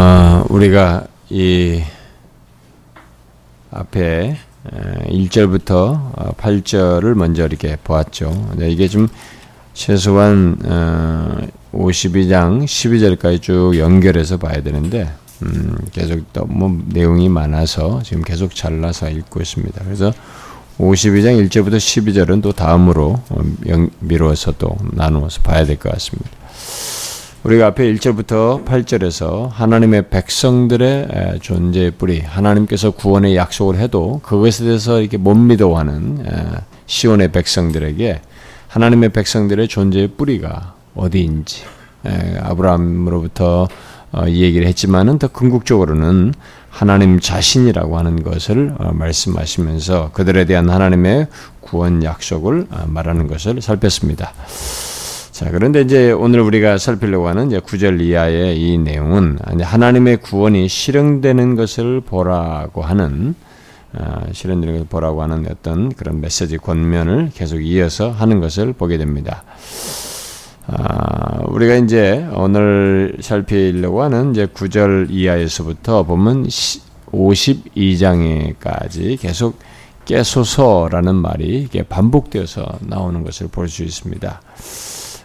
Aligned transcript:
어, 0.00 0.46
우리가 0.48 1.06
이 1.28 1.82
앞에 3.70 4.34
1절부터 5.10 6.36
8절을 6.38 7.12
어, 7.12 7.14
먼저 7.14 7.44
이렇게 7.44 7.76
보았죠. 7.84 8.54
이게 8.62 8.88
좀 8.88 9.08
최소한 9.74 10.56
52장 11.74 12.62
어, 12.62 12.64
12절까지 12.64 13.42
쭉 13.42 13.76
연결해서 13.76 14.38
봐야 14.38 14.62
되는데 14.62 15.12
음, 15.42 15.76
계속 15.92 16.32
너무 16.32 16.80
내용이 16.86 17.28
많아서 17.28 18.02
지금 18.02 18.22
계속 18.22 18.54
잘라서 18.54 19.10
읽고 19.10 19.42
있습니다. 19.42 19.84
그래서 19.84 20.14
52장 20.78 21.46
1절부터 21.46 21.76
12절은 21.76 22.40
또 22.40 22.52
다음으로 22.52 23.20
어, 23.28 23.42
미루어서 23.98 24.52
또 24.56 24.78
나누어서 24.92 25.42
봐야 25.42 25.66
될 25.66 25.76
것 25.76 25.92
같습니다. 25.92 26.30
우리가 27.42 27.68
앞에 27.68 27.90
1절부터 27.94 28.66
8절에서 28.66 29.48
하나님의 29.50 30.10
백성들의 30.10 31.38
존재의 31.40 31.92
뿌리, 31.92 32.20
하나님께서 32.20 32.90
구원의 32.90 33.34
약속을 33.34 33.78
해도 33.78 34.20
그것에 34.22 34.64
대해서 34.64 35.00
이렇게 35.00 35.16
못 35.16 35.34
믿어하는 35.34 36.26
시온의 36.84 37.32
백성들에게 37.32 38.20
하나님의 38.68 39.08
백성들의 39.08 39.68
존재의 39.68 40.08
뿌리가 40.18 40.74
어디인지 40.94 41.64
아브라함으로부터 42.42 43.68
어, 44.12 44.26
이 44.26 44.42
얘기를 44.42 44.66
했지만은 44.66 45.18
더 45.20 45.28
궁극적으로는 45.28 46.34
하나님 46.68 47.20
자신이라고 47.20 47.96
하는 47.96 48.24
것을 48.24 48.74
어, 48.78 48.92
말씀하시면서 48.92 50.10
그들에 50.12 50.46
대한 50.46 50.68
하나님의 50.68 51.28
구원 51.60 52.02
약속을 52.02 52.66
어, 52.70 52.84
말하는 52.88 53.28
것을 53.28 53.62
살폈습니다. 53.62 54.32
자, 55.40 55.50
그런데 55.50 55.80
이제 55.80 56.12
오늘 56.12 56.40
우리가 56.40 56.76
살피려고 56.76 57.26
하는 57.26 57.46
이제 57.46 57.60
9절 57.60 58.02
이하의 58.02 58.60
이 58.60 58.76
내용은 58.76 59.38
하나님의 59.58 60.18
구원이 60.18 60.68
실행되는 60.68 61.56
것을 61.56 62.02
보라고 62.02 62.82
하는 62.82 63.34
어, 63.94 64.20
실현되는 64.32 64.74
것을 64.74 64.86
보라고 64.86 65.22
하는 65.22 65.46
어떤 65.50 65.94
그런 65.94 66.20
메시지 66.20 66.58
권면을 66.58 67.30
계속 67.32 67.60
이어서 67.60 68.10
하는 68.10 68.40
것을 68.40 68.74
보게 68.74 68.98
됩니다. 68.98 69.44
아, 70.66 71.40
우리가 71.46 71.76
이제 71.76 72.28
오늘 72.34 73.16
살피려고 73.22 74.02
하는 74.02 74.32
이제 74.32 74.44
9절 74.44 75.06
이하에서부터 75.08 76.02
보면 76.02 76.48
52장에까지 77.12 79.18
계속 79.18 79.58
깨소서라는 80.04 81.14
말이 81.14 81.66
반복되어서 81.88 82.80
나오는 82.80 83.24
것을 83.24 83.48
볼 83.48 83.70
수 83.70 83.84
있습니다. 83.84 84.42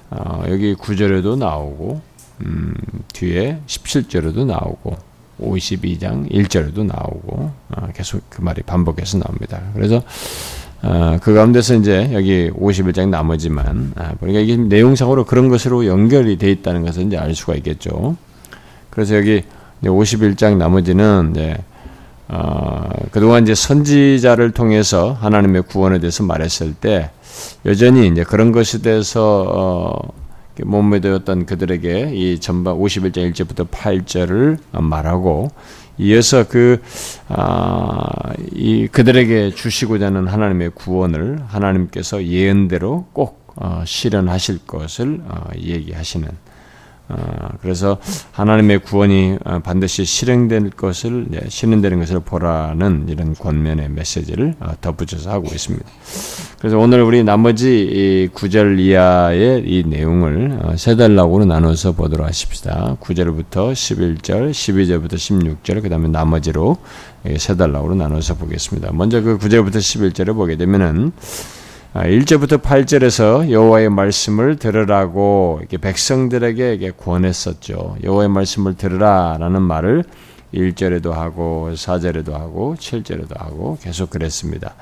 어, 0.10 0.44
여기 0.50 0.76
9절에도 0.76 1.38
나오고 1.38 2.02
음, 2.46 2.74
뒤에 3.14 3.60
17절에도 3.68 4.46
나오고 4.46 4.98
52장 5.40 6.32
1절에도 6.32 6.86
나오고 6.86 7.52
어, 7.70 7.88
계속 7.94 8.22
그 8.30 8.42
말이 8.42 8.62
반복해서 8.62 9.18
나옵니다. 9.18 9.62
그래서 9.74 10.02
어, 10.82 11.18
그 11.22 11.34
가운데서 11.34 11.76
이제 11.76 12.10
여기 12.14 12.50
51장 12.52 13.10
나머지만 13.10 13.94
아, 13.96 14.14
보니까 14.20 14.40
이게 14.40 14.56
내용상으로 14.56 15.26
그런 15.26 15.50
것으로 15.50 15.86
연결이 15.88 16.38
돼 16.38 16.52
있다는 16.52 16.86
것을 16.86 17.04
이제 17.04 17.18
알 17.18 17.34
수가 17.34 17.56
있겠죠. 17.56 18.16
그래서 18.90 19.16
여기 19.16 19.44
51장 19.84 20.58
나머지는 20.58 21.32
이제 21.32 21.58
어, 22.28 22.90
그동안 23.12 23.44
이제 23.44 23.54
선지자를 23.54 24.52
통해서 24.52 25.14
하나님의 25.14 25.64
구원에 25.64 26.00
대해서 26.00 26.24
말했을 26.24 26.74
때 26.74 27.12
여전히 27.66 28.08
이제 28.08 28.24
그런 28.24 28.52
것에 28.52 28.82
대해서 28.82 29.46
어, 29.48 30.14
못 30.64 30.82
믿었던 30.82 31.46
그들에게 31.46 32.12
이 32.14 32.40
전반 32.40 32.76
51장 32.76 33.34
1절부터 33.34 33.70
8절을 33.70 34.58
말하고 34.72 35.52
이어서 35.98 36.46
그, 36.48 36.82
아, 37.30 38.34
이 38.52 38.88
그들에게 38.92 39.52
주시고자 39.52 40.08
하는 40.08 40.28
하나님의 40.28 40.72
구원을 40.72 41.40
하나님께서 41.48 42.26
예언대로 42.26 43.08
꼭 43.14 43.46
어, 43.56 43.84
실현하실 43.86 44.66
것을 44.68 45.22
어, 45.26 45.50
얘기하시는 45.58 46.28
어, 46.28 46.55
그래서 47.62 47.98
하나님의 48.32 48.80
구원이 48.80 49.38
어, 49.46 49.60
반드시 49.60 50.06
실행될 50.06 50.72
것을 50.72 51.28
실현되는 51.48 52.00
것을 52.00 52.20
보라는 52.20 53.06
이런 53.10 53.36
권면의 53.36 53.90
메시지를 53.90 54.56
어, 54.60 54.72
덧붙여서 54.82 55.30
하고 55.30 55.48
있습니다. 55.52 55.86
그래서 56.60 56.78
오늘 56.78 57.02
우리 57.02 57.24
나머지 57.24 58.30
9절 58.34 58.80
이하의 58.80 59.64
이 59.68 59.84
내용을 59.86 60.60
세 60.78 60.96
달락으로 60.96 61.46
나눠서 61.46 61.92
보도록 61.92 62.26
하십시다. 62.28 62.98
9절부터 63.02 63.74
11절, 63.74 64.52
12절부터 64.52 65.14
16절, 65.14 65.84
그 65.84 65.90
다음에 65.90 66.08
나머지로 66.08 66.78
세 67.38 67.56
달락으로 67.56 67.96
나눠서 67.96 68.36
보겠습니다. 68.36 68.92
먼저 68.94 69.22
그 69.22 69.38
9절부터 69.38 69.76
11절을 69.76 70.34
보게 70.34 70.56
되면은 70.56 71.12
1절부터 72.04 72.56
아, 72.56 72.58
8절에서 72.58 73.50
여호와의 73.50 73.90
말씀을 73.90 74.58
들으라고 74.58 75.60
이렇게 75.62 75.78
백성들에게 75.78 76.92
권했었죠. 76.92 77.96
여호와의 78.04 78.30
말씀을 78.30 78.76
들으라라는 78.76 79.62
말을 79.62 80.04
1절에도 80.54 81.12
하고 81.12 81.70
4절에도 81.74 82.34
하고 82.34 82.76
7절에도 82.78 83.38
하고 83.38 83.78
계속 83.82 84.10
그랬습니다. 84.10 84.76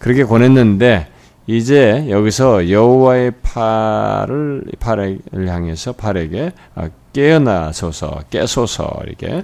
그렇게 0.00 0.24
권했는데 0.24 1.08
이제 1.46 2.06
여기서 2.08 2.70
여호와의 2.70 3.32
팔을 3.42 4.64
팔을 4.80 5.20
향해서 5.34 5.92
팔에게 5.92 6.52
아, 6.74 6.88
깨어나소서 7.12 8.24
깨소서 8.30 9.00
이렇게 9.06 9.42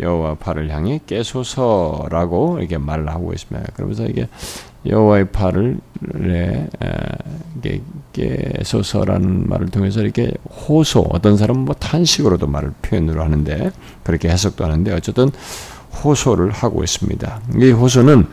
여호와 0.00 0.34
팔을 0.34 0.70
향해 0.70 1.00
깨소서라고 1.06 2.58
이렇게 2.58 2.76
말을 2.76 3.08
하고 3.08 3.32
있습니다. 3.32 3.72
그러면서 3.74 4.04
이게 4.04 4.28
여호와의 4.86 5.30
팔을 5.30 5.78
깨소서라는 8.12 9.48
말을 9.48 9.68
통해서 9.68 10.00
이렇게 10.00 10.32
호소 10.68 11.06
어떤 11.10 11.36
사람은 11.36 11.64
뭐 11.64 11.74
탄식으로도 11.74 12.46
말을 12.46 12.72
표현으로 12.82 13.22
하는데 13.22 13.70
그렇게 14.02 14.28
해석도 14.28 14.64
하는데 14.64 14.92
어쨌든 14.92 15.30
호소를 16.04 16.50
하고 16.50 16.82
있습니다. 16.82 17.40
이 17.60 17.70
호소는 17.70 18.26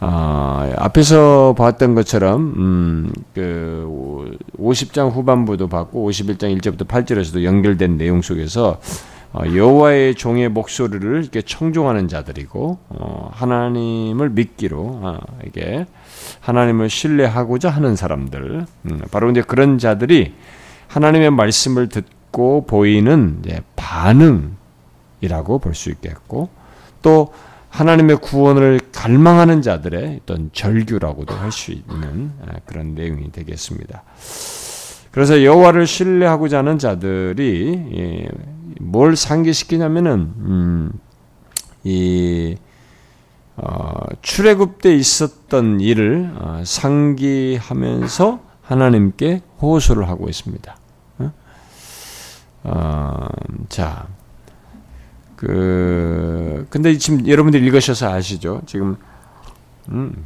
어, 0.00 0.70
앞에서 0.76 1.54
봤던 1.56 1.94
것처럼 1.94 2.54
음, 2.56 3.12
그 3.32 3.88
50장 4.58 5.10
후반부도 5.12 5.68
봤고 5.68 6.10
51장 6.10 6.60
1절부터 6.60 6.86
8절에서도 6.86 7.42
연결된 7.42 7.96
내용 7.96 8.20
속에서 8.20 8.72
어, 8.72 8.78
여호와의 9.34 10.14
종의 10.14 10.48
목소리를 10.50 11.22
이렇게 11.22 11.42
청종하는 11.42 12.06
자들이고 12.08 12.78
어, 12.88 13.30
하나님을 13.32 14.30
믿기로 14.30 15.00
어, 15.02 15.18
이게 15.46 15.86
하나님을 16.40 16.88
신뢰하고자 16.88 17.70
하는 17.70 17.96
사람들 17.96 18.66
음, 18.84 19.00
바로 19.10 19.30
이제 19.30 19.42
그런 19.42 19.78
자들이 19.78 20.34
하나님의 20.86 21.30
말씀을 21.30 21.88
듣고 21.88 22.64
보이는 22.66 23.42
반응이라고 23.76 25.58
볼 25.58 25.74
수 25.74 25.90
있겠고 25.90 26.48
또 27.02 27.32
하나님의 27.70 28.18
구원을 28.18 28.78
갈망하는 28.92 29.60
자들의 29.62 30.20
어떤 30.22 30.50
절규라고도 30.52 31.34
할 31.34 31.50
수 31.50 31.72
있는 31.72 32.30
그런 32.66 32.94
내용이 32.94 33.32
되겠습니다. 33.32 34.04
그래서 35.10 35.42
여호와를 35.42 35.86
신뢰하고자 35.86 36.58
하는 36.58 36.78
자들이 36.78 37.84
예, 37.96 38.28
뭘 38.80 39.16
상기시키냐면은 39.16 40.32
음, 40.38 40.92
이 41.84 42.56
어, 43.56 43.92
출애굽 44.22 44.80
때 44.80 44.94
있었던 44.94 45.80
일을 45.80 46.32
어, 46.36 46.62
상기하면서 46.64 48.40
하나님께 48.62 49.42
호소를 49.60 50.08
하고 50.08 50.28
있습니다. 50.28 50.76
어? 51.18 51.32
어, 52.64 53.28
자, 53.68 54.06
그 55.36 56.66
근데 56.70 56.96
지금 56.96 57.28
여러분들 57.28 57.62
읽으셔서 57.62 58.12
아시죠? 58.12 58.62
지금 58.66 58.96
음, 59.90 60.24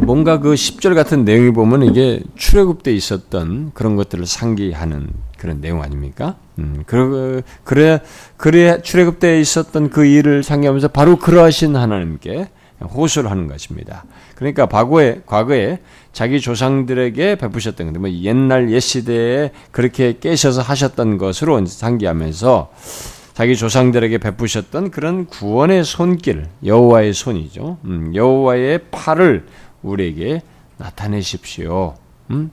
뭔가 0.00 0.38
그 0.40 0.54
10절 0.54 0.94
같은 0.94 1.24
내용이 1.24 1.52
보면 1.52 1.84
이게 1.84 2.22
출애굽 2.36 2.82
때 2.82 2.92
있었던 2.92 3.70
그런 3.72 3.96
것들을 3.96 4.26
상기하는 4.26 5.10
그런 5.42 5.60
내용 5.60 5.82
아닙니까? 5.82 6.36
음, 6.60 6.84
그, 6.86 7.42
그래, 7.64 7.98
그래, 8.36 8.80
출애굽 8.80 9.18
때 9.18 9.40
있었던 9.40 9.90
그 9.90 10.06
일을 10.06 10.44
상기하면서 10.44 10.86
바로 10.88 11.16
그러하신 11.16 11.74
하나님께 11.74 12.48
호소를 12.80 13.28
하는 13.28 13.48
것입니다. 13.48 14.04
그러니까 14.36 14.66
과거에, 14.66 15.22
과거에 15.26 15.80
자기 16.12 16.40
조상들에게 16.40 17.34
베푸셨던 17.34 17.86
건데, 17.88 17.98
뭐 17.98 18.08
옛날 18.08 18.70
옛 18.70 18.78
시대에 18.78 19.50
그렇게 19.72 20.16
깨셔서 20.20 20.62
하셨던 20.62 21.18
것으로 21.18 21.66
상기하면서 21.66 22.72
자기 23.34 23.56
조상들에게 23.56 24.18
베푸셨던 24.18 24.92
그런 24.92 25.26
구원의 25.26 25.82
손길, 25.82 26.46
여호와의 26.64 27.14
손이죠. 27.14 27.78
음, 27.84 28.14
여호와의 28.14 28.78
팔을 28.92 29.46
우리에게 29.82 30.42
나타내십시오. 30.76 31.96
음? 32.30 32.52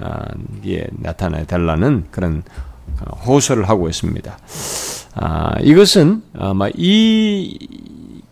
아, 0.00 0.24
예, 0.66 0.86
나타내 0.90 1.44
달라는 1.44 2.06
그런 2.10 2.42
호소를 3.26 3.68
하고 3.68 3.88
있습니다. 3.88 4.38
아, 5.14 5.52
이것은 5.60 6.22
아마 6.34 6.68
이 6.74 7.58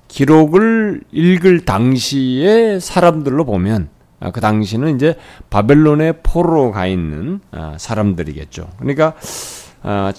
기록을 0.09 1.03
읽을 1.13 1.65
당시의 1.65 2.81
사람들로 2.81 3.45
보면 3.45 3.89
아, 4.21 4.31
그 4.31 4.41
당시는 4.41 4.97
이제 4.97 5.17
바벨론의 5.51 6.21
포로로 6.23 6.73
가 6.73 6.87
있는 6.87 7.41
아, 7.51 7.77
사람들이겠죠. 7.79 8.69
그러니까 8.79 9.15
아, 9.83 10.13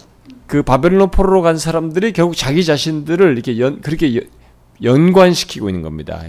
그 0.48 0.64
바벨론 0.64 1.12
포로로 1.12 1.42
간 1.42 1.58
사람들이 1.58 2.14
결국 2.14 2.36
자기 2.36 2.64
자신들을 2.64 3.34
이렇게 3.34 3.60
연, 3.60 3.82
그렇게 3.82 4.28
연관시키고 4.82 5.70
있는 5.70 5.82
겁니다. 5.82 6.22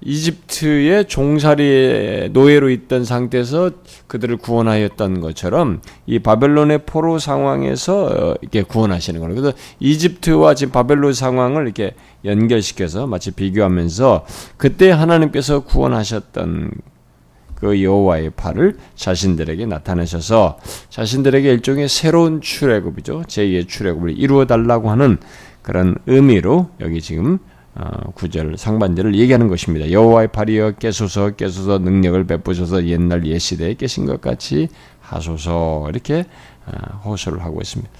이집트의 0.00 1.06
종살이 1.06 2.30
노예로 2.32 2.70
있던 2.70 3.04
상태에서 3.04 3.70
그들을 4.06 4.36
구원하였던 4.36 5.20
것처럼 5.20 5.80
이 6.06 6.18
바벨론의 6.18 6.80
포로 6.86 7.18
상황에서 7.18 8.06
어, 8.06 8.34
이렇게 8.40 8.62
구원하시는 8.62 9.20
거예요. 9.20 9.34
그래서 9.34 9.56
이집트와 9.80 10.54
지금 10.54 10.72
바벨론 10.72 11.12
상황을 11.12 11.64
이렇게 11.64 11.94
연결시켜서 12.24 13.06
마치 13.06 13.30
비교하면서 13.30 14.26
그때 14.56 14.90
하나님께서 14.90 15.60
구원하셨던 15.60 16.70
그 17.54 17.82
여호와의 17.82 18.30
팔을 18.36 18.76
자신들에게 18.94 19.64
나타내셔서 19.64 20.58
자신들에게 20.90 21.50
일종의 21.50 21.88
새로운 21.88 22.42
출애굽이죠. 22.42 23.22
제2의 23.22 23.66
출애굽을 23.66 24.18
이루어 24.18 24.44
달라고 24.44 24.90
하는 24.90 25.16
그런 25.62 25.96
의미로 26.06 26.68
여기 26.80 27.00
지금 27.00 27.38
어, 27.38 27.55
구절 28.14 28.56
상반절을 28.56 29.14
얘기하는 29.14 29.48
것입니다. 29.48 29.90
여호와의 29.90 30.28
팔이여 30.28 30.72
깨소서 30.72 31.30
깨소서 31.30 31.78
능력을 31.78 32.24
베푸셔서 32.24 32.86
옛날 32.86 33.26
옛 33.26 33.38
시대에 33.38 33.74
깨신 33.74 34.06
것 34.06 34.20
같이 34.20 34.68
하소서 35.00 35.86
이렇게 35.90 36.24
어, 36.66 37.00
호소를 37.04 37.44
하고 37.44 37.60
있습니다. 37.60 37.90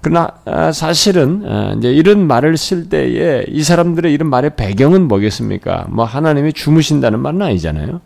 그러나 0.00 0.28
어, 0.44 0.72
사실은 0.72 1.44
이제 1.78 1.92
이런 1.92 2.26
말을 2.26 2.56
쓸 2.56 2.88
때에 2.88 3.44
이 3.48 3.62
사람들의 3.62 4.12
이런 4.12 4.28
말의 4.28 4.56
배경은 4.56 5.08
뭐겠습니까? 5.08 5.86
뭐 5.88 6.04
하나님이 6.04 6.52
주무신다는 6.52 7.20
말은 7.20 7.40
아니잖아요. 7.42 8.00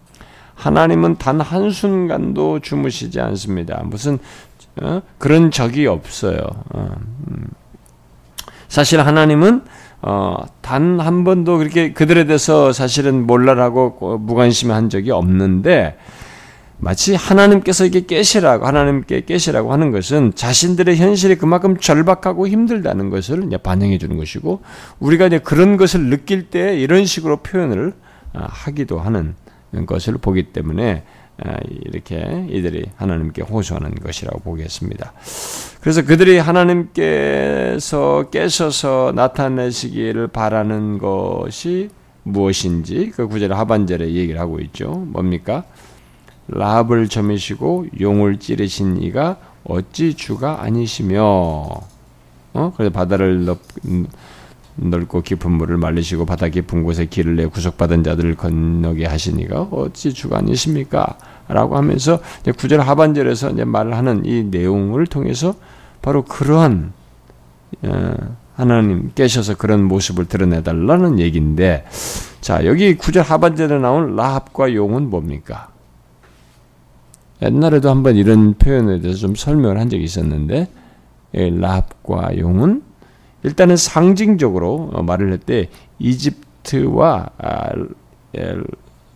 하나님은 0.54 1.16
단 1.18 1.40
한순간도 1.40 2.60
주무시지 2.60 3.20
않습니다. 3.20 3.82
무슨 3.84 4.18
그런 5.18 5.50
적이 5.50 5.86
없어요. 5.86 6.40
음. 6.74 7.46
사실 8.68 9.00
하나님은 9.00 9.62
어, 10.00 10.36
단 10.60 11.00
한 11.00 11.24
번도 11.24 11.58
그렇게 11.58 11.92
그들에 11.92 12.24
대해서 12.24 12.72
사실은 12.72 13.26
몰라라고 13.26 14.18
무관심한 14.18 14.90
적이 14.90 15.10
없는데 15.10 15.96
마치 16.80 17.16
하나님께서 17.16 17.84
이게 17.84 18.06
깨시라고 18.06 18.64
하나님께 18.64 19.22
깨시라고 19.22 19.72
하는 19.72 19.90
것은 19.90 20.32
자신들의 20.36 20.96
현실이 20.96 21.34
그만큼 21.36 21.76
절박하고 21.76 22.46
힘들다는 22.46 23.10
것을 23.10 23.44
이제 23.44 23.56
반영해 23.56 23.98
주는 23.98 24.16
것이고 24.16 24.60
우리가 25.00 25.26
이제 25.26 25.38
그런 25.38 25.76
것을 25.76 26.08
느낄 26.08 26.50
때 26.50 26.78
이런 26.78 27.04
식으로 27.04 27.38
표현을 27.38 27.94
아, 28.34 28.46
하기도 28.48 29.00
하는 29.00 29.34
것을 29.86 30.18
보기 30.18 30.52
때문에 30.52 31.02
아, 31.02 31.17
이렇게 31.84 32.46
이들이 32.50 32.86
하나님께 32.96 33.42
호소하는 33.42 33.94
것이라고 33.94 34.40
보겠습니다. 34.40 35.12
그래서 35.80 36.04
그들이 36.04 36.38
하나님께서 36.38 38.24
깨셔서 38.30 39.12
나타내시기를 39.14 40.28
바라는 40.28 40.98
것이 40.98 41.90
무엇인지 42.24 43.12
그 43.14 43.28
구절 43.28 43.52
하반절에 43.52 44.12
얘기를 44.12 44.40
하고 44.40 44.58
있죠. 44.60 44.90
뭡니까? 44.90 45.64
라합을 46.48 47.08
점이시고 47.08 47.86
용을 48.00 48.38
찌르신 48.38 49.02
이가 49.02 49.36
어찌 49.64 50.14
주가 50.14 50.62
아니시며 50.62 51.20
어? 51.22 52.72
그래서 52.76 52.90
바다를 52.90 53.44
넓, 53.44 53.58
넓고 54.76 55.22
깊은 55.22 55.50
물을 55.50 55.76
말리시고 55.76 56.24
바다 56.24 56.48
깊은 56.48 56.82
곳에 56.82 57.06
길을 57.06 57.36
내 57.36 57.46
구속받은 57.46 58.02
자들을 58.02 58.36
건너게 58.36 59.06
하시니가 59.06 59.62
어찌 59.70 60.12
주가 60.12 60.38
아니십니까? 60.38 61.18
라고 61.48 61.76
하면서 61.76 62.20
구절 62.56 62.80
하반절에서 62.80 63.50
이제 63.50 63.64
말을 63.64 63.96
하는 63.96 64.24
이 64.24 64.44
내용을 64.44 65.06
통해서 65.06 65.54
바로 66.02 66.22
그러한 66.22 66.92
어, 67.82 68.14
하나님 68.54 69.10
깨셔서 69.14 69.56
그런 69.56 69.84
모습을 69.84 70.26
드러내달라는 70.26 71.18
얘기인데 71.18 71.84
자 72.40 72.64
여기 72.64 72.96
구절 72.96 73.22
하반절에 73.22 73.78
나온 73.78 74.16
라합과 74.16 74.74
용은 74.74 75.10
뭡니까? 75.10 75.68
옛날에도 77.42 77.88
한번 77.88 78.16
이런 78.16 78.54
표현에 78.54 79.00
대해서 79.00 79.20
좀 79.20 79.34
설명을 79.34 79.78
한 79.78 79.88
적이 79.88 80.04
있었는데 80.04 80.68
라합과 81.32 82.36
용은 82.38 82.82
일단은 83.44 83.76
상징적으로 83.76 84.90
어, 84.92 85.02
말을 85.02 85.30
할 85.30 85.38
때 85.38 85.68
이집트와 85.98 87.30
아, 87.38 87.70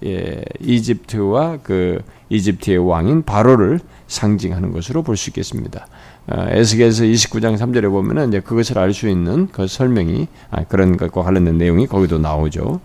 예, 0.04 0.42
이집트와 0.60 1.58
그 1.62 2.00
이집트의 2.28 2.78
왕인 2.78 3.22
바로를 3.24 3.80
상징하는 4.06 4.72
것으로 4.72 5.02
볼 5.02 5.16
수 5.16 5.30
있겠습니다. 5.30 5.86
어, 6.28 6.46
에스겔서 6.50 7.04
29장 7.04 7.56
3절에 7.56 7.90
보면은 7.90 8.28
이제 8.28 8.40
그것을 8.40 8.78
알 8.78 8.92
수 8.92 9.08
있는 9.08 9.48
그 9.52 9.66
설명이 9.66 10.28
아, 10.50 10.64
그런 10.64 10.96
것과 10.96 11.22
관련된 11.22 11.58
내용이 11.58 11.86
거기도 11.86 12.18
나오죠. 12.18 12.80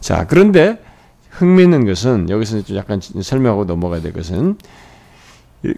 자, 0.00 0.26
그런데 0.26 0.78
흥미있는 1.30 1.84
것은 1.86 2.30
여기서 2.30 2.62
좀 2.62 2.76
약간 2.76 3.00
설명하고 3.00 3.64
넘어가야 3.64 4.00
될 4.00 4.12
것은 4.12 4.56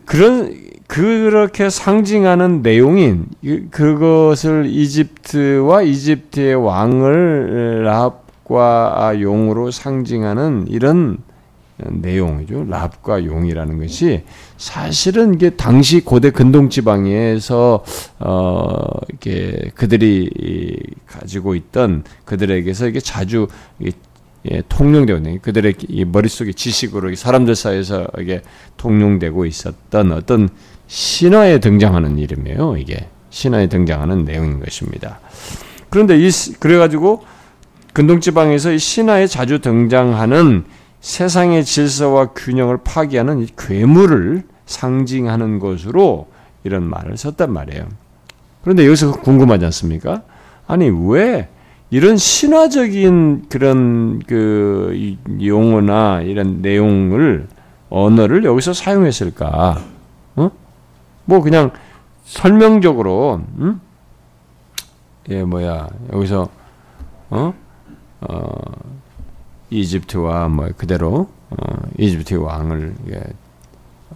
그런 0.05 0.55
그렇게 0.87 1.71
상징하는 1.71 2.63
내용인 2.63 3.27
그것을 3.71 4.67
이집트와 4.67 5.83
이집트의 5.83 6.55
왕을 6.55 7.85
라 7.85 8.13
합과 8.47 9.21
용으로 9.21 9.71
상징하는 9.71 10.67
이런 10.69 11.19
내용이죠. 11.79 12.65
랍과 12.65 13.27
용이라는 13.27 13.79
것이 13.79 14.25
사실은 14.57 15.35
이게 15.35 15.51
당시 15.51 16.01
고대 16.01 16.31
근동 16.31 16.71
지방에서 16.71 17.85
어 18.21 18.83
이렇게 19.11 19.71
그들이 19.75 20.81
가지고 21.07 21.55
있던 21.55 22.05
그들에게서 22.25 22.89
이게 22.89 23.01
자주 23.01 23.49
예, 24.51 24.63
통용되고 24.69 25.19
있는 25.19 25.41
그들의 25.41 25.75
머릿속에 26.07 26.53
지식으로 26.53 27.15
사람들 27.15 27.57
사이에서 27.57 28.07
이게 28.21 28.43
통용되고 28.77 29.45
있었던 29.45 30.13
어떤 30.13 30.49
신화에 30.87 31.59
등장하는 31.59 32.19
이름이에요. 32.19 32.77
이게 32.79 33.09
신화에 33.29 33.67
등장하는 33.67 34.25
내용인 34.25 34.61
것입니다. 34.61 35.21
그런데 35.91 36.17
이 36.19 36.31
그래 36.59 36.79
가지고 36.79 37.25
근동 37.97 38.21
지방에서 38.21 38.73
이 38.73 38.79
신화에 38.79 39.27
자주 39.27 39.61
등장하는 39.61 40.67
세상의 41.01 41.65
질서와 41.65 42.27
균형을 42.35 42.81
파괴하는 42.85 43.41
이 43.41 43.47
괴물을 43.57 44.43
상징하는 44.67 45.59
것으로 45.61 46.29
이런 46.63 46.83
말을 46.91 47.17
썼단 47.17 47.51
말이에요. 47.51 47.87
그런데 48.61 48.85
여기서 48.85 49.13
궁금하지 49.13 49.65
않습니까? 49.65 50.21
아니 50.67 50.91
왜 50.91 51.49
이런 51.89 52.19
신화적인 52.19 53.47
그런 53.49 54.19
그 54.27 55.17
용어나 55.43 56.21
이런 56.21 56.61
내용을 56.61 57.49
언어를 57.89 58.45
여기서 58.45 58.75
사용했을까? 58.75 59.81
어? 60.37 60.51
뭐 61.25 61.41
그냥 61.41 61.71
설명적으로 62.25 63.41
음? 63.57 63.81
예 65.31 65.43
뭐야 65.45 65.89
여기서 66.13 66.51
어? 67.31 67.55
어 68.21 68.49
이집트와 69.71 70.49
뭐 70.49 70.69
그대로 70.77 71.29
어, 71.51 71.57
이집트의 71.99 72.43
왕을 72.43 72.95
예, 73.13 73.23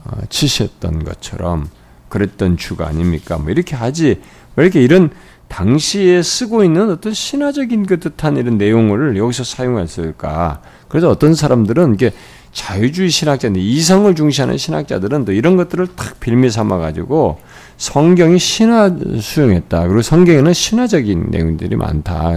어, 0.04 0.19
치셨던 0.28 1.04
것처럼 1.04 1.69
그랬던 2.09 2.57
주가 2.57 2.88
아닙니까? 2.88 3.38
뭐 3.38 3.50
이렇게 3.50 3.76
하지 3.76 4.21
왜 4.57 4.64
이렇게 4.64 4.83
이런 4.83 5.11
당시에 5.49 6.23
쓰고 6.23 6.62
있는 6.62 6.90
어떤 6.90 7.12
신화적인 7.12 7.87
그 7.87 7.99
듯한 7.99 8.37
이런 8.37 8.57
내용을 8.57 9.16
여기서 9.16 9.42
사용했을까? 9.42 10.62
그래서 10.88 11.11
어떤 11.11 11.35
사람들은 11.35 11.95
이게 11.95 12.12
자유주의 12.52 13.11
신학자인데 13.11 13.61
이성을 13.61 14.12
중시하는 14.14 14.59
신학자들은 14.59 15.25
또 15.25 15.33
이런 15.33 15.57
것들을 15.57 15.88
탁 15.97 16.21
빌미 16.21 16.50
삼아 16.50 16.78
가지고 16.78 17.40
성경이 17.80 18.38
신화 18.38 18.94
수용했다. 19.20 19.87
그리고 19.87 20.02
성경에는 20.02 20.52
신화적인 20.52 21.28
내용들이 21.30 21.76
많다. 21.76 22.32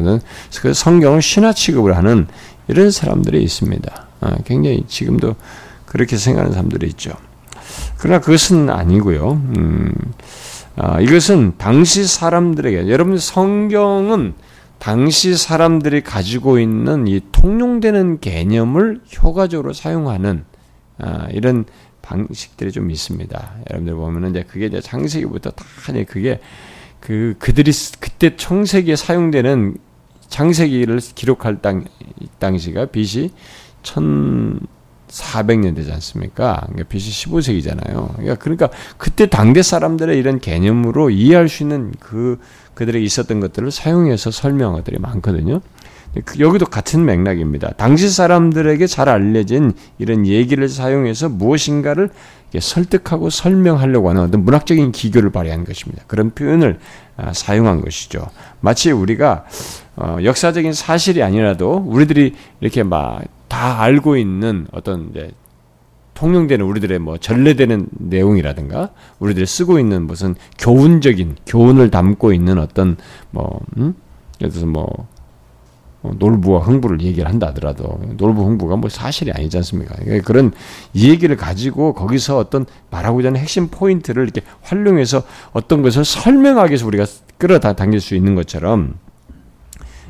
그래서 0.61 0.73
성경을 0.73 1.21
신화 1.21 1.51
취급을 1.51 1.97
하는 1.97 2.27
이런 2.69 2.91
사람들이 2.91 3.43
있습니다. 3.43 4.07
아, 4.21 4.35
굉장히 4.45 4.85
지금도 4.87 5.35
그렇게 5.85 6.15
생각하는 6.15 6.53
사람들이 6.53 6.87
있죠. 6.91 7.11
그러나 7.97 8.21
그것은 8.21 8.69
아니고요. 8.69 9.31
음, 9.57 9.91
아, 10.77 11.01
이것은 11.01 11.55
당시 11.57 12.07
사람들에게 12.07 12.89
여러분 12.89 13.17
성경은 13.17 14.35
당시 14.79 15.35
사람들이 15.35 16.03
가지고 16.03 16.57
있는 16.57 17.05
이 17.05 17.19
통용되는 17.33 18.21
개념을 18.21 19.01
효과적으로 19.21 19.73
사용하는 19.73 20.45
아, 20.99 21.27
이런 21.31 21.65
방식들이 22.03 22.71
좀 22.71 22.91
있습니다. 22.91 23.55
여러분들 23.71 23.95
보면은 23.95 24.29
이제 24.29 24.43
그게 24.43 24.67
이제 24.67 24.79
창세기부터 24.79 25.49
다 25.51 25.65
그게 26.07 26.39
그 26.99 27.33
그들이 27.39 27.71
그때 27.99 28.35
청세기에 28.35 28.95
사용되는 28.95 29.77
창세기를 30.27 30.99
기록할 31.15 31.61
당 31.61 31.85
당시가 32.39 32.87
BC 32.87 33.31
1400년 33.81 35.75
되지 35.75 35.91
않습니까? 35.91 36.61
그러니까 36.67 36.89
BC 36.89 37.29
15세기잖아요. 37.29 38.15
그러니까, 38.15 38.35
그러니까 38.35 38.69
그때 38.97 39.25
당대 39.27 39.61
사람들의 39.61 40.17
이런 40.17 40.39
개념으로 40.39 41.09
이해할 41.09 41.49
수 41.49 41.63
있는 41.63 41.93
그 41.99 42.39
그들에게 42.73 43.03
있었던 43.05 43.39
것들을 43.39 43.71
사용해서 43.71 44.31
설명한 44.31 44.77
것들이 44.79 44.99
많거든요. 44.99 45.61
그 46.25 46.39
여기도 46.39 46.65
같은 46.65 47.05
맥락입니다. 47.05 47.71
당시 47.77 48.09
사람들에게 48.09 48.85
잘 48.87 49.09
알려진 49.09 49.73
이런 49.97 50.27
얘기를 50.27 50.69
사용해서 50.69 51.29
무엇인가를 51.29 52.09
설득하고 52.59 53.31
설명하려고 53.31 54.09
하는 54.09 54.21
어떤 54.21 54.43
문학적인 54.45 54.91
기교를 54.91 55.31
발휘한 55.31 55.65
것입니다. 55.65 56.03
그런 56.07 56.29
표현을 56.29 56.79
아, 57.17 57.33
사용한 57.33 57.81
것이죠. 57.81 58.27
마치 58.59 58.91
우리가 58.91 59.45
어, 59.95 60.17
역사적인 60.23 60.73
사실이 60.73 61.23
아니라도 61.23 61.83
우리들이 61.87 62.35
이렇게 62.61 62.83
막 62.83 63.23
다 63.53 63.83
알고 63.83 64.17
있는 64.17 64.65
어떤 64.71 65.13
통용되는 66.15 66.65
우리들의 66.65 66.97
뭐 66.97 67.17
전래되는 67.17 67.87
내용이라든가 67.91 68.89
우리들이 69.19 69.45
쓰고 69.45 69.77
있는 69.77 70.07
무슨 70.07 70.33
교훈적인 70.57 71.35
교훈을 71.45 71.91
담고 71.91 72.33
있는 72.33 72.57
어떤 72.57 72.97
뭐 73.29 73.59
음? 73.77 73.93
예를 74.41 74.51
들어서 74.51 74.65
뭐 74.65 74.87
어, 74.89 75.07
놀부와 76.03 76.59
흥부를 76.61 77.01
얘기를 77.01 77.29
한다 77.29 77.47
하더라도 77.47 77.99
놀부 78.17 78.43
흥부가 78.43 78.75
뭐 78.75 78.89
사실이 78.89 79.31
아니지 79.31 79.57
않습니까? 79.57 79.95
그러니까 79.95 80.25
그런 80.25 80.51
얘기를 80.95 81.35
가지고 81.37 81.93
거기서 81.93 82.37
어떤 82.37 82.65
말하고자 82.91 83.29
하는 83.29 83.39
핵심 83.39 83.69
포인트를 83.69 84.23
이렇게 84.23 84.41
활용해서 84.61 85.23
어떤 85.53 85.81
것을 85.81 86.03
설명하기 86.05 86.71
위해서 86.71 86.85
우리가 86.85 87.05
끌어당길 87.37 88.01
수 88.01 88.15
있는 88.15 88.35
것처럼 88.35 88.95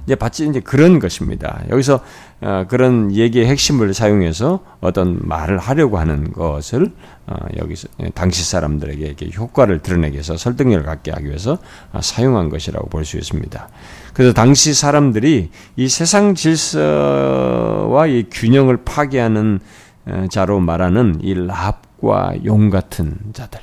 이제 0.05 0.15
마치 0.19 0.45
이제 0.47 0.59
그런 0.59 1.00
것입니다. 1.00 1.63
여기서 1.69 2.01
어, 2.41 2.65
그런 2.67 3.13
얘기의 3.13 3.45
핵심을 3.45 3.93
사용해서 3.93 4.59
어떤 4.81 5.19
말을 5.21 5.57
하려고 5.57 5.97
하는 5.97 6.33
것을 6.33 6.91
어, 7.25 7.35
여기서 7.57 7.88
예, 8.01 8.09
당시 8.09 8.43
사람들에게 8.43 9.05
이렇게 9.05 9.29
효과를 9.33 9.79
드러내기 9.79 10.15
위해서 10.15 10.35
설득력을 10.35 10.83
갖게 10.83 11.12
하기 11.12 11.27
위해서 11.27 11.57
어, 11.93 12.01
사용한 12.01 12.50
것이라고 12.50 12.89
볼 12.89 13.05
수 13.05 13.17
있습니다. 13.17 13.69
그래서 14.13 14.34
당시 14.34 14.74
사람들이 14.74 15.50
이 15.75 15.89
세상 15.89 16.36
질서와 16.36 18.08
이 18.08 18.25
균형을 18.32 18.84
파괴하는 18.84 19.60
어, 20.05 20.25
자로 20.29 20.60
말하는 20.60 21.20
이 21.22 21.34
랍과 21.34 22.34
용 22.46 22.70
같은 22.70 23.15
자들 23.34 23.60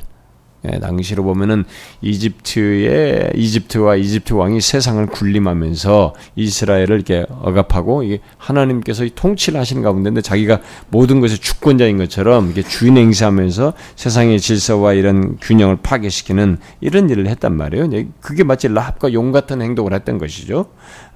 예, 0.66 0.78
당시로 0.78 1.22
보면은 1.24 1.64
이집트의 2.02 3.32
이집트와 3.34 3.96
이집트 3.96 4.34
왕이 4.34 4.60
세상을 4.60 5.04
군림하면서 5.06 6.14
이스라엘을 6.36 6.90
이렇게 6.90 7.24
억압하고 7.30 8.02
이게 8.02 8.20
하나님께서 8.36 9.06
통치를 9.14 9.58
하시는 9.58 9.82
가운데 9.82 10.20
자기가 10.20 10.60
모든 10.90 11.20
것의 11.20 11.38
주권자인 11.38 11.96
것처럼 11.96 12.46
이렇게 12.46 12.62
주인 12.62 12.98
행사하면서 12.98 13.72
세상의 13.96 14.38
질서와 14.38 14.92
이런 14.92 15.38
균형을 15.40 15.78
파괴시키는 15.82 16.58
이런 16.80 17.08
일을 17.08 17.26
했단 17.28 17.56
말이에요. 17.56 17.88
그게 18.20 18.44
마치 18.44 18.68
라합과 18.68 19.12
용 19.14 19.32
같은 19.32 19.62
행동을 19.62 19.94
했던 19.94 20.18
것이죠. 20.18 20.66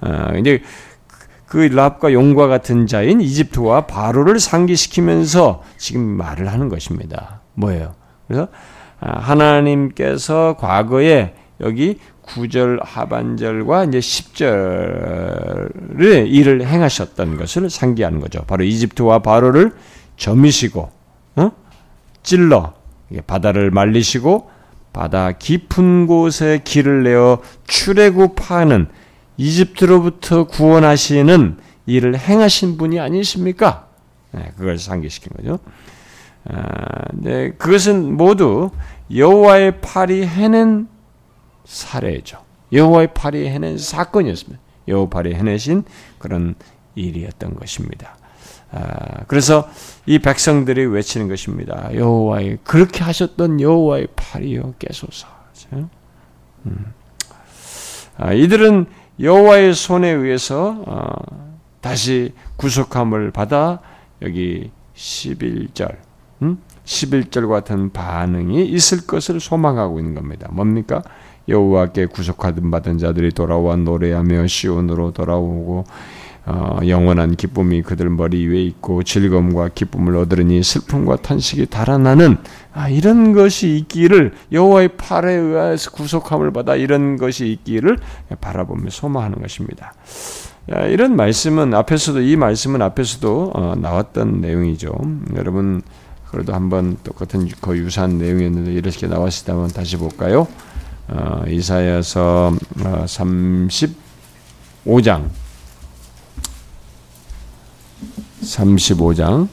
아, 0.01 0.35
이제 0.39 0.63
그 1.47 1.59
라합과 1.59 2.13
용과 2.13 2.49
같은 2.49 2.87
자인 2.87 3.21
이집트와 3.21 3.87
바로를 3.87 4.41
상기시키면서 4.41 5.63
지금 5.77 6.03
말을 6.03 6.51
하는 6.51 6.69
것입니다. 6.69 7.43
뭐예요? 7.55 7.95
그래서 8.27 8.49
아, 8.51 8.74
하나님께서 9.05 10.57
과거에 10.59 11.35
여기 11.61 11.99
9절 12.23 12.81
하반절과 12.83 13.85
이제 13.85 13.99
10절의 13.99 16.27
일을 16.27 16.67
행하셨던 16.67 17.37
것을 17.37 17.71
상기하는 17.71 18.19
거죠. 18.21 18.43
바로 18.47 18.65
이집트와 18.65 19.21
바로를 19.21 19.73
점이시고 20.17 20.91
어? 21.37 21.53
찔러 22.23 22.75
바다를 23.27 23.71
말리시고 23.71 24.51
바다 24.93 25.33
깊은 25.33 26.07
곳에 26.07 26.61
길을 26.65 27.03
내어 27.03 27.39
출애굽하는 27.67 28.87
이집트로부터 29.37 30.47
구원하시는 30.47 31.59
일을 31.87 32.17
행하신 32.17 32.79
분이 32.79 33.01
아니십니까? 33.01 33.89
네, 34.33 34.53
그걸 34.57 34.79
상기시킨 34.79 35.33
거죠. 35.37 35.59
아, 36.49 37.05
네, 37.13 37.51
그것은 37.53 38.17
모두 38.17 38.71
여호와의 39.13 39.81
팔이 39.81 40.27
해낸 40.27 40.89
사례죠. 41.65 42.43
여호와의 42.73 43.15
팔이 43.15 43.49
해낸 43.49 43.79
사건이었습니다. 43.79 44.63
여호와 44.89 45.09
팔이 45.09 45.35
해내신 45.35 45.85
그런 46.19 46.55
일이었던 46.95 47.55
것입니다. 47.55 48.17
아, 48.71 49.25
그래서 49.29 49.69
이 50.07 50.19
백성들이 50.19 50.87
외치는 50.87 51.29
것입니다. 51.29 51.95
여호와의 51.95 52.59
그렇게 52.65 53.05
하셨던 53.05 53.61
여호와의 53.61 54.09
팔이요 54.17 54.75
깨소서. 54.79 55.29
음. 56.67 56.93
아, 58.17 58.33
이들은 58.33 58.87
여호와의 59.21 59.75
손에 59.75 60.09
의해서 60.09 60.83
어, 60.87 61.55
다시 61.81 62.33
구속함을 62.57 63.31
받아 63.31 63.81
여기 64.23 64.71
11절 64.97 65.97
음? 66.43 66.59
11절 66.85 67.49
같은 67.49 67.91
반응이 67.93 68.67
있을 68.67 69.07
것을 69.07 69.41
소망하고 69.41 69.99
있는 69.99 70.15
겁니다. 70.15 70.49
뭡니까? 70.53 71.03
여호와께 71.49 72.07
구속하든 72.07 72.71
받은 72.71 72.99
자들이 72.99 73.33
돌아와 73.33 73.77
노래하며 73.77 74.47
시온으로 74.47 75.13
돌아오고 75.13 75.85
어, 76.47 76.79
영원한 76.87 77.37
기쁨이 77.37 77.81
그들 77.81 78.11
머리 78.11 78.47
위에 78.47 78.63
있고 78.65 79.03
즐거움과 79.03 79.71
기쁨을 79.75 80.15
얻으니 80.17 80.63
슬픔과 80.63 81.17
탄식이 81.17 81.67
달아나는 81.67 82.37
아, 82.75 82.91
이런 82.91 83.33
것이 83.33 83.77
있기를 83.77 84.35
여호와의 84.53 84.89
팔에 84.99 85.33
의해서 85.33 85.91
구속함을 85.91 86.53
받아 86.53 86.77
이런 86.77 87.17
것이 87.17 87.47
있기를 87.47 87.99
바라보며 88.43 88.91
소망하는 88.91 89.41
것입니다. 89.41 89.95
야, 90.71 90.87
이런 90.87 91.17
말씀은 91.17 91.73
앞에서도 91.73 92.21
이 92.21 92.37
말씀은 92.37 92.83
앞에서도 92.83 93.53
어, 93.55 93.75
나왔던 93.77 94.43
내용이죠. 94.43 94.93
여러분 95.37 95.81
그래도 96.35 96.53
한번 96.53 96.99
똑같은 97.05 97.49
거의 97.61 97.83
유사한 97.83 98.19
내용이었는데 98.19 98.73
이렇게 98.73 99.07
한번 99.53 99.71
다시 99.71 99.97
볼까요? 99.97 100.49
어, 101.07 101.45
이사야서 101.47 102.53
어, 102.81 103.05
35장. 103.07 105.31
35장. 108.43 109.49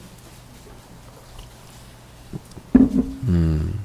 음, 3.28 3.78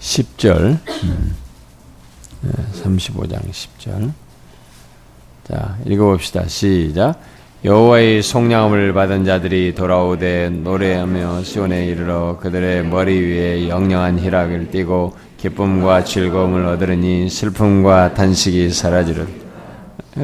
10절. 0.00 0.78
음, 1.04 1.34
35장 2.74 3.50
10절. 3.50 4.12
자 5.44 5.78
읽어봅시다. 5.86 6.46
시작 6.46 7.18
여호와의 7.64 8.22
속량함을 8.22 8.92
받은 8.92 9.24
자들이 9.24 9.74
돌아오되 9.74 10.48
노래하며 10.48 11.42
시온에 11.42 11.86
이르러 11.86 12.38
그들의 12.38 12.84
머리 12.84 13.18
위에 13.20 13.68
영영한 13.68 14.20
희락을 14.20 14.70
띠고 14.70 15.16
기쁨과 15.38 16.04
즐거움을 16.04 16.64
얻으니 16.66 17.28
슬픔과 17.28 18.14
탄식이 18.14 18.70
사라지는 18.70 19.26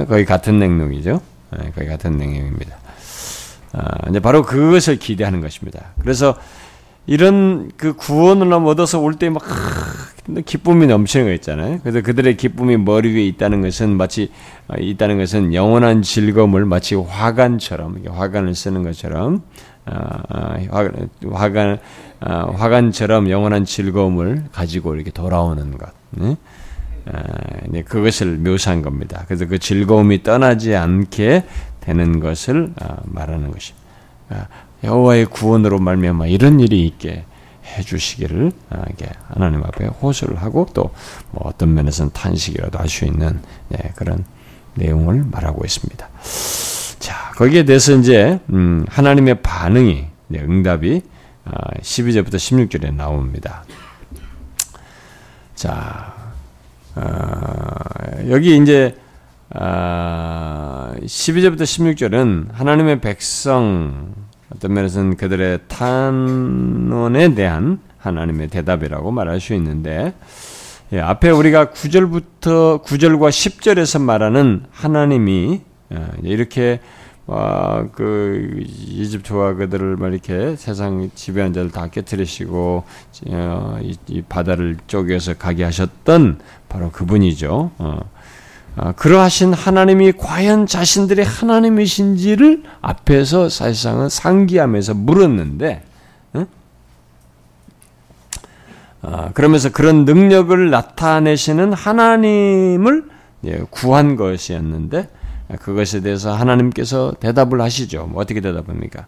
거의 0.09 0.25
같은 0.25 0.61
내용이죠. 0.61 1.21
네, 1.59 1.73
거의 1.75 1.89
같은 1.89 2.17
내용입니다. 2.17 2.77
아, 3.73 4.09
이제 4.09 4.21
바로 4.21 4.43
그것을 4.43 4.99
기대하는 4.99 5.41
것입니다. 5.41 5.87
그래서 6.01 6.37
이런 7.07 7.71
그 7.77 7.95
구원을 7.95 8.53
얻어서 8.53 9.01
올 9.01 9.15
때 9.17 9.29
막 9.31 9.43
기쁨이 10.47 10.87
넘치는 10.87 11.27
거 11.27 11.33
있잖아요. 11.33 11.81
그래서 11.83 12.01
그들의 12.01 12.37
기쁨이 12.37 12.79
머리 12.79 13.13
위에 13.13 13.27
있다는 13.27 13.61
것은 13.61 13.97
마치 13.97 14.31
어, 14.69 14.75
있다는 14.79 15.19
것은 15.19 15.53
영원한 15.53 16.01
즐거움을 16.03 16.65
마치 16.65 16.95
화관처럼 16.95 18.03
화관을 18.09 18.55
쓰는 18.55 18.83
것처럼 18.83 19.43
어, 19.85 19.95
어, 20.31 20.89
화관 21.33 21.79
화관처럼 22.21 23.29
영원한 23.29 23.67
즐거움을 23.67 24.45
가지고 24.51 24.95
이렇게 24.95 25.11
돌아오는 25.11 25.77
것. 25.77 25.91
네? 26.13 26.37
그것을 27.83 28.39
묘사한 28.39 28.81
겁니다. 28.81 29.25
그래서 29.27 29.47
그 29.47 29.59
즐거움이 29.59 30.23
떠나지 30.23 30.75
않게 30.75 31.45
되는 31.81 32.21
것을 32.21 32.73
말하는 33.05 33.51
것입니다. 33.51 34.49
여호와의 34.85 35.27
구원으로 35.27 35.81
말미암아 35.81 36.29
이런 36.29 36.61
일이 36.61 36.87
있게 36.87 37.27
해주시기를 37.65 38.53
아, 38.71 38.85
하나님 39.29 39.63
앞에 39.65 39.87
호소를 39.87 40.43
하고 40.43 40.67
또 40.75 40.93
뭐 41.35 41.43
어떤 41.47 41.75
면에서는 41.75 42.13
탄식이라도 42.13 42.79
할 42.79 42.89
수 42.89 43.05
있는 43.05 43.41
네, 43.69 43.93
그런 43.97 44.25
내용을 44.75 45.25
말하고 45.25 45.65
있습니다. 45.65 46.09
자 47.01 47.33
거기에 47.37 47.65
대해서 47.65 47.93
이제 47.97 48.39
음, 48.51 48.85
하나님의 48.89 49.43
반응이 49.43 50.07
네, 50.29 50.39
응답이 50.41 51.03
12절부터 51.81 52.35
아, 52.35 52.39
16절에 52.39 52.95
나옵니다. 52.95 53.65
자 55.55 56.15
어, 56.95 57.75
여기 58.29 58.57
이제 58.57 58.97
아, 59.51 60.93
12절부터 61.01 61.63
16절은 61.63 62.53
하나님의 62.53 63.01
백성 63.01 64.15
어떤 64.55 64.73
면에서는 64.73 65.17
그들의 65.17 65.61
탄원에 65.69 67.35
대한 67.35 67.81
하나님의 67.99 68.49
대답이라고 68.49 69.11
말할 69.11 69.41
수 69.41 69.55
있는데 69.55 70.15
예, 70.93 71.01
앞에 71.01 71.31
우리가 71.31 71.67
9절부터 71.67 72.85
9절과 72.85 73.31
10절에서 73.31 74.01
말하는 74.01 74.65
하나님이 74.71 75.63
예, 75.93 75.99
이렇게 76.23 76.81
와, 77.27 77.87
그 77.93 78.63
이집트와 78.67 79.55
그들을 79.55 79.97
막 79.97 80.13
이렇게 80.13 80.57
세상 80.57 81.11
지배한 81.15 81.55
자를 81.55 81.71
다 81.71 81.89
깨뜨리시고 81.89 82.85
어, 83.29 83.79
이, 83.81 83.97
이, 84.09 84.23
바다를 84.23 84.77
쪼개서 84.87 85.35
가게 85.35 85.65
하셨던 85.65 86.41
바로 86.69 86.91
그분이죠. 86.91 87.71
어. 87.79 88.01
어, 88.77 88.93
그러하신 88.93 89.53
하나님이 89.53 90.13
과연 90.13 90.67
자신들의 90.67 91.25
하나님이신지를 91.25 92.65
앞에서 92.81 93.49
사실상은 93.49 94.09
상기하면서 94.09 94.95
물었는데, 94.95 95.83
어? 96.33 96.47
어, 99.03 99.31
그러면서 99.33 99.71
그런 99.71 100.05
능력을 100.05 100.71
나타내시는 100.71 101.73
하나님을 101.73 103.05
예, 103.45 103.59
구한 103.71 104.17
것이었는데, 104.17 105.09
그것에 105.61 106.01
대해서 106.01 106.35
하나님께서 106.35 107.15
대답을 107.21 107.61
하시죠. 107.61 108.07
뭐 108.07 108.23
어떻게 108.23 108.41
대답합니까? 108.41 109.07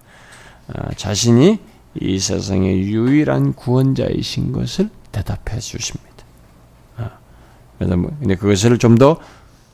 어, 0.69 0.91
자신이 0.97 1.59
이 1.99 2.19
세상의 2.19 2.83
유일한 2.83 3.55
구원자이신 3.55 4.53
것을 4.53 4.91
대답해 5.11 5.59
주십니다. 5.59 6.07
어, 6.99 7.11
그래서 7.79 7.97
뭐, 7.97 8.13
그것을 8.39 8.79
좀 8.79 8.99
더 8.99 9.19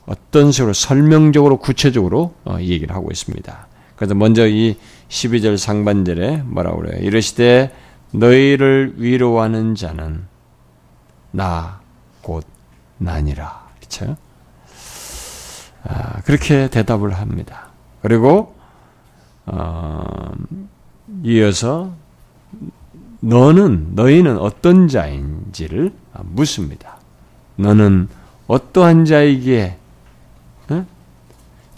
어떤 0.07 0.51
식으로 0.53 0.73
설명적으로 0.73 1.59
구체적으로 1.59 2.35
어, 2.45 2.57
얘기를 2.61 2.95
하고 2.95 3.09
있습니다. 3.11 3.67
그래서 3.97 4.15
먼저 4.15 4.47
이 4.49 4.77
12절 5.09 5.57
상반절에 5.57 6.43
뭐라고 6.45 6.79
그래요? 6.81 7.01
이르시되 7.03 7.73
너희를 8.13 8.95
위로하는 8.97 9.75
자는 9.75 10.25
나 11.31 11.83
곧 12.23 12.45
나니라. 12.99 13.69
그렇죠? 13.79 14.17
아, 15.85 16.21
그렇게 16.23 16.69
대답을 16.71 17.13
합니다. 17.13 17.69
그리고 18.01 18.55
어, 19.45 20.05
이어서 21.25 21.93
너는 23.21 23.95
너희는 23.95 24.39
어떤 24.39 24.89
자인지를 24.89 25.93
묻습니다. 26.23 26.97
너는 27.57 28.09
어떠한 28.47 29.05
자이기에 29.05 29.77
어? 29.77 29.82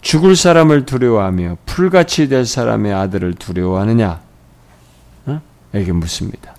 죽을 0.05 0.35
사람을 0.35 0.85
두려워하며 0.85 1.57
풀같이 1.65 2.29
될 2.29 2.45
사람의 2.45 2.93
아들을 2.93 3.33
두려워하느냐? 3.33 4.21
어? 5.25 5.41
이렇게 5.73 5.91
묻습니다. 5.93 6.53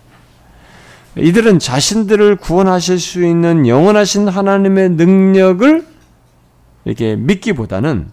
이들은 1.16 1.60
자신들을 1.60 2.36
구원하실 2.36 2.98
수 2.98 3.24
있는 3.24 3.68
영원하신 3.68 4.26
하나님의 4.26 4.90
능력을 4.90 5.86
이렇게 6.86 7.14
믿기보다는 7.14 8.08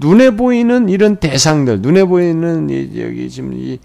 눈에 0.00 0.30
보이는 0.30 0.88
이런 0.88 1.16
대상들, 1.16 1.82
눈에 1.82 2.04
보이는 2.04 2.70
여기 2.70 3.28
지금 3.28 3.52
이 3.52 3.78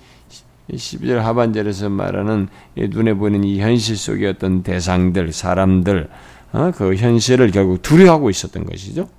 12절 0.72 1.16
하반절에서 1.18 1.90
말하는 1.90 2.48
눈에 2.78 3.16
보이는 3.16 3.44
이 3.44 3.60
현실 3.60 3.98
속의 3.98 4.30
어떤 4.30 4.64
대상들, 4.64 5.34
사람들, 5.34 6.10
어? 6.54 6.72
그 6.74 6.96
현실을 6.96 7.52
결국 7.52 7.82
두려워하고 7.82 8.30
있었던 8.30 8.64
것이죠. 8.66 9.10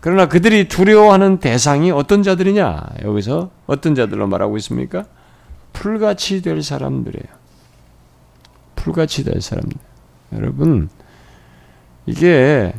그러나 0.00 0.28
그들이 0.28 0.68
두려워하는 0.68 1.38
대상이 1.38 1.90
어떤 1.90 2.22
자들이냐? 2.22 2.82
여기서 3.02 3.50
어떤 3.66 3.94
자들로 3.94 4.26
말하고 4.26 4.56
있습니까? 4.58 5.04
풀같이 5.72 6.42
될 6.42 6.62
사람들이에요. 6.62 7.34
풀같이 8.76 9.24
될 9.24 9.40
사람들. 9.40 9.78
여러분, 10.34 10.88
이게 12.06 12.74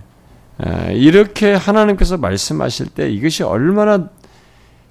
이렇게 0.91 1.53
하나님께서 1.53 2.17
말씀하실 2.17 2.87
때 2.87 3.09
이것이 3.09 3.43
얼마나 3.43 4.09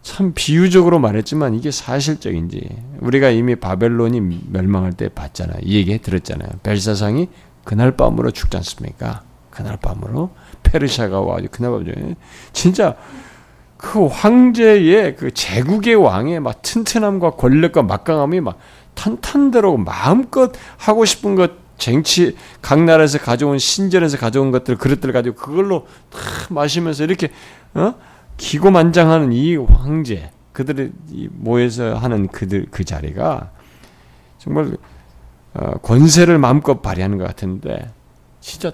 참 0.03 0.33
비유적으로 0.35 0.99
말했지만 0.99 1.55
이게 1.55 1.71
사실적인지 1.71 2.69
우리가 3.01 3.31
이미 3.31 3.55
바벨론이 3.55 4.21
멸망할 4.51 4.93
때 4.93 5.09
봤잖아요. 5.09 5.61
이 5.63 5.77
얘기 5.77 5.97
들었잖아요. 5.99 6.51
벨사상이 6.63 7.29
그날 7.65 7.97
밤으로 7.97 8.31
죽지 8.31 8.57
않습니까? 8.59 9.23
그날 9.55 9.77
밤으로 9.77 10.31
페르시아가 10.63 11.21
와가지고 11.21 11.51
그날 11.53 11.71
밤에 11.73 12.15
진짜 12.53 12.97
그 13.77 14.07
황제의 14.07 15.17
그 15.17 15.33
제국의 15.33 15.95
왕의 15.95 16.41
막 16.41 16.63
튼튼함과 16.63 17.33
권력과 17.33 17.83
막강함이 17.83 18.41
막 18.41 18.59
탄탄대로 18.95 19.77
마음껏 19.77 20.53
하고 20.79 21.05
싶은 21.05 21.35
것 21.35 21.53
쟁취 21.77 22.37
각 22.63 22.83
나라에서 22.83 23.19
가져온 23.19 23.59
신전에서 23.59 24.17
가져온 24.17 24.51
것들 24.51 24.77
그릇들 24.77 25.13
가지고 25.13 25.37
그걸로 25.37 25.87
다 26.11 26.19
마시면서 26.51 27.05
이렇게 27.05 27.31
어? 27.75 27.95
기고만장하는 28.37 29.33
이 29.33 29.57
황제 29.57 30.31
그들이 30.53 30.93
모여서 31.31 31.95
하는 31.95 32.29
그들 32.29 32.67
그 32.71 32.85
자리가 32.85 33.51
정말 34.39 34.77
어, 35.55 35.73
권세를 35.83 36.39
마음껏 36.39 36.81
발휘하는 36.81 37.19
것 37.19 37.27
같은데 37.27 37.91
진짜 38.41 38.73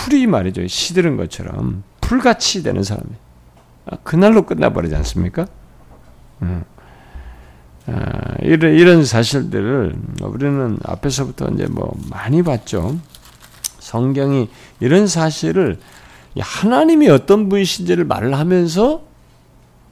풀이 0.00 0.26
말이죠 0.26 0.66
시들은 0.66 1.18
것처럼 1.18 1.82
풀같이 2.00 2.62
되는 2.62 2.82
사람이 2.82 3.10
아, 3.86 3.96
그날로 4.02 4.46
끝나버리지 4.46 4.94
않습니까? 4.96 5.46
음. 6.42 6.64
아, 7.86 8.34
이런, 8.40 8.74
이런 8.74 9.04
사실들을 9.04 9.94
우리는 10.22 10.78
앞에서부터 10.82 11.50
이제 11.54 11.66
뭐 11.66 11.94
많이 12.08 12.42
봤죠. 12.42 12.98
성경이 13.78 14.48
이런 14.80 15.06
사실을 15.06 15.78
하나님이 16.38 17.08
어떤 17.08 17.48
분이신지를 17.48 18.04
말을 18.04 18.34
하면서 18.34 19.02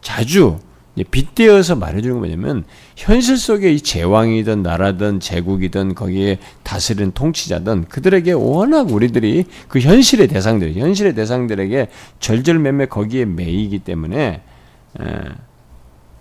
자주 0.01 0.59
빗대어서 1.05 1.77
말해주는 1.77 2.15
거 2.15 2.21
뭐냐면 2.21 2.65
현실 2.97 3.37
속에 3.37 3.73
이 3.73 3.81
제왕이든 3.81 4.63
나라든 4.63 5.21
제국이든 5.21 5.95
거기에 5.95 6.39
다스리는 6.63 7.13
통치자든 7.13 7.87
그들에게 7.89 8.33
워낙 8.33 8.91
우리들이 8.91 9.45
그 9.69 9.81
현실의 9.81 10.29
대상들, 10.29 10.75
현실의 10.75 11.15
대상들에게 11.15 11.89
절절매매 12.21 12.87
거기에 12.87 13.25
매이기 13.25 13.81
때문에 13.81 14.43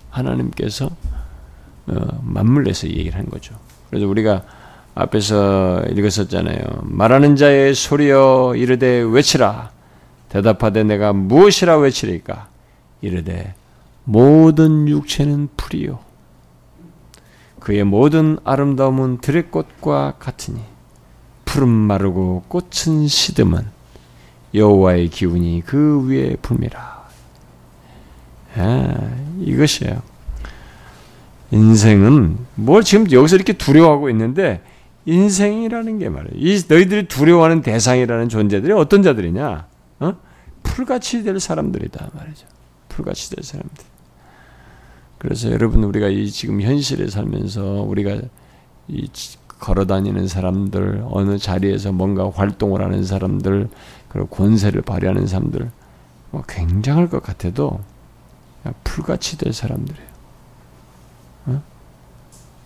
하나님께서 0.09 0.89
어, 1.87 2.19
맞물려서 2.21 2.87
얘기를 2.87 3.15
한 3.17 3.27
거죠. 3.29 3.55
그래서 3.89 4.07
우리가 4.07 4.43
앞에서 4.93 5.83
읽었었잖아요. 5.91 6.59
말하는 6.83 7.35
자의 7.35 7.73
소리여 7.73 8.55
이르되 8.57 9.01
외치라. 9.09 9.71
대답하되 10.29 10.83
내가 10.83 11.13
무엇이라 11.13 11.77
외치리까? 11.77 12.49
이르되 13.01 13.53
모든 14.09 14.87
육체는 14.87 15.49
풀이요. 15.57 15.99
그의 17.59 17.83
모든 17.83 18.37
아름다움은 18.45 19.17
들의 19.17 19.51
꽃과 19.51 20.13
같으니 20.17 20.61
푸른 21.43 21.67
마르고 21.67 22.45
꽃은 22.47 23.09
시듬은 23.09 23.65
여호와의 24.53 25.09
기운이 25.09 25.63
그 25.65 26.07
위에 26.07 26.37
붐이라. 26.41 27.07
아, 28.55 29.15
이것이에요. 29.41 30.01
인생은 31.51 32.37
뭘 32.55 32.83
지금 32.83 33.11
여기서 33.11 33.35
이렇게 33.35 33.53
두려워하고 33.53 34.09
있는데 34.11 34.63
인생이라는 35.05 35.99
게 35.99 36.07
말이에요. 36.07 36.33
이 36.33 36.63
너희들이 36.65 37.09
두려워하는 37.09 37.61
대상이라는 37.61 38.29
존재들이 38.29 38.71
어떤 38.71 39.03
자들이냐? 39.03 39.67
어? 39.99 40.13
풀같이 40.63 41.23
될 41.23 41.41
사람들이다 41.41 42.11
말이죠. 42.13 42.47
풀같이 42.87 43.35
될 43.35 43.43
사람들. 43.43 43.96
그래서 45.17 45.51
여러분 45.51 45.84
우리가 45.84 46.08
이 46.08 46.30
지금 46.30 46.62
현실에 46.62 47.08
살면서 47.08 47.84
우리가 47.88 48.19
이 48.88 49.10
걸어 49.60 49.86
다니는 49.86 50.27
사람들, 50.27 51.03
어느 51.10 51.38
자리에서 51.38 51.91
뭔가 51.91 52.30
활동을 52.30 52.82
하는 52.82 53.03
사람들, 53.03 53.69
그리고 54.10 54.27
권세를 54.27 54.84
발휘하는 54.84 55.25
사람들, 55.25 55.71
뭐 56.30 56.43
굉장할 56.47 57.10
것 57.10 57.23
같아도 57.23 57.80
풀같이 58.84 59.38
될 59.38 59.53
사람들이에요. 59.53 60.08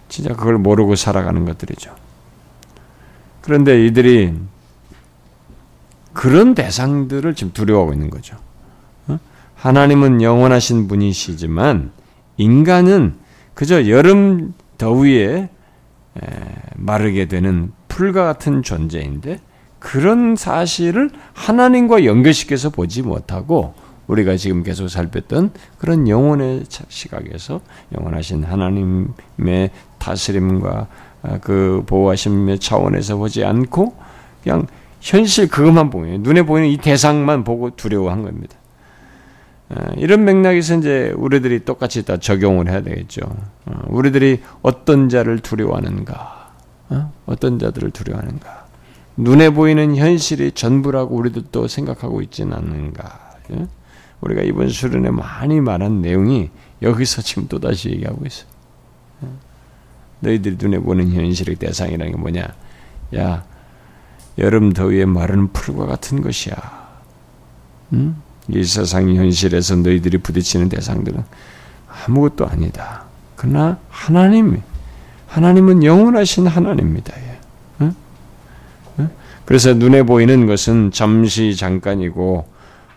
진짜 0.10 0.36
그걸 0.36 0.58
모르고 0.58 0.98
살아가는 0.98 1.46
것들이죠. 1.46 1.96
그런데 3.42 3.86
이들이 3.86 4.34
그런 6.12 6.54
대상들을 6.54 7.34
지금 7.36 7.54
두려워하고 7.54 7.94
있는 7.94 8.10
거죠. 8.10 8.36
어? 9.08 9.18
하나님은 9.56 10.22
영원하신 10.22 10.90
분이시지만 10.90 11.94
인간은 12.42 13.16
그저 13.54 13.88
여름 13.88 14.54
더위에 14.78 15.50
마르게 16.76 17.26
되는 17.28 17.72
풀과 17.88 18.24
같은 18.24 18.64
존재인데 18.64 19.40
그런 19.80 20.36
사실을 20.36 21.10
하나님과 21.34 22.06
연결시켜서 22.06 22.70
보지 22.70 23.02
못하고 23.02 23.74
우리가 24.08 24.36
지금 24.36 24.64
계속 24.64 24.90
살폈던 24.90 25.52
그런 25.78 26.08
영혼의 26.08 26.64
시각에서 26.68 27.62
영원하신 27.98 28.44
하나님의 28.44 29.72
다스림과 30.00 30.88
아, 31.24 31.38
그 31.40 31.84
보호하심의 31.86 32.60
차원에서 32.60 33.18
보지 33.18 33.46
않고 33.46 33.96
그냥 34.44 34.66
현실 35.00 35.48
그것만 35.48 35.90
보여요. 35.90 36.18
눈에 36.20 36.42
보이는 36.44 36.68
이 36.68 36.78
대상만 36.78 37.44
보고 37.44 37.70
두려워한 37.72 38.24
겁니다. 38.24 38.56
아, 39.74 39.94
이런 39.96 40.26
맥락에서 40.26 40.78
이제 40.78 41.14
우리들이 41.16 41.64
똑같이 41.64 42.04
다 42.04 42.18
적용을 42.18 42.70
해야 42.70 42.82
되겠죠. 42.82 43.22
어, 43.66 43.82
우리들이 43.88 44.42
어떤 44.62 45.08
자를 45.08 45.40
두려워하는가, 45.40 46.52
어? 46.90 47.14
어떤 47.26 47.58
자들을 47.58 47.92
두려워하는가. 47.92 48.66
눈에 49.18 49.50
보이는 49.50 49.96
현실이 49.96 50.54
전부라고 50.54 51.16
우리들도 51.16 51.68
생각하고 51.68 52.22
있지는 52.22 52.54
않는가. 52.54 53.38
예? 53.52 53.68
우리가 54.22 54.42
이번 54.42 54.70
수련에 54.70 55.10
많이 55.10 55.62
말한 55.62 56.02
내용이 56.02 56.50
여기서 56.82 57.22
지금 57.22 57.48
또 57.48 57.60
다시 57.60 57.90
얘기하고 57.90 58.26
있어요. 58.26 58.48
예? 59.24 59.28
너희들이 60.22 60.58
눈에 60.60 60.80
보는 60.80 61.12
현실의 61.12 61.56
대상이라는 61.56 62.12
게 62.14 62.18
뭐냐? 62.18 62.48
야, 63.16 63.44
여름 64.38 64.74
더위에 64.74 65.06
마르는 65.06 65.52
풀과 65.54 65.86
같은 65.86 66.22
것이야. 66.22 66.56
응? 67.94 68.16
이 68.54 68.64
세상 68.64 69.14
현실에서 69.14 69.78
너희들이 69.78 70.18
부딪히는 70.20 70.70
대상들은 70.70 71.24
아무것도 72.06 72.48
아니다. 72.48 73.06
그러나 73.36 73.78
하나님, 73.90 74.62
하나님은 75.28 75.84
영원하신 75.84 76.48
하나님입니다. 76.48 77.14
응? 77.82 77.96
응? 79.00 79.10
그래서 79.46 79.74
눈에 79.74 80.04
보이는 80.04 80.46
것은 80.46 80.92
잠시 80.92 81.56
잠깐이고 81.56 82.48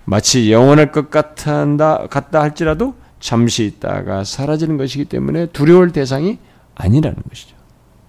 마치 0.04 0.52
영원할 0.52 0.92
것 0.92 1.10
같다, 1.10 2.06
같다 2.08 2.42
할지라도 2.42 2.94
잠시 3.20 3.64
있다가 3.64 4.24
사라지는 4.24 4.76
것이기 4.76 5.06
때문에 5.06 5.46
두려울 5.46 5.92
대상이 5.92 6.38
아니라는 6.74 7.16
것이죠. 7.28 7.56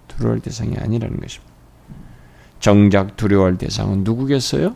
두려울 0.08 0.42
대상이 0.42 0.76
아니라는 0.78 1.20
것입니다. 1.20 1.54
정작 2.60 3.16
두려워할 3.16 3.58
대상은 3.58 4.04
누구겠어요? 4.04 4.76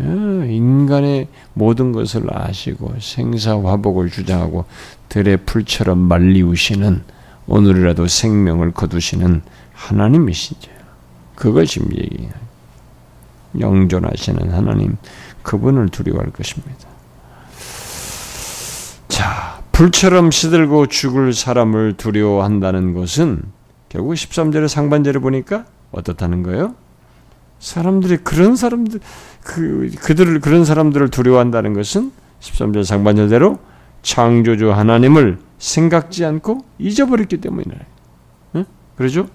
예, 0.00 0.54
인간의 0.54 1.28
모든 1.54 1.92
것을 1.92 2.26
아시고 2.30 2.94
생사화복을 3.00 4.10
주장하고 4.10 4.64
들의 5.08 5.36
풀처럼 5.38 5.98
말리우시는 5.98 7.02
오늘이라도 7.46 8.06
생명을 8.06 8.72
거두시는 8.72 9.42
하나님이시죠. 9.72 10.70
그걸 11.34 11.66
지금 11.66 11.90
얘기해요. 11.96 12.32
영존하시는 13.58 14.52
하나님, 14.52 14.96
그분을 15.42 15.88
두려워할 15.88 16.30
것입니다. 16.30 16.86
자, 19.08 19.62
불처럼 19.72 20.30
시들고 20.30 20.86
죽을 20.86 21.32
사람을 21.32 21.94
두려워한다는 21.96 22.92
것은 22.92 23.42
결국 23.88 24.12
13절의 24.12 24.68
상반절을 24.68 25.20
보니까 25.20 25.64
어떻다는 25.92 26.42
거예요? 26.42 26.74
사람들이 27.58 28.18
그런 28.18 28.56
사람들 28.56 29.00
그 29.42 29.90
그들을 30.00 30.40
그런 30.40 30.64
사람들을 30.64 31.08
두려워한다는 31.08 31.72
것은 31.74 32.12
13절 32.40 32.84
상반절대로 32.84 33.58
창조주 34.02 34.72
하나님을 34.72 35.38
생각지 35.58 36.24
않고 36.24 36.64
잊어버렸기 36.78 37.38
때문이래. 37.38 37.78
응? 38.56 38.64
그러죠? 38.96 39.28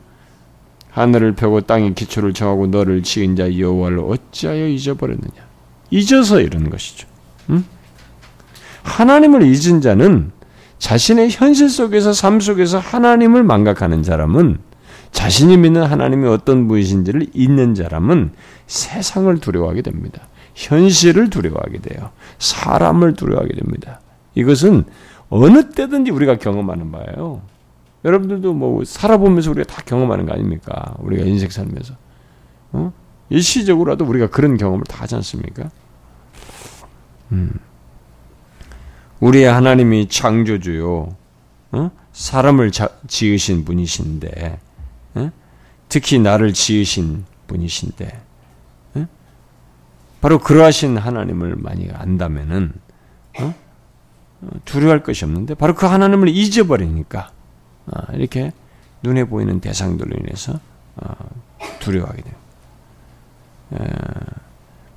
하늘을 0.91 1.33
펴고 1.33 1.61
땅에 1.61 1.93
기초를 1.93 2.33
정하고 2.33 2.67
너를 2.67 3.03
지은 3.03 3.35
자 3.35 3.57
여호와를 3.57 3.99
어찌하여 3.99 4.67
잊어버렸느냐? 4.67 5.43
잊어서 5.89 6.39
이런 6.39 6.69
것이죠. 6.69 7.07
응? 7.49 7.65
하나님을 8.83 9.43
잊은 9.43 9.81
자는 9.81 10.31
자신의 10.77 11.29
현실 11.31 11.69
속에서 11.69 12.13
삶 12.13 12.39
속에서 12.39 12.77
하나님을 12.77 13.43
망각하는 13.43 14.03
사람은 14.03 14.59
자신이 15.13 15.57
믿는 15.57 15.83
하나님이 15.83 16.27
어떤 16.27 16.67
분이신지를 16.67 17.27
잊는 17.33 17.75
사람은 17.75 18.31
세상을 18.67 19.39
두려워하게 19.39 19.83
됩니다. 19.83 20.27
현실을 20.55 21.29
두려워하게 21.29 21.79
돼요. 21.79 22.09
사람을 22.39 23.13
두려워하게 23.13 23.55
됩니다. 23.55 24.01
이것은 24.35 24.83
어느 25.29 25.69
때든지 25.69 26.11
우리가 26.11 26.37
경험하는 26.37 26.91
바예요. 26.91 27.41
여러분들도 28.03 28.53
뭐 28.53 28.83
살아보면서 28.83 29.51
우리가 29.51 29.71
다 29.71 29.81
경험하는 29.85 30.25
거 30.25 30.33
아닙니까? 30.33 30.95
우리가 30.97 31.23
인생 31.23 31.49
살면서. 31.49 31.93
어? 32.73 32.91
일시적으로라도 33.29 34.05
우리가 34.05 34.27
그런 34.27 34.57
경험을 34.57 34.83
다 34.85 35.03
하지 35.03 35.15
않습니까? 35.15 35.69
음. 37.31 37.51
우리의 39.19 39.45
하나님이 39.45 40.09
창조주요. 40.09 41.15
어? 41.71 41.91
사람을 42.11 42.71
자, 42.71 42.89
지으신 43.07 43.63
분이신데 43.63 44.59
특히 45.93 46.17
나를 46.17 46.53
지으신 46.53 47.23
분이신데 47.45 48.19
바로 50.21 50.39
그러하신 50.39 50.97
하나님을 50.97 51.55
많이 51.57 51.87
안다면은 51.93 52.73
어? 53.39 53.53
어? 54.41 54.49
두려워할 54.65 55.03
것이 55.03 55.23
없는데 55.23 55.53
바로 55.53 55.75
그 55.75 55.85
하나님을 55.85 56.29
잊어버리니까 56.29 57.29
어, 57.85 58.13
이렇게 58.13 58.53
눈에 59.03 59.25
보이는 59.25 59.59
대상들로 59.59 60.17
인해서 60.17 60.59
두려워하게 61.79 62.23
돼요. 62.23 62.35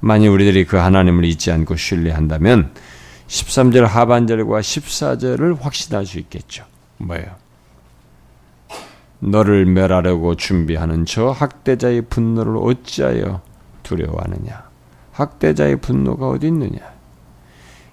만약 0.00 0.30
우리들이 0.30 0.64
그 0.64 0.78
하나님을 0.78 1.26
잊지 1.26 1.52
않고 1.52 1.76
신뢰한다면 1.76 2.72
13절 3.28 3.82
하반절과 3.82 4.60
14절을 4.60 5.60
확신할 5.60 6.06
수 6.06 6.18
있겠죠. 6.20 6.64
뭐예요? 6.96 7.36
너를 9.18 9.66
멸하려고 9.66 10.34
준비하는 10.34 11.04
저 11.06 11.30
학대자의 11.30 12.02
분노를 12.02 12.56
어찌하여 12.56 13.40
두려워하느냐? 13.82 14.64
학대자의 15.12 15.76
분노가 15.76 16.28
어디 16.28 16.48
있느냐? 16.48 16.78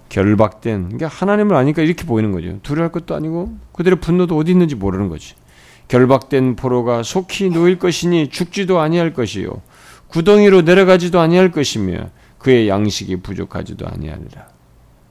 결박된, 0.10 0.90
그러니까 0.90 1.08
하나님을 1.08 1.56
아니까 1.56 1.82
이렇게 1.82 2.06
보이는 2.06 2.32
거죠. 2.32 2.60
두려워할 2.62 2.92
것도 2.92 3.16
아니고 3.16 3.56
그들의 3.74 4.00
분노도 4.00 4.38
어디 4.38 4.52
있는지 4.52 4.76
모르는 4.76 5.10
거지. 5.10 5.34
결박된 5.88 6.56
포로가 6.56 7.04
속히 7.04 7.50
놓일 7.50 7.80
것이니 7.80 8.30
죽지도 8.30 8.80
아니할 8.80 9.14
것이요. 9.14 9.62
구덩이로 10.08 10.62
내려가지도 10.62 11.20
아니할 11.20 11.52
것이며 11.52 12.10
그의 12.38 12.70
양식이 12.70 13.18
부족하지도 13.18 13.88
아니하리라. 13.88 14.53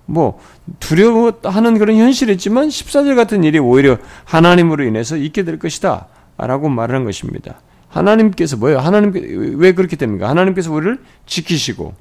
뭐 0.06 0.40
두려워하는 0.80 1.78
그런 1.78 1.96
현실이지만 1.96 2.68
14절 2.68 3.16
같은 3.16 3.44
일이 3.44 3.58
오히려 3.58 3.98
하나님으로 4.24 4.84
인해서 4.84 5.16
있게 5.16 5.44
될 5.44 5.58
것이다 5.58 6.08
라고 6.36 6.68
말하는 6.68 7.04
것입니다. 7.04 7.60
하나님께서 7.88 8.56
뭐예요? 8.56 8.78
하나님 8.78 9.12
왜 9.58 9.72
그렇게 9.72 9.96
됩니까? 9.96 10.28
하나님께서 10.28 10.72
우리를 10.72 10.98
지키시고 11.26 11.94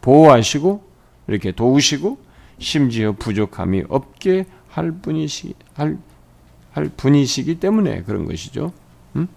보호하시고 0.00 0.84
이렇게 1.28 1.52
도우시고 1.52 2.18
심지어 2.58 3.12
부족함이 3.12 3.84
없게 3.88 4.46
할 4.68 4.90
분이시 4.90 5.54
할, 5.74 5.98
할 6.72 6.90
분이시기 6.96 7.60
때문에 7.60 8.02
그런 8.02 8.26
것이죠. 8.26 8.72
음? 9.14 9.28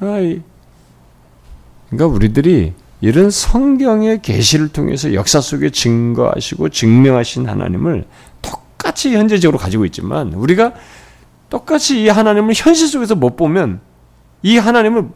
아이, 0.00 0.42
그러니까 1.88 2.06
우리들이 2.06 2.72
이런 3.00 3.30
성경의 3.30 4.22
계시를 4.22 4.68
통해서 4.68 5.12
역사 5.12 5.40
속에 5.40 5.70
증거하시고 5.70 6.70
증명하신 6.70 7.48
하나님을 7.48 8.06
똑같이 8.40 9.14
현재적으로 9.14 9.58
가지고 9.58 9.84
있지만 9.84 10.32
우리가 10.32 10.72
똑같이 11.50 12.02
이 12.02 12.08
하나님을 12.08 12.54
현실 12.56 12.88
속에서 12.88 13.14
못 13.14 13.36
보면 13.36 13.80
이 14.42 14.56
하나님을 14.56 15.08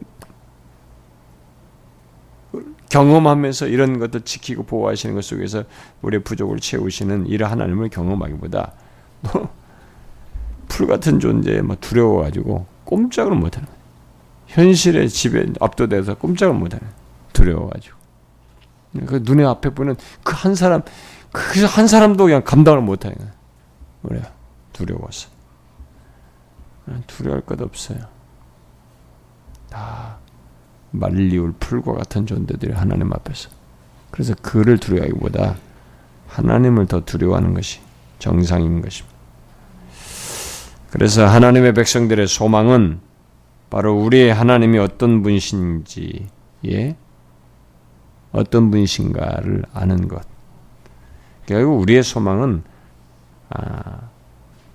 경험하면서 2.89 3.67
이런 3.67 3.99
것들 3.99 4.21
지키고 4.21 4.63
보호하시는 4.63 5.15
것 5.15 5.23
속에서 5.23 5.63
우리의 6.01 6.23
부족을 6.23 6.59
채우시는 6.59 7.27
이런 7.27 7.49
하나님을 7.49 7.89
경험하기보다 7.89 8.73
풀 10.67 10.87
같은 10.87 11.19
존재에 11.19 11.61
막 11.61 11.79
두려워가지고 11.79 12.65
꼼짝을 12.83 13.33
못하는 13.35 13.67
현실의 14.47 15.09
집에 15.09 15.45
압도돼서 15.59 16.15
꼼짝을 16.15 16.53
못하는 16.53 16.85
두려워가지고. 17.41 17.97
그 19.05 19.21
눈에 19.23 19.45
앞에 19.45 19.69
보는 19.71 19.95
그 20.23 20.33
한 20.33 20.55
사람, 20.55 20.81
그 21.31 21.65
한 21.65 21.87
사람도 21.87 22.25
그냥 22.25 22.43
감당을 22.43 22.81
못하는 22.81 23.17
거예요. 23.17 23.31
그래요. 24.03 24.23
두려워서. 24.73 25.29
두려워할 27.07 27.45
것 27.45 27.61
없어요. 27.61 27.99
다 29.69 30.17
말리울 30.91 31.53
풀과 31.59 31.93
같은 31.93 32.25
존재들이 32.25 32.73
하나님 32.73 33.13
앞에서. 33.13 33.49
그래서 34.09 34.33
그를 34.41 34.77
두려워하기보다 34.77 35.55
하나님을 36.27 36.87
더 36.87 37.05
두려워하는 37.05 37.53
것이 37.53 37.79
정상인 38.19 38.81
것입니다. 38.81 39.15
그래서 40.89 41.25
하나님의 41.25 41.73
백성들의 41.73 42.27
소망은 42.27 42.99
바로 43.69 43.95
우리의 43.95 44.33
하나님이 44.33 44.79
어떤 44.79 45.23
분이신지, 45.23 46.27
예? 46.67 46.97
어떤 48.31 48.71
분이신가를 48.71 49.63
아는 49.73 50.07
것. 50.07 50.21
결국 51.45 51.79
우리의 51.81 52.03
소망은 52.03 52.63
아, 53.49 54.09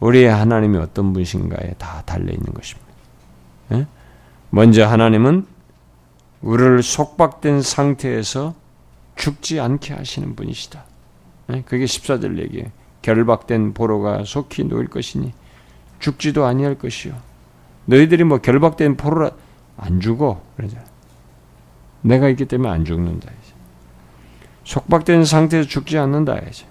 우리의 0.01 0.29
하나님이 0.29 0.77
어떤 0.79 1.13
분이신가에 1.13 1.75
다 1.79 2.03
달려 2.05 2.33
있는 2.33 2.53
것입니다. 2.53 2.87
예? 3.73 3.87
먼저 4.51 4.87
하나님은 4.87 5.47
우리를 6.43 6.83
속박된 6.83 7.63
상태에서 7.63 8.55
죽지 9.17 9.61
않게 9.61 9.95
하시는 9.95 10.37
분이시다. 10.37 10.85
예? 11.55 11.63
그게 11.63 11.87
14절 11.87 12.39
얘기예요. 12.39 12.67
결박된 13.03 13.73
포로가 13.73 14.25
속히 14.25 14.65
놓일 14.65 14.89
것이니 14.89 15.33
죽지도 16.01 16.45
아니할 16.45 16.77
것이요. 16.77 17.15
너희들이 17.87 18.25
뭐 18.25 18.39
결박된 18.39 18.97
포로라 18.97 19.31
안 19.77 20.01
죽어. 20.01 20.43
그러죠. 20.57 20.77
내가 22.07 22.29
있기 22.29 22.47
때문에 22.47 22.71
안 22.71 22.85
죽는다. 22.85 23.31
이제. 23.43 23.55
속박된 24.65 25.25
상태에서 25.25 25.69
죽지 25.69 25.99
않는다. 25.99 26.39
이제. 26.49 26.65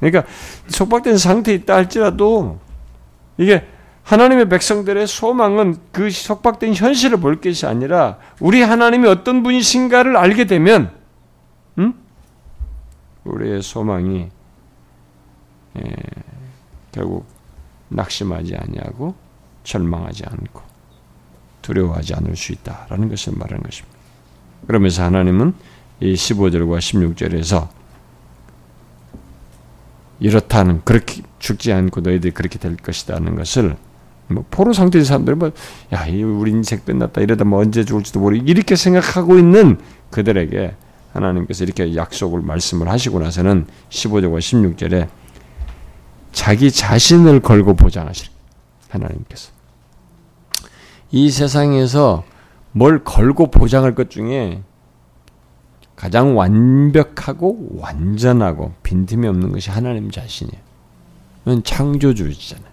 그러니까 0.00 0.24
속박된 0.68 1.16
상태에 1.16 1.54
있다 1.54 1.74
할지라도 1.74 2.58
이게 3.38 3.66
하나님의 4.02 4.48
백성들의 4.48 5.06
소망은 5.06 5.76
그 5.92 6.10
속박된 6.10 6.74
현실을 6.74 7.18
볼 7.18 7.40
것이 7.40 7.66
아니라 7.66 8.18
우리 8.40 8.60
하나님이 8.60 9.06
어떤 9.06 9.42
분이신가를 9.44 10.16
알게 10.16 10.46
되면 10.46 10.92
음? 11.78 11.94
우리의 13.24 13.62
소망이 13.62 14.28
예, 15.78 15.94
결국 16.90 17.24
낙심하지 17.88 18.56
아니하고 18.56 19.14
절망하지 19.62 20.24
않고 20.26 20.62
두려워하지 21.62 22.14
않을 22.14 22.34
수 22.34 22.52
있다라는 22.52 23.08
것을 23.08 23.34
말하는 23.36 23.62
것입니다. 23.62 23.91
그러면서 24.66 25.04
하나님은 25.04 25.54
이 26.00 26.14
15절과 26.14 26.78
16절에서 26.78 27.68
이렇다는 30.20 30.82
그렇게 30.84 31.22
죽지 31.38 31.72
않고 31.72 32.00
너희들이 32.00 32.32
그렇게 32.32 32.58
될 32.58 32.76
것이다는 32.76 33.36
것을 33.36 33.76
뭐 34.28 34.44
포로 34.50 34.72
상태인 34.72 35.04
사람들은 35.04 35.38
뭐, 35.38 35.50
야, 35.92 36.06
우리 36.06 36.52
인생 36.52 36.80
끝났다 36.84 37.20
이러다 37.20 37.44
뭐 37.44 37.60
언제 37.60 37.84
죽을지도 37.84 38.20
모르 38.20 38.36
이렇게 38.36 38.76
생각하고 38.76 39.38
있는 39.38 39.78
그들에게 40.10 40.74
하나님께서 41.12 41.64
이렇게 41.64 41.94
약속을 41.94 42.40
말씀을 42.40 42.88
하시고 42.88 43.20
나서는 43.20 43.66
15절과 43.90 44.38
16절에 44.38 45.08
자기 46.32 46.70
자신을 46.70 47.40
걸고 47.40 47.74
보장하실 47.74 48.28
하나님께서. 48.88 49.50
이 51.10 51.30
세상에서 51.30 52.24
뭘 52.72 53.04
걸고 53.04 53.50
보장할 53.50 53.94
것 53.94 54.10
중에 54.10 54.62
가장 55.94 56.36
완벽하고 56.36 57.76
완전하고 57.76 58.72
빈틈이 58.82 59.26
없는 59.28 59.52
것이 59.52 59.70
하나님 59.70 60.10
자신이에요. 60.10 60.60
창조주잖아요. 61.64 62.72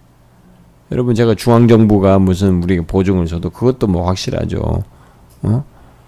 여러분 0.91 1.13
제가 1.13 1.35
중앙정부가 1.35 2.17
무슨 2.19 2.63
우리가 2.63 2.83
보증을 2.88 3.27
줘도 3.27 3.49
그것도 3.49 3.88
뭐 3.88 4.07
확실하죠. 4.07 4.83
어? 5.43 5.63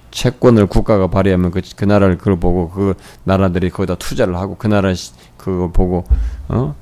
채권을 0.09 0.65
국가가 0.65 1.07
발휘하면 1.07 1.51
그, 1.51 1.61
그 1.75 1.85
나라를 1.85 2.17
그걸 2.17 2.39
보고 2.39 2.69
그 2.69 2.95
나라들이 3.23 3.69
거기다 3.69 3.95
투자를 3.95 4.35
하고 4.35 4.55
그 4.57 4.67
나라 4.67 4.93
그거 5.37 5.69
보고 5.71 6.03
어 6.49 6.75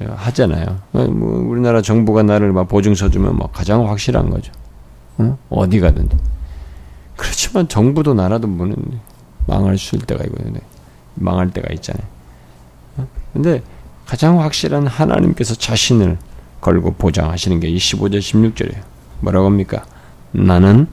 하잖아요. 0.00 0.80
어, 0.92 1.04
뭐 1.04 1.38
우리나라 1.48 1.80
정부가 1.80 2.22
나를 2.22 2.52
막 2.52 2.68
보증 2.68 2.94
서주면 2.94 3.36
뭐 3.36 3.48
가장 3.52 3.88
확실한 3.88 4.30
거죠. 4.30 4.52
어? 5.24 5.38
어디 5.50 5.80
가든. 5.80 6.08
그렇지만 7.16 7.68
정부도 7.68 8.14
나라도 8.14 8.48
뭐는 8.48 8.76
망할 9.46 9.78
수 9.78 9.98
때가 9.98 10.24
있거든요. 10.24 10.60
망할 11.14 11.50
때가 11.50 11.72
있잖아요. 11.74 12.06
어? 12.96 13.06
근데 13.32 13.62
가장 14.06 14.40
확실한 14.40 14.86
하나님께서 14.86 15.54
자신을 15.54 16.18
걸고 16.60 16.94
보장하시는 16.94 17.60
게 17.60 17.70
25절 17.70 18.18
16절이에요. 18.18 18.82
뭐라고 19.20 19.46
합니까? 19.46 19.84
나는 20.32 20.86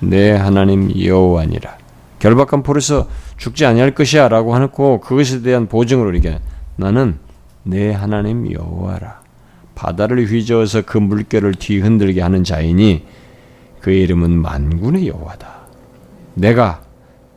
내 0.00 0.30
하나님 0.32 0.90
여호와니라. 0.98 1.76
결박한 2.18 2.62
포로서 2.62 3.08
죽지 3.36 3.66
아니할 3.66 3.94
것이야라고 3.94 4.54
하고 4.54 5.00
그것에 5.00 5.42
대한 5.42 5.68
보증으로 5.68 6.14
이게 6.14 6.38
나는 6.76 7.18
내 7.62 7.92
하나님 7.92 8.50
여호와라. 8.50 9.20
바다를 9.74 10.26
휘저어서 10.26 10.82
그 10.82 10.98
물결을 10.98 11.54
뒤흔들게 11.54 12.22
하는 12.22 12.44
자이니 12.44 13.04
그 13.86 13.92
이름은 13.92 14.42
만군의 14.42 15.06
여호와다. 15.06 15.48
내가 16.34 16.82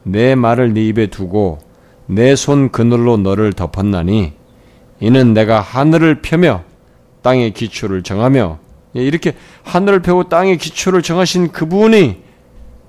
내 0.01 0.33
말을 0.33 0.73
네 0.73 0.87
입에 0.87 1.05
두고 1.05 1.59
내 2.07 2.35
손 2.35 2.71
그늘로 2.71 3.17
너를 3.17 3.53
덮었나니 3.53 4.33
이는 4.99 5.33
내가 5.35 5.61
하늘을 5.61 6.23
펴며 6.23 6.63
땅의 7.21 7.51
기초를 7.51 8.01
정하며 8.01 8.57
예, 8.95 8.99
이렇게 8.99 9.35
하늘을 9.61 9.99
펴고 9.99 10.27
땅의 10.27 10.57
기초를 10.57 11.03
정하신 11.03 11.51
그분이 11.51 12.23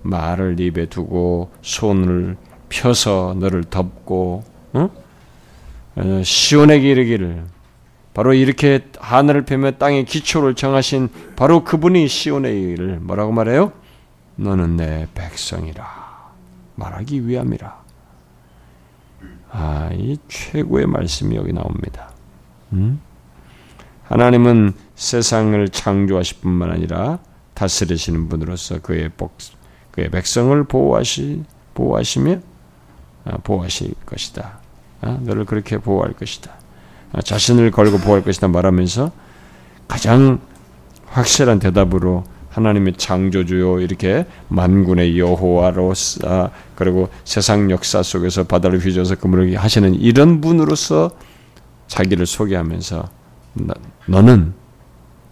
말을 0.04 0.58
입에 0.58 0.86
두고 0.86 1.50
손을 1.60 2.38
펴서 2.70 3.36
너를 3.38 3.64
덮고 3.64 4.42
어? 4.72 4.88
어 5.96 6.22
시온에게 6.24 6.92
이르기를 6.92 7.44
바로 8.14 8.34
이렇게 8.34 8.86
하늘을 8.98 9.44
펴며 9.44 9.72
땅의 9.72 10.04
기초를 10.04 10.54
정하신 10.54 11.08
바로 11.36 11.64
그분이 11.64 12.08
시온에 12.08 12.50
이를 12.52 12.98
뭐라고 13.00 13.32
말해요? 13.32 13.72
너는 14.36 14.76
내 14.76 15.06
백성이라 15.14 15.84
말하기 16.74 17.26
위함이라. 17.26 17.80
아, 19.52 19.90
이 19.92 20.16
최고의 20.28 20.86
말씀이 20.86 21.36
여기 21.36 21.52
나옵니다. 21.52 22.10
음? 22.72 23.00
하나님은 24.04 24.72
세상을 24.94 25.68
창조하실 25.68 26.38
뿐만 26.40 26.70
아니라 26.70 27.18
다스리시는 27.54 28.28
분으로서 28.28 28.80
그의 28.80 29.08
복, 29.10 29.36
그의 29.90 30.10
백성을 30.10 30.64
보호하시, 30.64 31.44
보호하시며 31.74 32.40
아, 33.24 33.36
보호하실 33.38 33.94
것이다. 34.06 34.58
아, 35.02 35.18
너를 35.20 35.44
그렇게 35.44 35.78
보호할 35.78 36.12
것이다. 36.12 36.59
아, 37.12 37.20
자신을 37.20 37.70
걸고 37.70 37.98
보호할 37.98 38.22
것이다 38.22 38.48
말하면서 38.48 39.10
가장 39.88 40.40
확실한 41.06 41.58
대답으로 41.58 42.24
하나님의 42.50 42.94
창조주요 42.96 43.80
이렇게 43.80 44.26
만군의 44.48 45.18
여호와로서 45.18 46.50
그리고 46.74 47.08
세상 47.24 47.70
역사 47.70 48.02
속에서 48.02 48.44
바다를 48.44 48.78
휘저어서 48.78 49.16
그물을 49.16 49.56
하시는 49.56 49.94
이런 49.94 50.40
분으로서 50.40 51.10
자기를 51.86 52.26
소개하면서 52.26 53.08
너는 54.06 54.54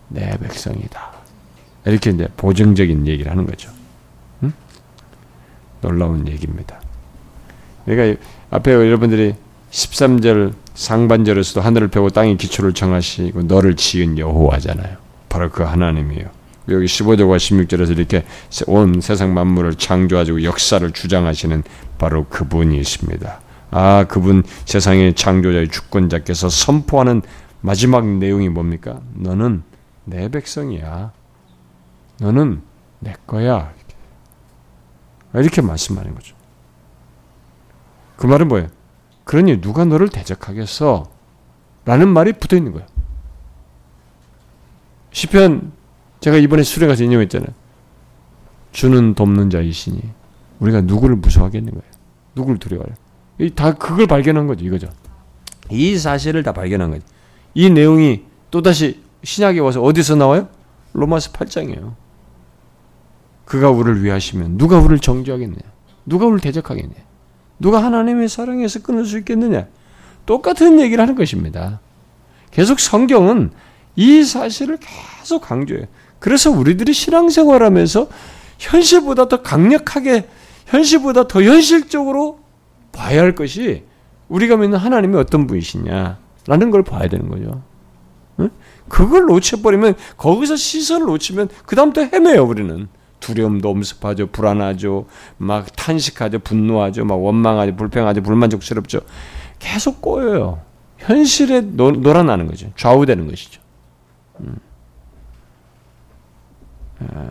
내 0.08 0.36
백성이다. 0.38 1.12
이렇게 1.86 2.10
이제 2.10 2.28
보증적인 2.36 3.06
얘기를 3.06 3.30
하는 3.30 3.46
거죠. 3.46 3.70
응? 4.42 4.52
놀라운 5.80 6.26
얘기입니다. 6.28 6.80
그러니까 7.84 8.20
앞에 8.50 8.72
여러분들이 8.72 9.34
13절 9.70 10.54
상반절에서도 10.74 11.61
하늘을 11.61 11.88
펴고 11.88 12.11
땅의 12.11 12.37
기초를 12.37 12.72
정하시고 12.72 13.42
너를 13.42 13.76
지은 13.76 14.18
여호와잖아요. 14.18 14.96
바로 15.28 15.50
그 15.50 15.62
하나님이에요. 15.62 16.26
여기 16.68 16.87
15절과 16.87 17.37
16절에서 17.37 17.96
이렇게 17.96 18.24
온 18.66 19.00
세상 19.00 19.35
만물을 19.35 19.74
창조하시고 19.74 20.44
역사를 20.44 20.90
주장하시는 20.90 21.62
바로 21.96 22.26
그분이 22.26 22.78
있습니다. 22.78 23.40
아, 23.70 24.04
그분 24.09 24.44
세상의 24.64 25.14
창조자의 25.14 25.68
주권자께서 25.68 26.48
선포하는 26.48 27.22
마지막 27.61 28.07
내용이 28.07 28.48
뭡니까? 28.48 29.00
너는 29.14 29.62
내 30.04 30.28
백성이야. 30.28 31.12
너는 32.20 32.62
내 33.00 33.14
거야. 33.26 33.72
이렇게 35.35 35.61
말씀하는 35.61 36.14
거죠. 36.14 36.35
그 38.16 38.26
말은 38.26 38.48
뭐예요? 38.48 38.77
그러니 39.28 39.60
누가 39.60 39.84
너를 39.84 40.08
대적하겠어? 40.08 41.06
라는 41.84 42.08
말이 42.08 42.32
붙어 42.32 42.56
있는 42.56 42.72
거예요. 42.72 42.86
시편 45.12 45.70
제가 46.20 46.38
이번에 46.38 46.62
수레 46.62 46.86
가서 46.86 47.04
인용했잖아요. 47.04 47.50
주는 48.72 49.12
돕는 49.14 49.50
자이시니 49.50 50.00
우리가 50.60 50.80
누구를 50.80 51.16
무서워하겠는 51.16 51.72
거예요. 51.72 51.92
누구를 52.36 52.58
두려워해요. 52.58 52.94
다 53.54 53.74
그걸 53.74 54.06
발견한 54.06 54.46
거죠. 54.46 54.64
이거죠. 54.64 54.88
이 55.70 55.98
사실을 55.98 56.42
다 56.42 56.52
발견한 56.54 56.90
거죠. 56.90 57.04
이 57.52 57.68
내용이 57.68 58.22
또다시 58.50 59.02
신약에 59.24 59.60
와서 59.60 59.82
어디서 59.82 60.16
나와요? 60.16 60.48
로마서 60.94 61.32
8장이에요. 61.32 61.94
그가 63.44 63.68
우리를 63.68 64.02
위하시면 64.04 64.56
누가 64.56 64.78
우리를 64.78 65.00
정죄하겠냐? 65.00 65.58
누가 66.06 66.24
우리를 66.24 66.40
대적하겠냐? 66.40 67.08
누가 67.59 67.83
하나님의 67.83 68.29
사랑에서 68.29 68.81
끊을 68.81 69.05
수 69.05 69.18
있겠느냐? 69.18 69.66
똑같은 70.27 70.81
얘기를 70.81 71.01
하는 71.03 71.14
것입니다. 71.14 71.81
계속 72.51 72.81
성경은 72.81 73.51
이 73.97 74.23
사실을 74.23 74.79
계속 74.79 75.42
강조해요. 75.42 75.87
그래서 76.18 76.51
우리들이 76.51 76.92
신앙생활하면서 76.92 78.09
현실보다 78.59 79.29
더 79.29 79.42
강력하게 79.42 80.29
현실보다 80.66 81.29
더 81.29 81.42
현실적으로 81.42 82.40
봐야 82.92 83.23
할 83.23 83.35
것이 83.35 83.85
우리가 84.29 84.57
믿는 84.57 84.79
하나님이 84.79 85.16
어떤 85.16 85.47
분이시냐라는 85.47 86.71
걸 86.71 86.83
봐야 86.83 87.09
되는 87.09 87.29
거죠. 87.29 87.62
그걸 88.88 89.25
놓쳐버리면 89.27 89.94
거기서 90.16 90.57
시선을 90.57 91.07
놓치면 91.07 91.49
그 91.66 91.77
다음부터 91.77 92.03
헤매요 92.12 92.44
우리는 92.44 92.88
두려움도 93.20 93.70
엄습하죠. 93.70 94.28
불안하죠. 94.28 95.07
막 95.37 95.74
탄식하죠. 95.76 96.40
분노하죠. 96.40 97.04
막 97.04 97.16
원망하죠. 97.16 97.76
불평하죠. 97.76 98.22
불만족스럽죠. 98.22 99.00
계속 99.59 100.00
꼬여요. 100.00 100.61
현실에 100.98 101.61
노, 101.61 101.90
놀아나는 101.90 102.46
거죠. 102.46 102.70
좌우되는 102.76 103.28
것이죠. 103.28 103.61
음. 104.40 104.57
아, 107.00 107.31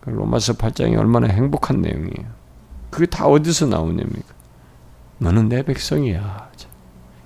그 0.00 0.10
로마서 0.10 0.54
8장이 0.54 0.98
얼마나 0.98 1.28
행복한 1.28 1.80
내용이에요. 1.80 2.36
그게 2.90 3.06
다 3.06 3.26
어디서 3.26 3.66
나오냐니까? 3.66 4.34
너는 5.18 5.48
내 5.48 5.62
백성이야. 5.62 6.50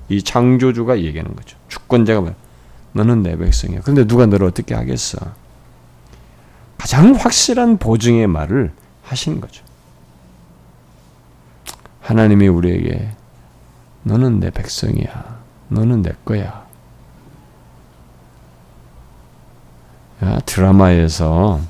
이 0.09 0.23
창조주가 0.23 1.01
얘기하는 1.01 1.35
거죠. 1.37 1.57
주권자가 1.69 2.21
말 2.21 2.35
너는 2.93 3.23
내 3.23 3.37
백성이야. 3.37 3.83
근데 3.83 4.07
누가 4.07 4.27
너를 4.27 4.47
어떻게 4.47 4.75
하겠어? 4.75 5.19
가장 6.81 7.13
확실한 7.13 7.77
보증의 7.77 8.27
말을 8.27 8.73
하신 9.03 9.43
거죠. 9.43 9.63
하나님이 12.01 12.49
우리에게 12.49 13.11
너는 14.03 14.41
내 14.41 14.49
백성이야. 14.49 15.41
너는 15.69 16.01
내 16.01 16.13
거야. 16.25 16.67
야, 20.25 20.39
드라마에서 20.47 21.61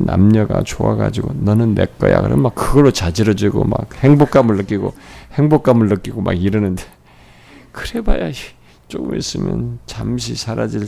남녀가 0.00 0.62
좋아가지고 0.62 1.32
너는 1.40 1.74
내 1.74 1.86
거야. 1.86 2.20
그러면 2.20 2.42
막 2.42 2.54
그걸로 2.54 2.92
자지러지고 2.92 3.64
막 3.64 3.92
행복감을 3.96 4.58
느끼고 4.58 4.94
행복감을 5.32 5.88
느끼고 5.88 6.22
막 6.22 6.34
이러는데 6.40 6.84
그래봐야 7.72 8.30
조금 8.86 9.16
있으면 9.18 9.80
잠시 9.86 10.36
사라질 10.36 10.86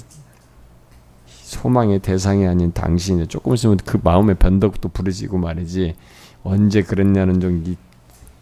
소망의 1.53 1.99
대상이 1.99 2.47
아닌 2.47 2.73
당신이 2.73 3.27
조금 3.27 3.53
있으면 3.53 3.77
그 3.85 3.99
마음의 4.03 4.37
변덕도 4.37 4.89
부러지고 4.89 5.37
말이지 5.39 5.95
언제 6.43 6.83
그랬냐는 6.83 7.41
좀 7.41 7.77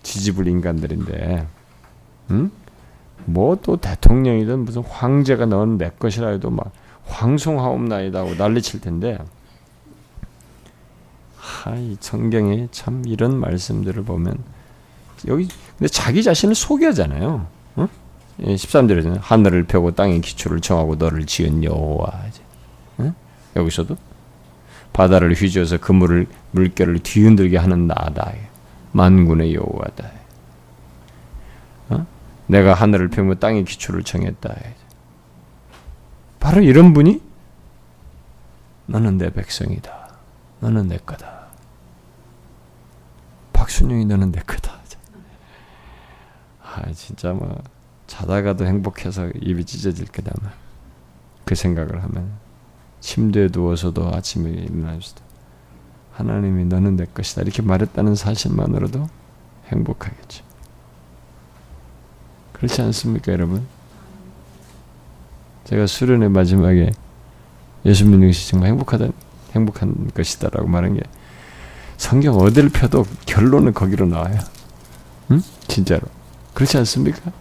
지지불 0.02 0.46
인간들인데 0.46 1.46
응? 2.30 2.50
뭐 3.24 3.56
또 3.62 3.76
대통령이든 3.76 4.60
무슨 4.64 4.82
황제가 4.82 5.46
너는 5.46 5.78
내 5.78 5.90
것이라 5.98 6.28
해도 6.28 6.50
막 6.50 6.72
황송하옵나이다 7.04 8.22
고 8.22 8.34
난리칠 8.34 8.80
텐데 8.80 9.18
하, 11.36 11.74
이 11.74 11.96
성경에 11.98 12.68
참 12.70 13.02
이런 13.06 13.38
말씀들을 13.38 14.04
보면 14.04 14.38
여기 15.26 15.48
근데 15.76 15.88
자기 15.88 16.22
자신을 16.22 16.54
소개하잖아요. 16.54 17.46
응? 17.78 17.88
13절에서는 18.40 19.16
예, 19.16 19.18
하늘을 19.20 19.64
펴고 19.64 19.90
땅의 19.90 20.20
기초를 20.20 20.60
정하고 20.60 20.94
너를 20.94 21.26
지은 21.26 21.64
여호와. 21.64 22.22
응? 22.24 22.49
여기서도 23.56 23.96
바다를 24.92 25.34
휘저어서 25.34 25.78
그물을 25.78 26.26
물결을 26.52 27.00
뒤흔들게 27.00 27.56
하는 27.56 27.86
나다. 27.86 28.32
만군의 28.92 29.54
여호와다. 29.54 30.10
어? 31.90 32.06
내가 32.46 32.74
하늘을 32.74 33.08
펴고 33.08 33.36
땅의 33.36 33.64
기초를 33.64 34.02
정했다. 34.02 34.54
바로 36.40 36.60
이런 36.60 36.92
분이 36.92 37.20
너는 38.86 39.18
내 39.18 39.30
백성이다. 39.30 40.08
너는 40.60 40.88
내 40.88 40.98
거다. 40.98 41.46
박순영이 43.52 44.06
너는 44.06 44.32
내 44.32 44.40
거다. 44.40 44.80
아 46.62 46.92
진짜 46.92 47.32
뭐 47.32 47.60
자다가도 48.06 48.64
행복해서 48.64 49.28
입이 49.40 49.64
찢어질 49.64 50.06
거다. 50.06 50.32
그 51.44 51.54
생각을 51.54 52.02
하면 52.02 52.32
침대에 53.00 53.48
누워서도 53.50 54.14
아침에 54.14 54.50
일어나서도 54.50 55.22
하나님이 56.12 56.66
너는 56.66 56.96
내 56.96 57.06
것이다 57.06 57.42
이렇게 57.42 57.62
말했다는 57.62 58.14
사실만으로도 58.14 59.08
행복하겠죠. 59.68 60.44
그렇지 62.52 62.82
않습니까, 62.82 63.32
여러분? 63.32 63.66
제가 65.64 65.86
수련의 65.86 66.28
마지막에 66.28 66.92
예수 67.86 68.04
믿는 68.04 68.26
것이 68.28 68.50
정말 68.50 68.68
행복하다, 68.70 69.08
행복한 69.52 70.10
것이다 70.14 70.50
라고 70.50 70.68
말한 70.68 70.94
게 70.94 71.00
성경 71.96 72.36
어디를 72.36 72.68
펴도 72.68 73.06
결론은 73.24 73.72
거기로 73.72 74.06
나와요. 74.06 74.38
응? 75.30 75.40
진짜로. 75.68 76.02
그렇지 76.54 76.76
않습니까? 76.78 77.32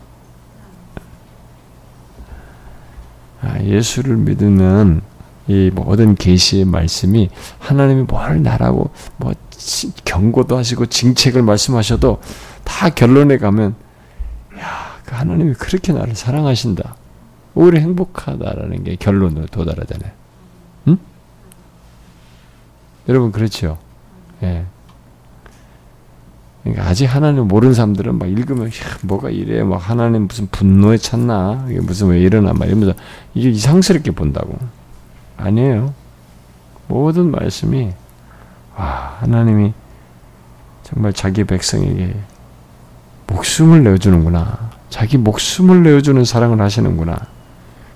아, 3.41 3.59
예수를 3.61 4.17
믿으면 4.17 5.01
이 5.49 5.71
모든 5.73 6.13
계시의 6.13 6.65
말씀이 6.65 7.27
하나님이 7.57 8.03
뭘 8.03 8.43
나라고 8.43 8.91
뭐 9.17 9.33
경고도 10.05 10.55
하시고 10.55 10.85
징책을 10.85 11.41
말씀하셔도 11.41 12.21
다 12.63 12.89
결론에 12.89 13.37
가면 13.39 13.73
야, 14.59 14.99
그 15.03 15.15
하나님이 15.15 15.55
그렇게 15.55 15.91
나를 15.91 16.15
사랑하신다. 16.15 16.95
오히려 17.55 17.79
행복하다라는 17.79 18.83
게 18.83 18.95
결론으로 18.95 19.47
도달하잖아요. 19.47 20.11
응? 20.89 20.97
여러분 23.09 23.31
그렇죠? 23.31 23.79
예. 24.43 24.65
그러니까 26.61 26.85
아직 26.87 27.05
하나님 27.05 27.47
모르는 27.47 27.73
사람들은 27.73 28.19
막 28.19 28.29
읽으면 28.29 28.67
야, 28.67 28.71
뭐가 29.01 29.31
이래 29.31 29.63
막 29.63 29.77
하나님 29.77 30.27
무슨 30.27 30.47
분노에 30.51 30.97
찼나 30.97 31.65
이게 31.71 31.79
무슨 31.79 32.09
왜 32.09 32.19
이러나 32.19 32.53
막 32.53 32.67
이러면서 32.67 32.93
이게 33.33 33.49
이상스럽게 33.49 34.11
본다고 34.11 34.55
아니에요. 35.39 35.93
모든 36.87 37.31
말씀이 37.31 37.93
와 38.75 39.17
하나님이 39.19 39.73
정말 40.83 41.13
자기 41.13 41.43
백성에게 41.43 42.15
목숨을 43.27 43.83
내어주는구나. 43.83 44.71
자기 44.89 45.17
목숨을 45.17 45.83
내어주는 45.83 46.23
사랑을 46.25 46.61
하시는구나. 46.61 47.17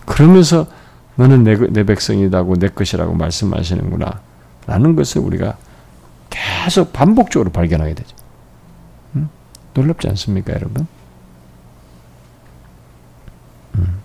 그러면서 0.05 0.67
너는 1.15 1.43
내, 1.43 1.55
내 1.55 1.83
백성이라고 1.83 2.55
내 2.55 2.69
것이라고 2.69 3.13
말씀하시는구나. 3.13 4.21
라는 4.67 4.95
것을 4.95 5.21
우리가 5.21 5.57
계속 6.29 6.93
반복적으로 6.93 7.51
발견하게 7.51 7.95
되죠. 7.95 8.15
놀랍지 9.73 10.07
않습니까, 10.09 10.53
여러분? 10.53 10.87
음. 13.77 14.02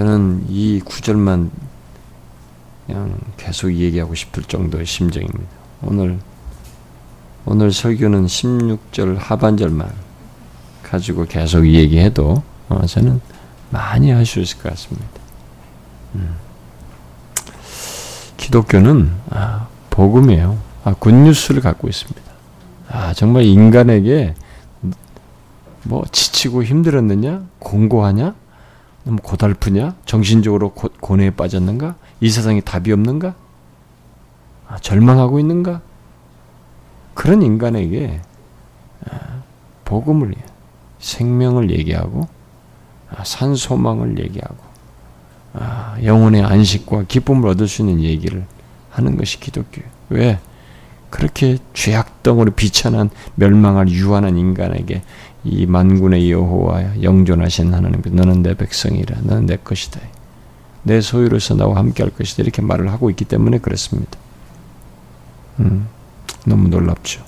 저는 0.00 0.46
이 0.48 0.80
구절만 0.82 1.50
그냥 2.86 3.18
계속 3.36 3.70
얘기하고 3.70 4.14
싶을 4.14 4.44
정도의 4.44 4.86
심정입니다. 4.86 5.50
오늘 5.82 6.18
오늘 7.44 7.70
설교는 7.70 8.24
16절 8.24 9.18
하반절만 9.18 9.92
가지고 10.84 11.26
계속 11.26 11.66
얘기해도 11.66 12.42
어, 12.70 12.86
저는 12.86 13.20
많이 13.68 14.10
할 14.10 14.24
수 14.24 14.40
있을 14.40 14.56
것 14.62 14.70
같습니다. 14.70 15.06
음. 16.14 16.34
기독교는 18.38 19.10
아, 19.28 19.68
복음이에요. 19.90 20.56
아, 20.82 20.94
굿뉴스를 20.94 21.60
갖고 21.60 21.88
있습니다. 21.88 22.22
아, 22.88 23.12
정말 23.12 23.42
인간에게 23.42 24.34
뭐 25.82 26.04
지치고 26.10 26.64
힘들었느냐? 26.64 27.42
공고하냐? 27.58 28.34
너무 29.04 29.18
고달프냐? 29.22 29.94
정신적으로 30.04 30.72
고, 30.72 30.88
고뇌에 31.00 31.30
빠졌는가? 31.30 31.96
이 32.20 32.30
세상에 32.30 32.60
답이 32.60 32.92
없는가? 32.92 33.34
아, 34.68 34.78
절망하고 34.78 35.40
있는가? 35.40 35.80
그런 37.14 37.42
인간에게 37.42 38.20
아, 39.10 39.42
복음을 39.84 40.34
생명을 40.98 41.70
얘기하고 41.70 42.28
아, 43.10 43.24
산 43.24 43.54
소망을 43.54 44.18
얘기하고 44.18 44.56
아, 45.54 45.96
영혼의 46.02 46.42
안식과 46.42 47.04
기쁨을 47.08 47.48
얻을 47.48 47.66
수 47.66 47.82
있는 47.82 48.00
얘기를 48.02 48.46
하는 48.90 49.16
것이 49.16 49.40
기독교. 49.40 49.82
왜? 50.10 50.38
그렇게 51.10 51.58
죄악덩으로 51.74 52.52
비천한 52.52 53.10
멸망할 53.34 53.88
유한한 53.88 54.38
인간에게 54.38 55.02
이 55.44 55.66
만군의 55.66 56.30
여호와 56.30 57.02
영존하신 57.02 57.72
하나님 57.72 58.02
너는 58.04 58.42
내 58.42 58.54
백성이라 58.54 59.18
너는 59.22 59.46
내 59.46 59.56
것이다. 59.56 60.00
내 60.82 61.00
소유로서 61.00 61.54
나와 61.54 61.76
함께 61.76 62.02
할 62.02 62.10
것이다. 62.10 62.42
이렇게 62.42 62.62
말을 62.62 62.90
하고 62.90 63.10
있기 63.10 63.24
때문에 63.24 63.58
그렇습니다. 63.58 64.18
음, 65.60 65.86
너무 66.46 66.68
놀랍죠. 66.68 67.22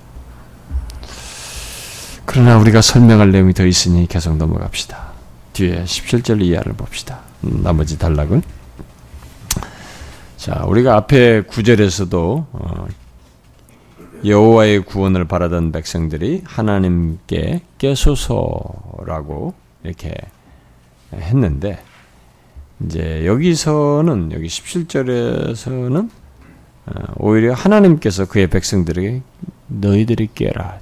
그러나 2.24 2.58
우리가 2.58 2.80
설명할 2.80 3.30
내용이 3.30 3.52
더 3.52 3.66
있으니 3.66 4.06
계속 4.06 4.36
넘어갑시다. 4.36 5.12
뒤에 5.52 5.84
17절 5.84 6.42
이하를 6.42 6.72
봅시다. 6.72 7.20
음, 7.44 7.62
나머지 7.62 7.98
단락은 7.98 8.42
자, 10.36 10.64
우리가 10.66 10.96
앞에 10.96 11.42
구절에서도 11.42 12.46
어, 12.52 12.86
여호와의 14.24 14.80
구원을 14.82 15.26
바라던 15.26 15.72
백성들이 15.72 16.42
하나님께 16.44 17.62
깨소서라고 17.78 19.54
이렇게 19.82 20.14
했는데 21.12 21.82
이제 22.84 23.26
여기서는 23.26 24.32
여기 24.32 24.46
17절에서는 24.46 26.10
어, 26.86 26.92
오히려 27.16 27.52
하나님께서 27.52 28.26
그의 28.26 28.48
백성들에게 28.48 29.22
너희들이 29.68 30.28
깨라 30.34 30.78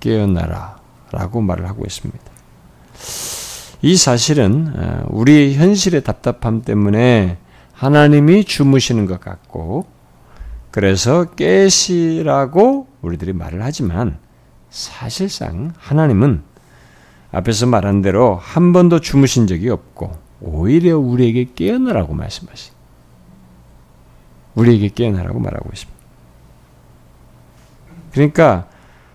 깨어나라 0.00 0.78
라고 1.12 1.40
말을 1.40 1.68
하고 1.68 1.84
있습니다. 1.84 2.24
이 3.82 3.96
사실은 3.96 4.72
어, 4.76 5.06
우리 5.10 5.54
현실의 5.54 6.02
답답함 6.04 6.62
때문에 6.62 7.38
하나님이 7.72 8.44
주무시는 8.44 9.06
것 9.06 9.20
같고 9.20 9.86
그래서 10.78 11.24
깨시라고 11.24 12.86
우리들이 13.02 13.32
말을 13.32 13.64
하지만 13.64 14.16
사실상 14.70 15.72
하나님은 15.76 16.44
앞에서 17.32 17.66
말한 17.66 18.00
대로 18.00 18.36
한 18.36 18.72
번도 18.72 19.00
주무신 19.00 19.48
적이 19.48 19.70
없고 19.70 20.16
오히려 20.40 20.96
우리에게 20.96 21.48
깨어나라고 21.56 22.14
말씀하시. 22.14 22.70
우리에게 24.54 24.90
깨어나라고 24.90 25.40
말하고 25.40 25.68
있습니다. 25.72 25.98
그러니까 28.12 28.68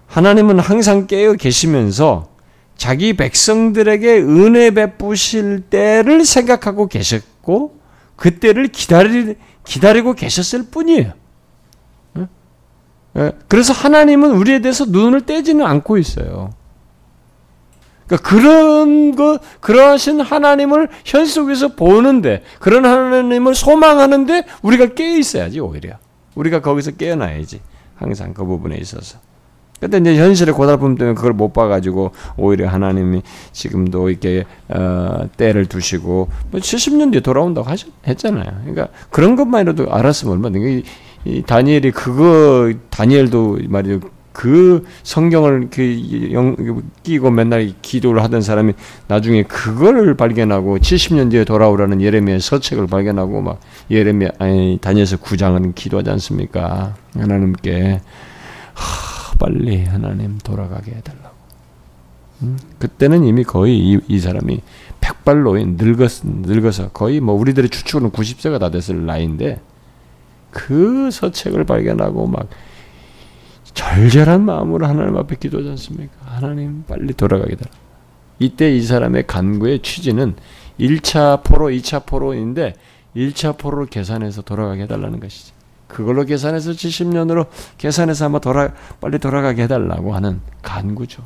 하나님은 0.08 0.60
항상 0.60 1.08
깨어 1.08 1.36
계시면서 1.36 2.28
자기 2.76 3.14
백성들에게 3.14 4.20
은혜 4.20 4.72
베푸실 4.72 5.62
때를 5.70 6.26
생각하고 6.26 6.88
계셨고 6.88 7.80
그때를 8.18 8.68
기다리, 8.68 9.38
기다리고 9.64 10.12
계셨을 10.12 10.64
뿐이에요. 10.70 11.23
예? 13.18 13.32
그래서 13.48 13.74
하나님은 13.74 14.32
우리에 14.32 14.60
대해서 14.60 14.86
눈을 14.86 15.22
떼지는 15.22 15.66
않고 15.66 15.98
있어요. 15.98 16.52
그러니까 18.08 18.30
그런 18.30 19.16
거, 19.16 19.40
그러하신 19.60 20.22
하나님을 20.22 20.90
현 21.06 21.26
속에서 21.26 21.70
보는데, 21.70 22.44
그런 22.60 22.86
하나님을 22.86 23.56
소망하는데, 23.56 24.46
우리가 24.62 24.88
깨어 24.94 25.18
있어야지, 25.18 25.60
오히려. 25.60 25.98
우리가 26.36 26.62
거기서 26.62 26.92
깨어나야지. 26.92 27.62
항상 27.96 28.34
그 28.34 28.44
부분에 28.46 28.78
있어서. 28.78 29.20
근데 29.80 29.98
이제 29.98 30.18
현실의 30.18 30.54
고달픔 30.54 30.96
때문에 30.96 31.14
그걸 31.14 31.34
못 31.34 31.52
봐가지고 31.52 32.12
오히려 32.38 32.70
하나님이 32.70 33.22
지금도 33.52 34.10
이렇게 34.10 34.46
어, 34.70 35.28
때를 35.36 35.66
두시고 35.66 36.30
뭐 36.52 36.60
70년 36.62 37.12
뒤에 37.12 37.20
돌아온다고 37.20 37.70
하셨, 37.70 37.90
했잖아요. 38.08 38.62
그러니까 38.62 38.88
그런 39.10 39.36
것만이라도 39.36 39.92
알았으면 39.92 40.34
얼마나 40.36 40.58
이, 41.26 41.38
이 41.38 41.42
다니엘이 41.44 41.92
그거 41.92 42.72
다니엘도 42.90 43.60
말이죠. 43.68 44.00
그 44.34 44.84
성경을 45.04 45.70
그 45.70 46.84
끼고 47.04 47.30
맨날 47.30 47.72
기도를 47.82 48.24
하던 48.24 48.42
사람이 48.42 48.74
나중에 49.08 49.44
그걸 49.44 50.16
발견하고 50.16 50.80
70년 50.80 51.30
뒤에 51.30 51.46
돌아오라는 51.46 52.02
예레미야 52.02 52.40
서책을 52.40 52.88
발견하고 52.88 53.42
막 53.42 53.60
예레미야 53.92 54.32
아니 54.40 54.80
다니엘서 54.82 55.18
9장은 55.18 55.76
기도하지 55.76 56.10
않습니까? 56.10 56.96
하나님께 57.14 58.02
하, 58.74 59.38
빨리 59.38 59.86
하나님 59.86 60.40
돌아가게 60.40 60.94
해달라고. 60.94 61.36
음? 62.42 62.58
그때는 62.80 63.24
이미 63.24 63.44
거의 63.44 63.78
이, 63.78 64.00
이 64.08 64.20
사람이 64.20 64.62
백발로인 65.00 65.78
늙었, 65.78 66.22
늙어서 66.24 66.90
거의 66.90 67.20
뭐 67.20 67.36
우리들의 67.36 67.70
추측으로는 67.70 68.12
90세가 68.12 68.60
다 68.60 68.72
됐을 68.72 69.06
나이인데 69.06 69.60
그 70.54 71.10
서책을 71.12 71.66
발견하고 71.66 72.28
막 72.28 72.48
절절한 73.74 74.46
마음으로 74.46 74.86
하나님 74.86 75.18
앞에 75.18 75.36
기도하지 75.36 75.70
않습니까? 75.72 76.14
하나님 76.26 76.84
빨리 76.88 77.14
돌아가게 77.14 77.56
달라. 77.56 77.72
이때 78.40 78.74
이 78.74 78.82
사람의 78.82 79.28
간구의 79.28 79.82
취지는 79.82 80.36
1차 80.80 81.44
포로, 81.44 81.68
2차 81.68 82.06
포로인데 82.06 82.74
1차 83.16 83.58
포로를 83.58 83.88
계산해서 83.88 84.44
돌아가게 84.44 84.84
해달라는 84.84 85.20
것이죠. 85.20 85.54
그걸로 85.88 86.24
계산해서 86.24 86.72
70년으로 86.72 87.48
계산해서 87.78 88.26
한번 88.26 88.42
돌아 88.42 88.74
빨리 89.00 89.20
돌아가게 89.20 89.64
해달라고 89.64 90.16
하는 90.16 90.42
간구죠. 90.62 91.24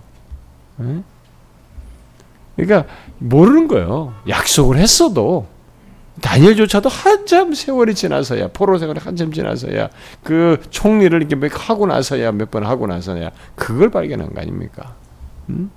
네? 0.77 1.03
그러니까 2.55 2.91
모르는 3.19 3.67
거예요. 3.67 4.13
약속을 4.27 4.77
했어도 4.77 5.47
다니엘조차도 6.21 6.89
한참 6.89 7.53
세월이 7.53 7.93
지나서야 7.93 8.49
포로 8.49 8.77
생활이 8.77 8.99
한참 8.99 9.31
지나서야 9.31 9.89
그 10.23 10.61
총리를 10.69 11.17
이렇게 11.17 11.35
몇 11.35 11.51
하고 11.53 11.85
나서야 11.85 12.31
몇 12.31 12.49
번 12.49 12.65
하고 12.65 12.87
나서야 12.87 13.31
그걸 13.55 13.89
발견한 13.91 14.33
거 14.33 14.41
아닙니까? 14.41 14.95
음? 15.49 15.69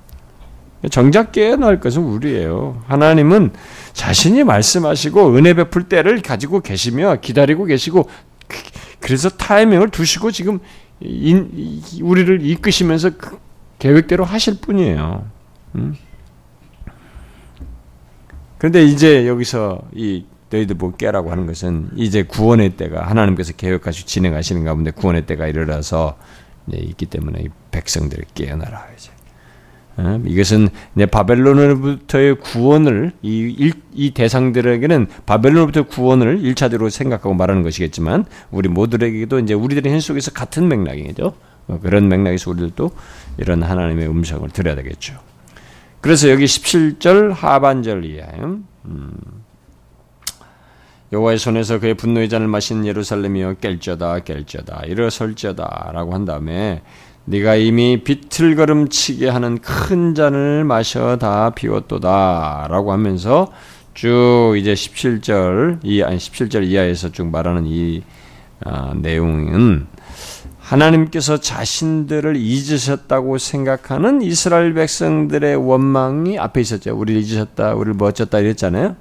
정작 0.90 1.32
깨어날 1.32 1.78
것은 1.78 2.02
우리예요. 2.02 2.82
하나님은 2.86 3.50
자신이 3.92 4.44
말씀하시고 4.44 5.36
은혜 5.36 5.52
베풀 5.52 5.84
때를 5.88 6.22
가지고 6.22 6.60
계시며 6.60 7.16
기다리고 7.20 7.66
계시고 7.66 8.08
그래서 9.00 9.28
타이밍을 9.28 9.90
두시고 9.90 10.30
지금 10.30 10.58
인, 11.00 11.82
우리를 12.02 12.44
이끄시면서 12.46 13.10
그 13.18 13.38
계획대로 13.78 14.24
하실 14.24 14.58
뿐이에요. 14.60 15.26
음? 15.74 15.94
그런데 18.58 18.84
이제 18.84 19.26
여기서 19.26 19.80
이 19.94 20.24
너희들 20.50 20.76
뭐 20.76 20.92
깨라고 20.92 21.30
하는 21.30 21.46
것은 21.46 21.90
이제 21.96 22.22
구원의 22.22 22.70
때가 22.70 23.08
하나님께서 23.08 23.52
계획하시고 23.52 24.06
진행하시는 24.06 24.64
가운데 24.64 24.90
구원의 24.90 25.26
때가 25.26 25.46
이르러서 25.46 26.18
있기 26.72 27.06
때문에 27.06 27.46
백성들을 27.70 28.24
깨어나라 28.34 28.86
이제. 28.96 29.10
어? 29.96 30.20
이것은 30.24 30.68
이제 30.94 31.06
바벨론으로부터의 31.06 32.38
구원을 32.40 33.12
이, 33.22 33.72
이 33.92 34.10
대상들에게는 34.12 35.08
바벨론으로부터 35.26 35.82
구원을 35.84 36.40
일차적으로 36.40 36.90
생각하고 36.90 37.34
말하는 37.34 37.62
것이겠지만 37.62 38.24
우리 38.50 38.68
모두에게도 38.68 39.40
이제 39.40 39.54
우리들의 39.54 39.92
현 39.92 40.00
속에서 40.00 40.30
같은 40.32 40.68
맥락이죠. 40.68 41.34
어, 41.68 41.78
그런 41.80 42.08
맥락에서 42.08 42.50
우리들도 42.50 42.90
이런 43.38 43.62
하나님의 43.62 44.08
음성을 44.08 44.48
들어야 44.50 44.74
되겠죠. 44.74 45.18
그래서 46.00 46.30
여기 46.30 46.44
17절 46.46 47.34
하반절 47.34 48.04
이하에 48.04 48.40
음, 48.86 49.12
여호와의 51.12 51.38
손에서 51.38 51.80
그의 51.80 51.94
분노의 51.94 52.28
잔을 52.28 52.46
마신 52.46 52.86
예루살렘이여 52.86 53.54
깰져다 53.54 54.24
깰져다 54.24 54.88
일어설져다라고 54.88 56.14
한 56.14 56.24
다음에 56.24 56.82
네가 57.24 57.56
이미 57.56 58.02
비틀거름치게 58.04 59.28
하는 59.28 59.58
큰 59.58 60.14
잔을 60.14 60.64
마셔 60.64 61.16
다 61.18 61.50
비웠도다라고 61.50 62.92
하면서 62.92 63.52
쭉 63.94 64.54
이제 64.56 64.72
17절 64.72 65.80
이 65.82 66.02
아니 66.02 66.16
17절 66.16 66.64
이하에서 66.64 67.10
쭉 67.10 67.26
말하는 67.26 67.66
이 67.66 68.02
아, 68.64 68.92
내용은 68.94 69.86
하나님께서 70.58 71.38
자신들을 71.38 72.36
잊으셨다고 72.36 73.38
생각하는 73.38 74.22
이스라엘 74.22 74.74
백성들의 74.74 75.56
원망이 75.56 76.38
앞에 76.38 76.60
있었죠. 76.60 76.96
우리를 76.96 77.20
잊으셨다, 77.20 77.74
우리를 77.74 77.94
멋졌다 77.94 78.38
이랬잖아요. 78.38 78.94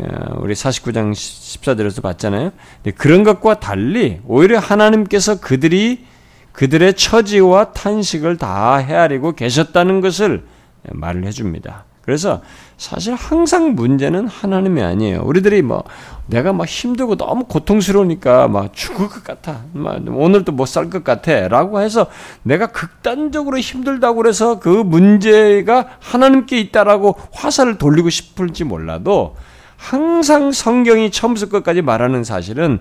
어, 0.00 0.36
우리 0.38 0.54
49장 0.54 1.12
14절에서 1.12 2.02
봤잖아요. 2.02 2.52
그런 2.96 3.22
것과 3.22 3.60
달리 3.60 4.20
오히려 4.26 4.58
하나님께서 4.58 5.40
그들이 5.40 6.04
그들의 6.52 6.94
처지와 6.94 7.72
탄식을 7.72 8.36
다 8.36 8.76
헤아리고 8.76 9.32
계셨다는 9.32 10.00
것을 10.00 10.44
말을 10.90 11.26
해줍니다. 11.26 11.84
그래서 12.02 12.40
사실 12.76 13.14
항상 13.14 13.74
문제는 13.74 14.26
하나님이 14.26 14.82
아니에요. 14.82 15.22
우리들이 15.22 15.62
뭐 15.62 15.84
내가 16.26 16.52
막 16.52 16.66
힘들고 16.66 17.16
너무 17.16 17.44
고통스러우니까 17.44 18.48
막 18.48 18.72
죽을 18.72 19.08
것 19.08 19.22
같아. 19.22 19.60
막 19.74 20.00
오늘도 20.08 20.52
못 20.52 20.66
살 20.66 20.88
것 20.90 21.04
같아 21.04 21.46
라고 21.48 21.80
해서 21.80 22.06
내가 22.42 22.68
극단적으로 22.68 23.58
힘들다고 23.58 24.16
그래서 24.16 24.58
그 24.58 24.68
문제가 24.68 25.86
하나님께 26.00 26.58
있다라고 26.58 27.16
화살을 27.32 27.78
돌리고 27.78 28.10
싶을지 28.10 28.64
몰라도 28.64 29.36
항상 29.80 30.52
성경이 30.52 31.10
처음부터 31.10 31.48
끝까지 31.48 31.80
말하는 31.80 32.22
사실은 32.22 32.78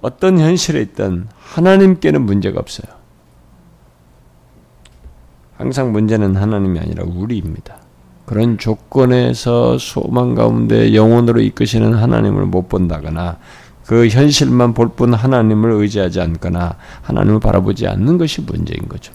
어떤 0.00 0.38
현실에 0.38 0.80
있든 0.80 1.28
하나님께는 1.38 2.22
문제가 2.22 2.58
없어요. 2.58 2.90
항상 5.58 5.92
문제는 5.92 6.36
하나님이 6.36 6.80
아니라 6.80 7.04
우리입니다. 7.04 7.76
그런 8.24 8.56
조건에서 8.56 9.76
소망 9.76 10.34
가운데 10.34 10.94
영혼으로 10.94 11.42
이끄시는 11.42 11.92
하나님을 11.92 12.46
못 12.46 12.68
본다거나 12.68 13.36
그 13.84 14.08
현실만 14.08 14.72
볼 14.72 14.96
뿐 14.96 15.12
하나님을 15.12 15.70
의지하지 15.72 16.20
않거나 16.22 16.76
하나님을 17.02 17.40
바라보지 17.40 17.86
않는 17.86 18.16
것이 18.16 18.40
문제인 18.40 18.88
거죠. 18.88 19.12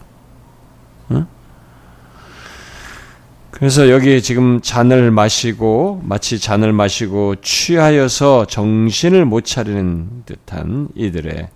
그래서 3.58 3.88
여기 3.88 4.20
지금 4.20 4.60
잔을 4.60 5.10
마시고 5.10 6.02
마치 6.04 6.38
잔을 6.38 6.74
마시고 6.74 7.36
취하여서 7.36 8.44
정신을 8.44 9.24
못 9.24 9.46
차리는 9.46 10.24
듯한 10.26 10.88
이들의 10.94 11.48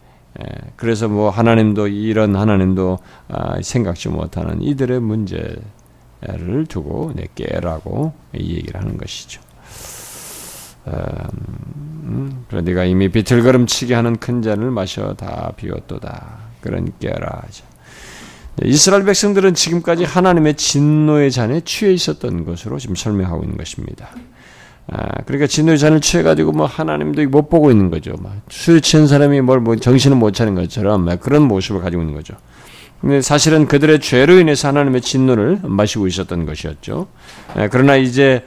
그래서 0.76 1.09
뭐 1.09 1.28
하나님도 1.28 1.88
이런 1.88 2.36
하나님도 2.36 3.01
아, 3.28 3.61
생각지 3.61 4.09
못하는 4.09 4.62
이들의 4.62 4.98
문제를 4.98 5.61
두고 6.70 7.12
내 7.14 7.26
깨라고 7.34 8.14
이 8.32 8.55
얘기를 8.55 8.80
하는 8.80 8.96
것이죠. 8.96 9.42
음, 10.86 12.46
그래 12.48 12.62
네가 12.62 12.84
이미 12.84 13.11
비틀거름치게 13.11 13.94
하는 13.94 14.16
큰 14.16 14.40
잔을 14.40 14.70
마셔 14.70 15.12
다 15.16 15.53
비웠도다. 15.55 16.38
그런 16.62 16.90
깨라 16.98 17.42
하죠. 17.42 17.70
네, 18.61 18.69
이스라엘 18.69 19.05
백성들은 19.05 19.55
지금까지 19.55 20.05
하나님의 20.05 20.55
진노의 20.55 21.31
잔에 21.31 21.63
취해 21.63 21.93
있었던 21.93 22.45
것으로 22.45 22.79
지금 22.79 22.95
설명하고 22.95 23.43
있는 23.43 23.57
것입니다. 23.57 24.11
아, 24.93 25.23
그러니까 25.25 25.47
진노의 25.47 25.79
잔을 25.79 26.01
취해가지고 26.01 26.53
뭐 26.53 26.67
하나님도 26.67 27.27
못 27.29 27.49
보고 27.49 27.71
있는 27.71 27.91
거죠. 27.91 28.13
술 28.51 28.81
취한 28.83 29.07
사람이 29.07 29.41
뭘 29.41 29.61
뭐 29.61 29.77
정신을 29.77 30.17
못 30.17 30.33
차는 30.33 30.55
것처럼 30.57 31.19
그런 31.21 31.43
모습을 31.43 31.81
가지고 31.81 32.03
있는 32.03 32.15
거죠. 32.15 32.35
근데 33.01 33.23
사실은 33.23 33.67
그들의 33.67 34.01
죄로 34.01 34.39
인해서 34.39 34.69
하나님의 34.69 35.01
진노를 35.01 35.61
마시고 35.63 36.07
있었던 36.07 36.45
것이었죠. 36.45 37.07
아, 37.55 37.69
그러나 37.69 37.97
이제 37.97 38.45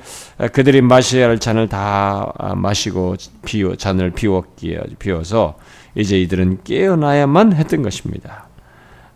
그들이 0.52 0.82
마셔야 0.82 1.28
할 1.28 1.40
잔을 1.40 1.70
다 1.70 2.34
마시고 2.56 3.16
비워 3.46 3.76
잔을 3.76 4.12
비웠기에 4.12 4.80
비워서 5.00 5.58
이제 5.96 6.20
이들은 6.22 6.60
깨어나야만 6.64 7.54
했던 7.54 7.82
것입니다. 7.82 8.53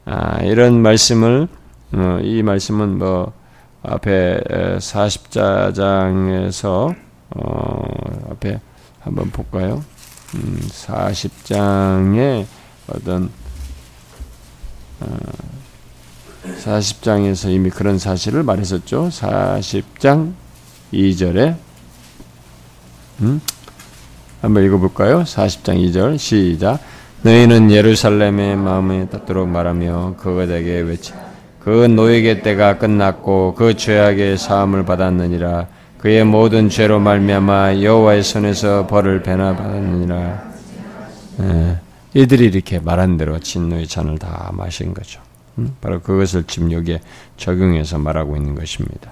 아, 0.10 0.42
이런 0.42 0.82
말씀을 0.82 1.50
어, 1.92 2.20
이 2.24 2.42
말씀은 2.42 2.98
뭐 2.98 3.34
앞에 3.84 4.40
40자장에서 4.80 6.96
어, 7.32 7.84
앞에 8.32 8.62
한번 9.02 9.30
볼까요? 9.32 9.84
음, 10.36 10.62
40장에 10.70 12.46
어떤 12.88 13.30
어, 15.02 15.18
40장에서 16.64 17.52
이미 17.52 17.70
그런 17.70 18.00
사실을 18.00 18.44
말했었죠. 18.44 19.10
40장 19.10 20.32
2절에 20.94 21.58
음? 23.20 23.42
한번 24.42 24.64
읽어볼까요? 24.64 25.24
40장 25.24 25.92
2절 25.92 26.18
시작 26.18 26.80
너희는 27.24 27.72
예루살렘의 27.72 28.56
마음에 28.56 29.10
닿도록 29.10 29.50
말하며 29.50 30.16
그것에게 30.18 30.80
외치 30.82 31.14
그 31.60 31.86
노예의 31.86 32.44
때가 32.44 32.78
끝났고 32.78 33.56
그 33.56 33.76
죄악의 33.76 34.38
사함을 34.38 34.86
받았느니라 34.86 35.68
그의 35.98 36.24
모든 36.24 36.70
죄로 36.70 37.00
말미암아 37.00 37.82
여호와의 37.82 38.24
손에서 38.24 38.88
벌을 38.88 39.24
배나 39.24 39.56
받았느니라 39.56 40.52
예, 41.40 41.80
이들이 42.14 42.46
이렇게 42.46 42.80
말한 42.80 43.18
대로 43.18 43.40
진노의 43.40 43.88
잔을 43.88 44.18
다 44.18 44.52
마신 44.54 44.94
거죠. 44.94 45.22
음? 45.58 45.76
바로 45.82 46.02
그것을 46.02 46.44
지금 46.44 46.72
여기에 46.72 47.02
적용해서 47.36 47.98
말하고 47.98 48.38
있는 48.38 48.56
것입니다. 48.56 49.12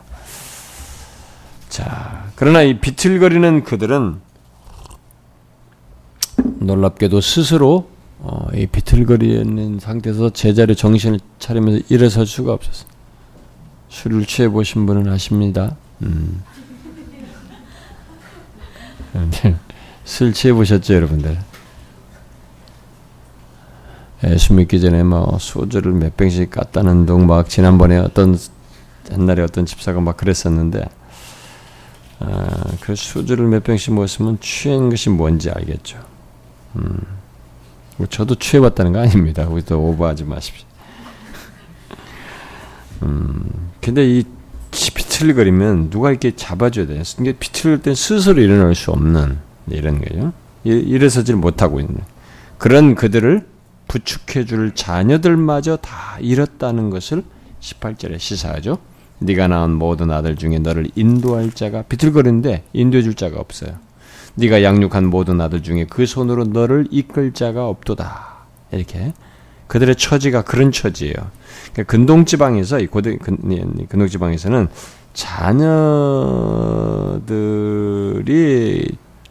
자, 1.70 2.26
그러나 2.36 2.62
이 2.62 2.80
비틀거리는 2.80 3.64
그들은 3.64 4.22
놀랍게도 6.60 7.22
스스로 7.22 7.95
어, 8.28 8.48
이 8.56 8.66
비틀거리는 8.66 9.78
상태에서 9.80 10.32
제자리 10.32 10.76
정신을 10.76 11.20
차리면서 11.38 11.86
일어설 11.90 12.26
수가 12.26 12.54
없었어요. 12.54 12.90
술을 13.90 14.26
취해 14.26 14.50
보신 14.50 14.88
분은 14.88 15.08
아십니다. 15.12 15.76
음. 16.02 16.42
술 20.06 20.34
취해 20.34 20.54
보셨죠, 20.54 20.96
여러분들? 20.96 21.38
예수 24.24 24.54
믿기 24.54 24.82
전에 24.82 25.04
뭐 25.04 25.38
소주를 25.40 25.92
몇 25.92 26.18
병씩 26.18 26.50
깠다는 26.50 27.06
둥 27.06 27.28
막 27.28 27.48
지난번에 27.48 27.98
어떤 27.98 28.36
옛날에 29.12 29.44
어떤 29.44 29.68
집사가 29.68 30.02
막 30.02 30.18
그랬었는데 30.18 30.84
아, 32.22 32.64
그 32.82 32.96
소주를 32.96 33.46
몇 33.46 33.64
병씩 33.64 33.94
먹었으면 33.94 34.40
취한 34.40 34.90
것이 34.90 35.12
뭔지 35.12 35.52
알겠죠. 35.52 36.00
음. 36.78 37.15
뭐 37.98 38.08
저도 38.08 38.36
취해봤다는 38.36 38.94
거 38.94 39.00
아닙니다. 39.00 39.48
우리도 39.48 39.80
오버하지 39.80 40.24
마십시오. 40.26 40.66
음, 43.04 43.72
근데 43.82 44.08
이 44.08 44.24
비틀거리면 44.72 45.90
누가 45.90 46.10
이렇게 46.10 46.36
잡아줘야 46.36 46.88
돼요. 46.88 47.04
이게 47.20 47.34
비틀릴 47.34 47.82
땐 47.82 47.96
스스로 47.96 48.42
일어날 48.42 48.76
수 48.76 48.92
없는 48.92 49.38
이런 49.68 50.02
거죠. 50.02 50.34
일어서질 50.64 51.36
못하고 51.36 51.80
있는 51.80 51.98
그런 52.58 52.96
그들을 52.96 53.48
부축해줄 53.88 54.74
자녀들마저 54.76 55.78
다 55.78 56.18
잃었다는 56.20 56.90
것을 56.90 57.24
18절에 57.62 58.20
시사하죠. 58.20 58.80
네가 59.20 59.48
낳은 59.48 59.72
모든 59.72 60.12
아들 60.12 60.36
중에 60.36 60.60
너를 60.60 60.88
인도할 60.96 61.52
자가 61.52 61.84
비틀거리는데 61.84 62.64
인도해 62.74 63.04
줄 63.04 63.14
자가 63.14 63.40
없어요. 63.40 63.76
네가 64.36 64.64
양육한 64.64 65.08
모든 65.08 65.42
아들 65.42 65.64
중에 65.64 65.86
그 65.90 66.06
손으로 66.06 66.46
너를 66.46 66.88
이끌 66.92 67.34
자가 67.34 67.68
없도다. 67.68 68.36
이렇게 68.72 69.14
그들의 69.68 69.96
처지가 69.96 70.44
그런 70.44 70.72
처지예요. 70.72 71.14
그러니까 71.74 71.84
근동 71.84 72.26
지방에서 72.26 72.80
이 72.80 72.88
고대 72.88 73.18
근동 73.18 74.08
지방에서는 74.08 74.68
자녀들이 75.14 75.66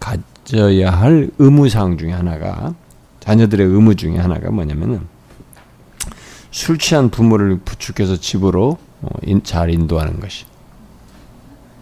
가져야 0.01 0.91
할 0.91 1.31
의무사항 1.39 1.99
중에 1.99 2.13
하나가 2.13 2.75
자녀들의 3.21 3.67
의무 3.67 3.95
중에 3.95 4.17
하나가 4.19 4.51
뭐냐면은 4.51 5.03
술 6.51 6.79
취한 6.79 7.11
부모를 7.11 7.59
부축해서 7.65 8.17
집으로 8.17 8.79
어, 9.03 9.09
잘 9.43 9.71
인도하는 9.71 10.21
것이 10.21 10.47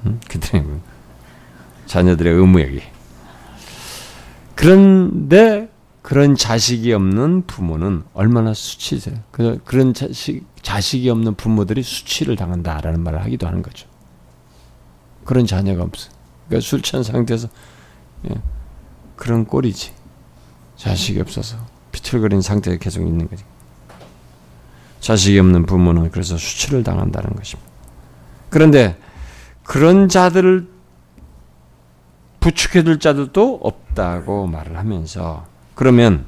음? 0.06 0.20
그들의 0.28 0.64
자녀들의 1.86 2.32
의무여기. 2.32 2.80
그런데 4.54 5.70
그런 6.02 6.34
자식이 6.34 6.92
없는 6.92 7.46
부모는 7.46 8.02
얼마나 8.12 8.54
수치세요. 8.54 9.16
그, 9.30 9.60
그런 9.64 9.94
자식, 9.94 10.44
자식이 10.62 11.08
없는 11.08 11.34
부모들이 11.36 11.82
수치를 11.82 12.36
당한다라는 12.36 13.02
말을 13.02 13.22
하기도 13.22 13.46
하는 13.46 13.62
거죠. 13.62 13.88
그런 15.24 15.46
자녀가 15.46 15.84
없어. 15.84 16.10
그러니까 16.48 16.66
술 16.66 16.82
취한 16.82 17.04
상태에서 17.04 17.48
예, 18.28 18.34
그런 19.16 19.44
꼴이지. 19.44 19.92
자식이 20.76 21.20
없어서 21.20 21.56
비틀거린 21.92 22.40
상태에 22.42 22.78
계속 22.78 23.06
있는 23.06 23.28
거지. 23.28 23.44
자식이 25.00 25.38
없는 25.38 25.66
부모는 25.66 26.10
그래서 26.10 26.36
수치를 26.36 26.82
당한다는 26.82 27.30
것입니다. 27.36 27.70
그런데 28.50 28.96
그런 29.62 30.08
자들을 30.08 30.71
부축해둘 32.42 32.98
자들도 32.98 33.60
없다고 33.62 34.46
말을 34.48 34.76
하면서 34.76 35.46
그러면 35.74 36.24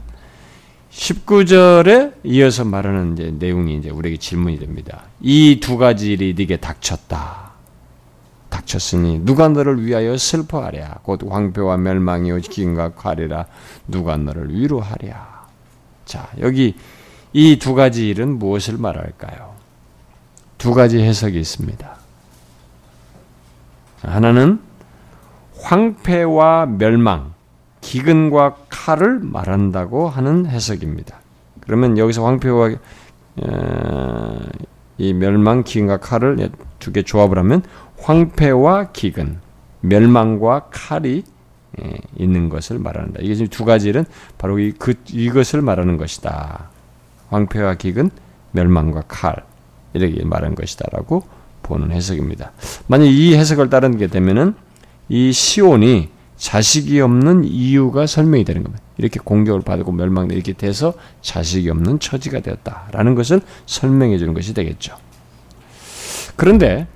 19절에 0.91 2.15
이어서 2.23 2.65
말하는 2.65 3.15
이제 3.15 3.35
내용이 3.37 3.77
이제 3.77 3.91
우리에게 3.91 4.17
질문이 4.17 4.61
됩니다. 4.61 5.03
이 5.21 5.59
두 5.61 5.77
가지 5.77 6.12
일이 6.12 6.35
네게 6.39 6.59
닥쳤다. 6.59 7.51
닥쳤으니 8.49 9.23
누가 9.25 9.49
너를 9.49 9.85
위하여 9.85 10.17
슬퍼하랴 10.17 11.01
곧 11.03 11.21
황폐와 11.29 11.77
멸망이 11.79 12.31
가리라 12.95 13.47
누가 13.89 14.17
너를 14.17 14.55
위로하랴. 14.55 15.47
자, 16.05 16.29
여기 16.39 16.77
이 17.33 17.59
두 17.59 17.75
가지 17.75 18.09
일은 18.09 18.39
무엇을 18.39 18.79
말할까요? 18.79 19.55
두 20.59 20.73
가지 20.73 21.01
해석이 21.01 21.41
있습니다. 21.41 21.97
하나는 24.03 24.61
황폐와 25.65 26.67
멸망, 26.67 27.33
기근과 27.81 28.57
칼을 28.69 29.21
말한다고 29.21 30.09
하는 30.11 30.47
해석입니다. 30.47 31.21
그러면 31.61 31.97
여기서 31.97 32.25
황폐와 32.25 32.71
이 34.99 35.12
멸망, 35.15 35.65
기근과 35.65 35.97
칼을 35.97 36.51
두 36.79 36.93
개 36.93 37.03
조합을 37.03 37.39
하면 37.39 37.62
황폐와 37.99 38.93
기근, 38.93 39.39
멸망과 39.81 40.69
칼이 40.71 41.25
있는 42.17 42.49
것을 42.51 42.79
말한다. 42.79 43.21
이게 43.23 43.35
지금 43.35 43.49
두 43.49 43.65
가지는 43.65 44.05
바로 44.37 44.59
이, 44.59 44.73
그, 44.73 44.95
이것을 45.11 45.62
말하는 45.62 45.97
것이다. 45.97 46.69
황폐와 47.31 47.77
기근, 47.77 48.11
멸망과 48.53 49.05
칼 49.09 49.37
이렇게 49.95 50.25
말하는 50.25 50.55
것이다라고 50.55 51.23
보는 51.62 51.91
해석입니다. 51.91 52.53
만약 52.87 53.07
이 53.07 53.35
해석을 53.35 53.71
따르게 53.71 54.09
되면은 54.09 54.55
이 55.09 55.33
시온이 55.33 56.09
자식이 56.37 57.01
없는 57.01 57.45
이유가 57.45 58.07
설명이 58.07 58.45
되는 58.45 58.63
겁니다. 58.63 58.85
이렇게 58.99 59.21
공격을 59.23 59.63
받고 59.63 59.93
멸망 59.93 60.31
이렇게 60.31 60.53
돼서 60.53 60.95
자식이 61.23 61.71
없는 61.71 62.01
처지가 62.01 62.41
되었다라는 62.41 63.15
것을 63.15 63.41
설명해 63.67 64.19
주는 64.19 64.35
것이 64.35 64.55
되겠죠. 64.55 64.97
그런데 66.37 66.87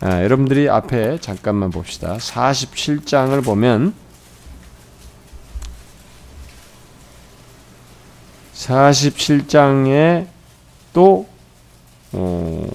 아, 0.00 0.22
여러분들이 0.22 0.68
앞에 0.68 1.18
잠깐만 1.20 1.70
봅시다. 1.70 2.16
47장을 2.16 3.42
보면 3.44 3.94
47장에 8.54 10.26
또 10.92 11.26
어, 12.12 12.66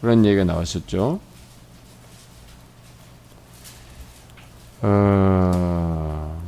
그런 0.00 0.24
얘기가 0.24 0.44
나왔었죠. 0.44 1.20
어, 4.82 6.42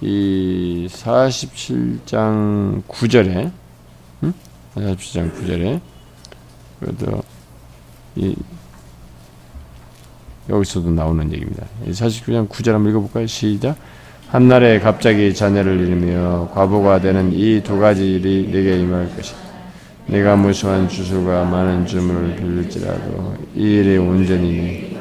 이 0.00 0.86
47장 0.90 2.82
9절에 2.86 3.50
응? 4.22 4.32
47장 4.76 5.32
9절에 5.34 5.80
그래도 6.78 7.22
이 8.14 8.36
여기서도 10.48 10.90
나오는 10.90 11.32
얘기입니다. 11.32 11.66
49장 11.86 12.48
9절 12.48 12.72
한번 12.72 12.92
읽어볼까요? 12.92 13.26
시작. 13.26 13.76
한날에 14.28 14.78
갑자기 14.80 15.34
자녀를 15.34 15.80
잃으며 15.80 16.48
과부가 16.52 17.00
되는 17.00 17.32
이 17.32 17.60
두 17.62 17.78
가지 17.78 18.14
일이 18.14 18.48
내게 18.50 18.78
임할 18.78 19.14
것이다. 19.16 19.45
내가 20.06 20.36
무수한 20.36 20.88
주술과 20.88 21.44
많은 21.44 21.86
주문을 21.86 22.36
빌릴지라도 22.36 23.34
이 23.54 23.62
일이 23.62 23.98
온전히 23.98 24.96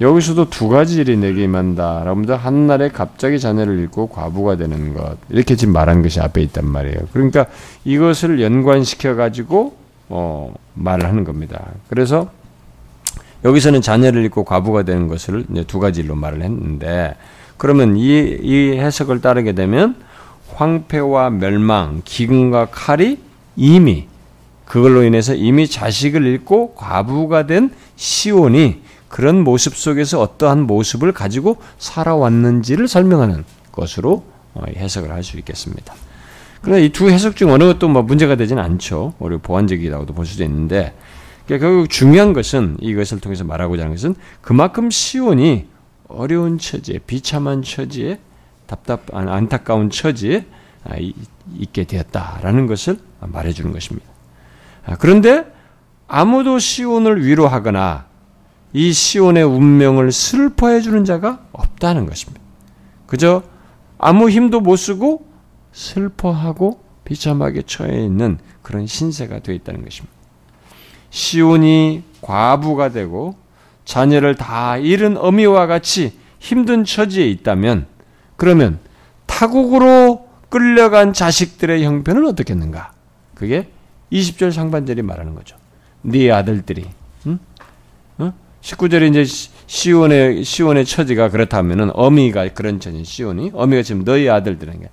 여기서도 0.00 0.50
두 0.50 0.68
가지 0.68 1.00
일이 1.00 1.16
내게 1.16 1.44
임한다. 1.44 2.00
여러분들 2.00 2.36
한날에 2.36 2.88
갑자기 2.88 3.38
자녀를 3.38 3.78
잃고 3.78 4.08
과부가 4.08 4.56
되는 4.56 4.92
것 4.92 5.16
이렇게 5.28 5.54
지금 5.54 5.72
말한 5.72 6.02
것이 6.02 6.20
앞에 6.20 6.42
있단 6.42 6.66
말이에요. 6.66 6.98
그러니까 7.12 7.46
이것을 7.84 8.42
연관시켜 8.42 9.14
가지고 9.14 9.76
어, 10.08 10.52
말을 10.74 11.08
하는 11.08 11.22
겁니다. 11.22 11.64
그래서 11.88 12.28
여기서는 13.44 13.82
자녀를 13.82 14.22
잃고 14.24 14.44
과부가 14.44 14.82
되는 14.82 15.06
것을 15.06 15.44
두 15.68 15.78
가지 15.78 16.00
일로 16.00 16.16
말을 16.16 16.42
했는데 16.42 17.14
그러면 17.56 17.96
이, 17.96 18.36
이 18.42 18.76
해석을 18.76 19.20
따르게 19.20 19.52
되면 19.52 19.94
황폐와 20.54 21.30
멸망, 21.30 22.02
기근과 22.04 22.66
칼이 22.72 23.18
이미 23.56 24.08
그걸로 24.64 25.02
인해서 25.04 25.34
이미 25.34 25.68
자식을 25.68 26.24
잃고 26.24 26.74
과부가 26.74 27.46
된 27.46 27.70
시온이 27.96 28.82
그런 29.08 29.44
모습 29.44 29.76
속에서 29.76 30.20
어떠한 30.20 30.62
모습을 30.62 31.12
가지고 31.12 31.58
살아왔는지를 31.78 32.88
설명하는 32.88 33.44
것으로 33.72 34.24
어, 34.54 34.62
해석을 34.76 35.10
할 35.10 35.22
수 35.22 35.36
있겠습니다. 35.38 35.94
그러나 36.62 36.78
이 36.80 36.88
두 36.88 37.10
해석 37.10 37.36
중 37.36 37.50
어느 37.50 37.64
것도 37.64 37.88
뭐 37.88 38.02
문제가 38.02 38.36
되지는 38.36 38.62
않죠. 38.62 39.14
우리 39.18 39.36
보완적이라고도 39.36 40.14
볼 40.14 40.24
수도 40.24 40.44
있는데 40.44 40.94
그러니까 41.46 41.66
결국 41.68 41.90
중요한 41.90 42.32
것은 42.32 42.78
이것을 42.80 43.20
통해서 43.20 43.44
말하고자 43.44 43.82
하는 43.82 43.94
것은 43.94 44.14
그만큼 44.40 44.90
시온이 44.90 45.66
어려운 46.08 46.58
처지에 46.58 47.00
비참한 47.06 47.62
처지에 47.62 48.18
답답 48.66 49.02
안타까운 49.14 49.90
처지에 49.90 50.46
아, 50.84 50.96
있게 51.58 51.84
되었다라는 51.84 52.66
것을 52.66 52.98
말해주는 53.20 53.72
것입니다. 53.72 54.13
아, 54.86 54.96
그런데 54.96 55.52
아무도 56.06 56.58
시온을 56.58 57.24
위로하거나 57.24 58.06
이 58.72 58.92
시온의 58.92 59.44
운명을 59.44 60.12
슬퍼해 60.12 60.80
주는 60.80 61.04
자가 61.04 61.40
없다는 61.52 62.06
것입니다. 62.06 62.40
그저 63.06 63.42
아무 63.98 64.28
힘도 64.28 64.60
못 64.60 64.76
쓰고 64.76 65.26
슬퍼하고 65.72 66.82
비참하게 67.04 67.62
처해 67.62 68.04
있는 68.04 68.38
그런 68.62 68.86
신세가 68.86 69.40
되어 69.40 69.54
있다는 69.54 69.84
것입니다. 69.84 70.14
시온이 71.10 72.02
과부가 72.20 72.88
되고 72.88 73.36
자녀를 73.84 74.34
다 74.34 74.76
잃은 74.76 75.16
어미와 75.16 75.66
같이 75.66 76.18
힘든 76.38 76.84
처지에 76.84 77.26
있다면 77.28 77.86
그러면 78.36 78.80
타국으로 79.26 80.28
끌려간 80.48 81.12
자식들의 81.12 81.84
형편은 81.84 82.26
어떻겠는가? 82.26 82.92
그게 83.34 83.68
20절 84.14 84.52
상반절이 84.52 85.02
말하는 85.02 85.34
거죠. 85.34 85.56
네 86.02 86.30
아들들이 86.30 86.86
응? 87.26 87.38
어? 88.18 88.32
19절에 88.62 89.10
이제 89.10 89.24
시온의 89.66 90.44
시온의 90.44 90.84
처지가 90.84 91.30
그렇다면은 91.30 91.90
어미가 91.92 92.48
그런 92.54 92.80
처지 92.80 93.04
시온이 93.04 93.50
어미가 93.52 93.82
지금 93.82 94.04
너희 94.04 94.28
아들들에게 94.28 94.88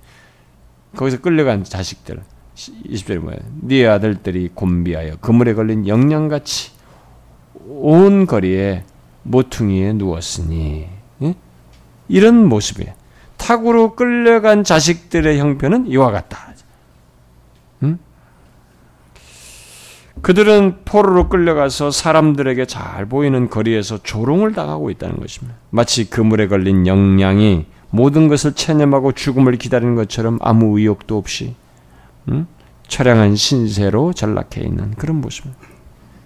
거기서 0.96 1.20
끌려간 1.20 1.64
자식들 1.64 2.22
20절에 2.54 3.18
뭐예요? 3.18 3.40
네 3.60 3.86
아들들이 3.86 4.50
곤비하여 4.52 5.16
그물에 5.20 5.54
걸린 5.54 5.86
영양같이 5.86 6.72
온 7.68 8.26
거리에 8.26 8.84
모퉁이에 9.22 9.92
누웠으니 9.94 10.88
예? 11.22 11.34
이런 12.08 12.44
모습이에요. 12.46 12.92
탁으로 13.36 13.94
끌려간 13.94 14.64
자식들의 14.64 15.38
형편은 15.38 15.86
이와 15.86 16.10
같다. 16.10 16.54
응? 17.82 17.98
그들은 20.20 20.80
포로로 20.84 21.28
끌려가서 21.28 21.90
사람들에게 21.90 22.66
잘 22.66 23.06
보이는 23.06 23.48
거리에서 23.48 23.98
조롱을 24.02 24.52
당하고 24.52 24.90
있다는 24.90 25.16
것입니다. 25.16 25.56
마치 25.70 26.10
그물에 26.10 26.48
걸린 26.48 26.86
영양이 26.86 27.64
모든 27.90 28.28
것을 28.28 28.52
체념하고 28.54 29.12
죽음을 29.12 29.56
기다리는 29.56 29.94
것처럼 29.94 30.38
아무 30.40 30.78
의욕도 30.78 31.16
없이 31.16 31.54
응? 32.28 32.46
처량한 32.88 33.36
신세로 33.36 34.12
전락해 34.12 34.60
있는 34.60 34.92
그런 34.92 35.20
모습입니다. 35.20 35.62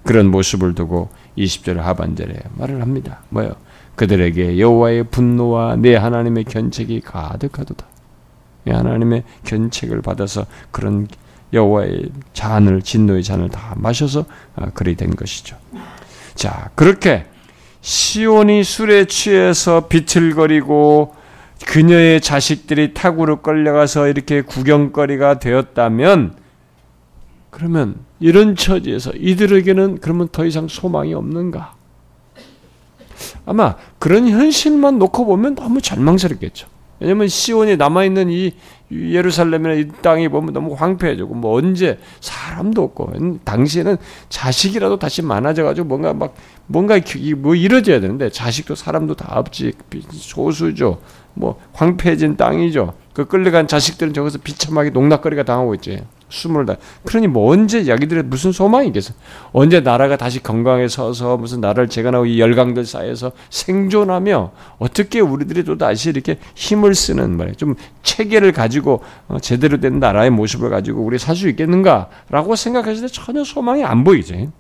그런 0.03 0.31
모습을 0.31 0.75
두고 0.75 1.11
20절 1.39 1.77
하반절에 1.77 2.35
말을 2.57 2.81
합니다. 2.81 3.21
뭐요? 3.29 3.53
그들에게 3.97 4.59
여호와의 4.59 5.05
분노와 5.05 5.77
내 5.77 5.97
하나님의 5.97 6.45
견책이 6.45 7.01
가득하도다. 7.01 7.87
내 8.65 8.73
하나님의 8.73 9.25
견책을 9.45 10.03
받아서 10.03 10.47
그런 10.71 11.09
여호와의 11.53 12.11
잔을 12.33 12.83
진노의 12.83 13.23
잔을 13.23 13.49
다 13.49 13.75
마셔서 13.77 14.25
아, 14.55 14.71
그리 14.71 14.97
된 14.97 15.15
것이죠. 15.15 15.57
자, 16.35 16.71
그렇게 16.75 17.27
시온이 17.81 18.65
술에 18.65 19.05
취해서 19.05 19.87
비틀거리고 19.89 21.15
그녀의 21.67 22.21
자식들이 22.21 22.95
탁으로 22.95 23.43
끌려가서 23.43 24.09
이렇게 24.09 24.43
구경거리가 24.43 25.39
되었다면 25.39 26.35
그러면 27.51 27.97
이런 28.21 28.55
처지에서 28.55 29.13
이들에게는 29.13 30.01
그러면 30.01 30.29
더 30.31 30.45
이상 30.45 30.69
소망이 30.69 31.15
없는가? 31.15 31.75
아마 33.47 33.77
그런 33.99 34.29
현실만 34.29 34.99
놓고 34.99 35.25
보면 35.25 35.55
너무 35.55 35.81
절망스럽겠죠. 35.81 36.67
왜냐면 37.01 37.29
시온이 37.29 37.77
남아있는 37.77 38.31
이 38.31 38.53
예루살렘이나 38.91 39.75
이 39.75 39.89
땅이 40.03 40.29
보면 40.29 40.53
너무 40.53 40.75
황폐해지고 40.75 41.35
뭐 41.35 41.57
언제 41.57 41.99
사람도 42.21 42.83
없고 42.83 43.13
당시에는 43.45 43.97
자식이라도 44.29 44.99
다시 44.99 45.23
많아져가지고 45.23 45.89
뭔가 45.89 46.15
막 46.15 46.35
뭔가 46.67 46.99
뭐 47.39 47.55
이루어져야 47.55 48.01
되는데 48.01 48.31
자식도 48.31 48.75
사람도 48.75 49.15
다 49.15 49.39
없지 49.39 49.73
소수죠. 50.13 51.01
뭐 51.35 51.61
황폐해진 51.73 52.37
땅이죠. 52.37 52.95
그 53.13 53.27
끌려간 53.27 53.67
자식들은 53.67 54.15
저기서 54.15 54.39
비참하게 54.39 54.91
농락거리가 54.91 55.43
당하고 55.43 55.75
있지. 55.75 56.03
숨을 56.29 56.67
다. 56.67 56.77
그러니 57.05 57.29
뭐 57.29 57.53
언제 57.53 57.85
자기들의 57.85 58.25
무슨 58.25 58.51
소망이 58.51 58.91
겠어? 58.93 59.15
언제 59.53 59.81
나라가 59.81 60.17
다시 60.17 60.43
건강에 60.43 60.89
서서 60.89 61.37
무슨 61.37 61.61
나라를 61.61 61.89
재건하고 61.89 62.27
이 62.27 62.41
열강들 62.41 62.85
사이에서 62.85 63.33
생존하며 63.51 64.53
어떻게 64.79 65.21
우리들이 65.21 65.63
또 65.65 65.79
다시 65.79 66.11
이렇게 66.11 66.39
힘을 66.55 66.95
쓰는 66.95 67.37
말이야. 67.37 67.55
좀 67.55 67.77
체계를 68.03 68.53
가지고 68.53 69.03
어, 69.29 69.39
제대로 69.39 69.79
된 69.79 70.01
나라의 70.01 70.31
모습을 70.31 70.71
가지고 70.71 71.03
우리 71.03 71.19
살 71.19 71.37
수 71.37 71.49
있겠는가라고 71.49 72.57
생각했을 72.57 73.09
때 73.09 73.13
전혀 73.13 73.45
소망이 73.45 73.85
안 73.85 74.03
보이지. 74.05 74.51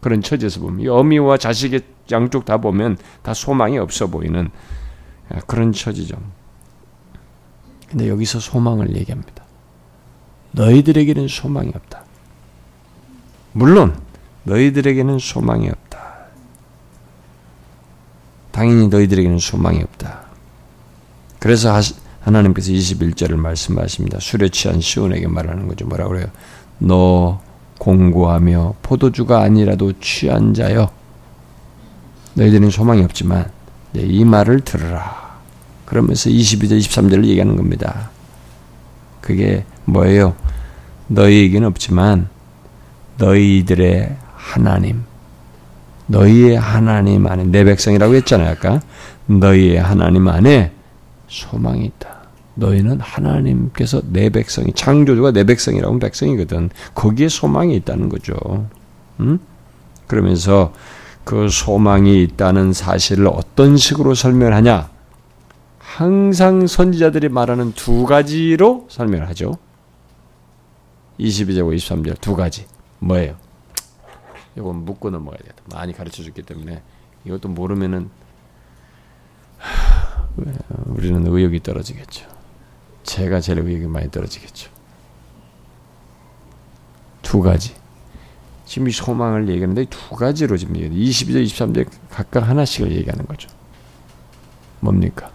그런 0.00 0.20
처지에서 0.20 0.60
보면 0.60 0.88
어미와 0.88 1.38
자식의 1.38 1.80
양쪽 2.12 2.44
다 2.44 2.58
보면 2.58 2.96
다 3.22 3.34
소망이 3.34 3.78
없어 3.78 4.06
보이는 4.08 4.50
그런 5.46 5.72
처지죠. 5.72 6.16
근데 7.88 8.08
여기서 8.08 8.40
소망을 8.40 8.94
얘기합니다. 8.96 9.44
너희들에게는 10.52 11.28
소망이 11.28 11.70
없다. 11.74 12.02
물론 13.52 13.98
너희들에게는 14.44 15.18
소망이 15.18 15.68
없다. 15.68 15.98
당연히 18.50 18.88
너희들에게는 18.88 19.38
소망이 19.38 19.82
없다. 19.82 20.22
그래서 21.38 21.78
하나님께서 22.20 22.72
21절을 22.72 23.36
말씀하십니다. 23.36 24.18
술에 24.20 24.48
취한 24.48 24.80
시온에게 24.80 25.28
말하는 25.28 25.68
거죠. 25.68 25.86
뭐라 25.86 26.08
그래요? 26.08 26.26
너 26.78 27.40
공고하며 27.78 28.74
포도주가 28.82 29.42
아니라도 29.42 29.92
취한 30.00 30.54
자여. 30.54 30.90
너희들은 32.34 32.70
소망이 32.70 33.02
없지만 33.02 33.50
이 33.94 34.24
말을 34.24 34.60
들으라. 34.60 35.38
그러면서 35.84 36.28
22절, 36.28 36.78
23절을 36.80 37.24
얘기하는 37.26 37.56
겁니다. 37.56 38.10
그게 39.28 39.62
뭐예요? 39.84 40.34
너희에게는 41.08 41.68
없지만 41.68 42.30
너희들의 43.18 44.16
하나님, 44.34 45.02
너희의 46.06 46.56
하나님 46.56 47.26
안에 47.26 47.44
내 47.44 47.62
백성이라고 47.64 48.14
했잖아요 48.14 48.48
아까 48.48 48.80
너희의 49.26 49.82
하나님 49.82 50.26
안에 50.28 50.72
소망이 51.28 51.84
있다. 51.84 52.08
너희는 52.54 53.00
하나님께서 53.00 54.00
내 54.10 54.30
백성이 54.30 54.72
창조주가 54.74 55.32
내 55.32 55.44
백성이라고 55.44 55.88
하면 55.88 56.00
백성이거든. 56.00 56.70
거기에 56.94 57.28
소망이 57.28 57.76
있다는 57.76 58.08
거죠. 58.08 58.34
음? 59.20 59.38
그러면서 60.06 60.72
그 61.24 61.50
소망이 61.50 62.22
있다는 62.22 62.72
사실을 62.72 63.26
어떤 63.26 63.76
식으로 63.76 64.14
설명하냐? 64.14 64.88
항상 65.98 66.68
선지자들이 66.68 67.28
말하는 67.28 67.72
두 67.72 68.04
가지로 68.04 68.86
설명을 68.88 69.28
하죠. 69.30 69.58
22절과 71.18 71.74
23절 71.74 72.20
두 72.20 72.36
가지. 72.36 72.66
뭐예요? 73.00 73.36
이건 74.56 74.84
묻고 74.84 75.10
넘어가야 75.10 75.40
돼. 75.40 75.50
많이 75.74 75.92
가르쳐 75.92 76.22
줬기 76.22 76.42
때문에 76.42 76.82
이것도 77.24 77.48
모르면은 77.48 78.10
우리는 80.86 81.26
의욕이 81.26 81.64
떨어지겠죠. 81.64 82.28
제가 83.02 83.40
제일 83.40 83.58
의욕이 83.58 83.88
많이 83.88 84.08
떨어지겠죠. 84.08 84.70
두 87.22 87.42
가지. 87.42 87.74
지금 88.66 88.86
이 88.86 88.92
소망을 88.92 89.48
얘기하는데 89.48 89.86
두 89.86 90.14
가지로 90.14 90.58
지금 90.58 90.76
얘기해 90.76 91.10
22절, 91.10 91.44
23절 91.44 91.88
각각 92.08 92.48
하나씩을 92.48 92.92
얘기하는 92.92 93.26
거죠. 93.26 93.48
뭡니까? 94.78 95.32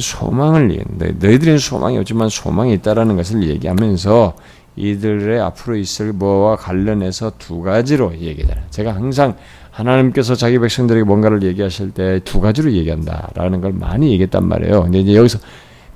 소망을 0.00 0.70
얘기하는데 0.70 1.26
너희들은 1.26 1.58
소망이 1.58 1.98
없지만 1.98 2.28
소망이 2.28 2.72
있다라는 2.74 3.16
것을 3.16 3.42
얘기하면서 3.48 4.34
이들의 4.76 5.40
앞으로 5.40 5.76
있을 5.76 6.12
뭐와 6.12 6.56
관련해서 6.56 7.32
두 7.38 7.60
가지로 7.60 8.12
얘기하잖아요. 8.18 8.64
제가 8.70 8.94
항상 8.94 9.36
하나님께서 9.70 10.34
자기 10.34 10.58
백성들에게 10.58 11.04
뭔가를 11.04 11.42
얘기하실 11.42 11.90
때 11.92 12.20
두 12.20 12.40
가지로 12.40 12.72
얘기한다라는 12.72 13.60
걸 13.60 13.72
많이 13.72 14.10
얘기했단 14.12 14.46
말이에요. 14.46 14.84
근데 14.84 15.00
이제 15.00 15.14
여기서 15.14 15.38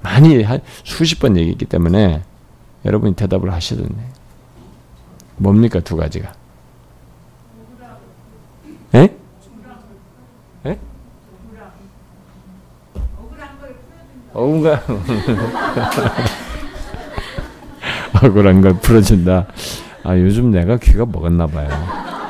많이 0.02 0.42
한 0.42 0.60
수십 0.84 1.18
번 1.18 1.36
얘기했기 1.36 1.64
때문에 1.64 2.22
여러분이 2.84 3.14
대답을 3.14 3.52
하시던데 3.52 3.94
뭡니까 5.36 5.80
두 5.80 5.96
가지가? 5.96 6.32
에? 8.94 9.14
에? 10.66 10.78
억울한 14.32 14.80
억울한 18.22 18.60
걸 18.60 18.78
풀어준다. 18.80 19.46
아 20.04 20.18
요즘 20.18 20.50
내가 20.50 20.76
귀가 20.76 21.06
먹었나 21.06 21.46
봐요. 21.46 21.68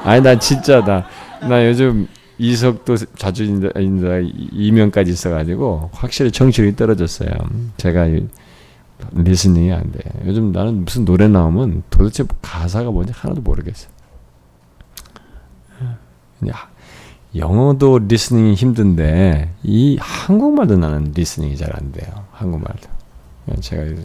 아니 0.05 0.23
나 0.23 0.39
진짜 0.39 0.85
나, 0.85 1.07
나 1.41 1.67
요즘 1.67 2.07
이석도 2.39 2.97
자주 3.17 3.45
인다 3.45 4.09
이면까지 4.53 5.11
있어가지고 5.11 5.91
확실히 5.93 6.31
정신이 6.31 6.77
떨어졌어요. 6.77 7.31
제가 7.77 8.07
리스닝이 9.13 9.73
안 9.73 9.91
돼. 9.93 10.01
요즘 10.27 10.53
나는 10.53 10.85
무슨 10.85 11.05
노래 11.05 11.29
나오면 11.29 11.85
도대체 11.91 12.25
가사가 12.43 12.91
뭔지 12.91 13.13
하나도 13.15 13.41
모르겠어. 13.41 13.89
영어도 17.37 17.99
리스닝이 17.99 18.55
힘든데 18.55 19.55
이 19.63 19.99
한국말도 20.01 20.79
나는 20.79 21.13
리스닝이 21.15 21.57
잘 21.57 21.71
안 21.77 21.93
돼요. 21.93 22.25
한국말도. 22.33 22.89
제가 23.61 24.01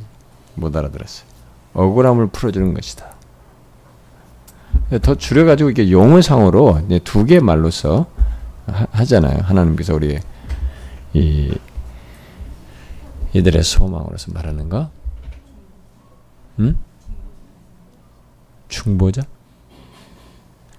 못 0.55 0.75
알아들었어요. 0.75 1.27
억울함을 1.73 2.27
풀어주는 2.27 2.73
것이다. 2.73 3.13
더 5.01 5.15
줄여가지고 5.15 5.69
이게 5.69 5.89
용어상으로 5.91 6.81
두 7.03 7.25
개 7.25 7.39
말로서 7.39 8.07
하, 8.65 9.05
잖아요 9.05 9.39
하나님께서 9.43 9.93
우리 9.93 10.19
이 11.13 11.53
이들의 13.33 13.63
소망으로서 13.63 14.31
말하는 14.31 14.69
거? 14.69 14.89
응? 16.59 16.77
중보자? 18.67 19.23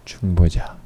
중보자. 0.04 0.76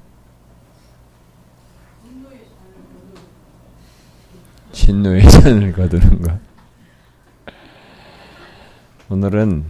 진노의 4.88 5.28
잔을 5.28 5.72
거두는 5.72 6.22
것. 6.22 6.38
오늘은 9.10 9.64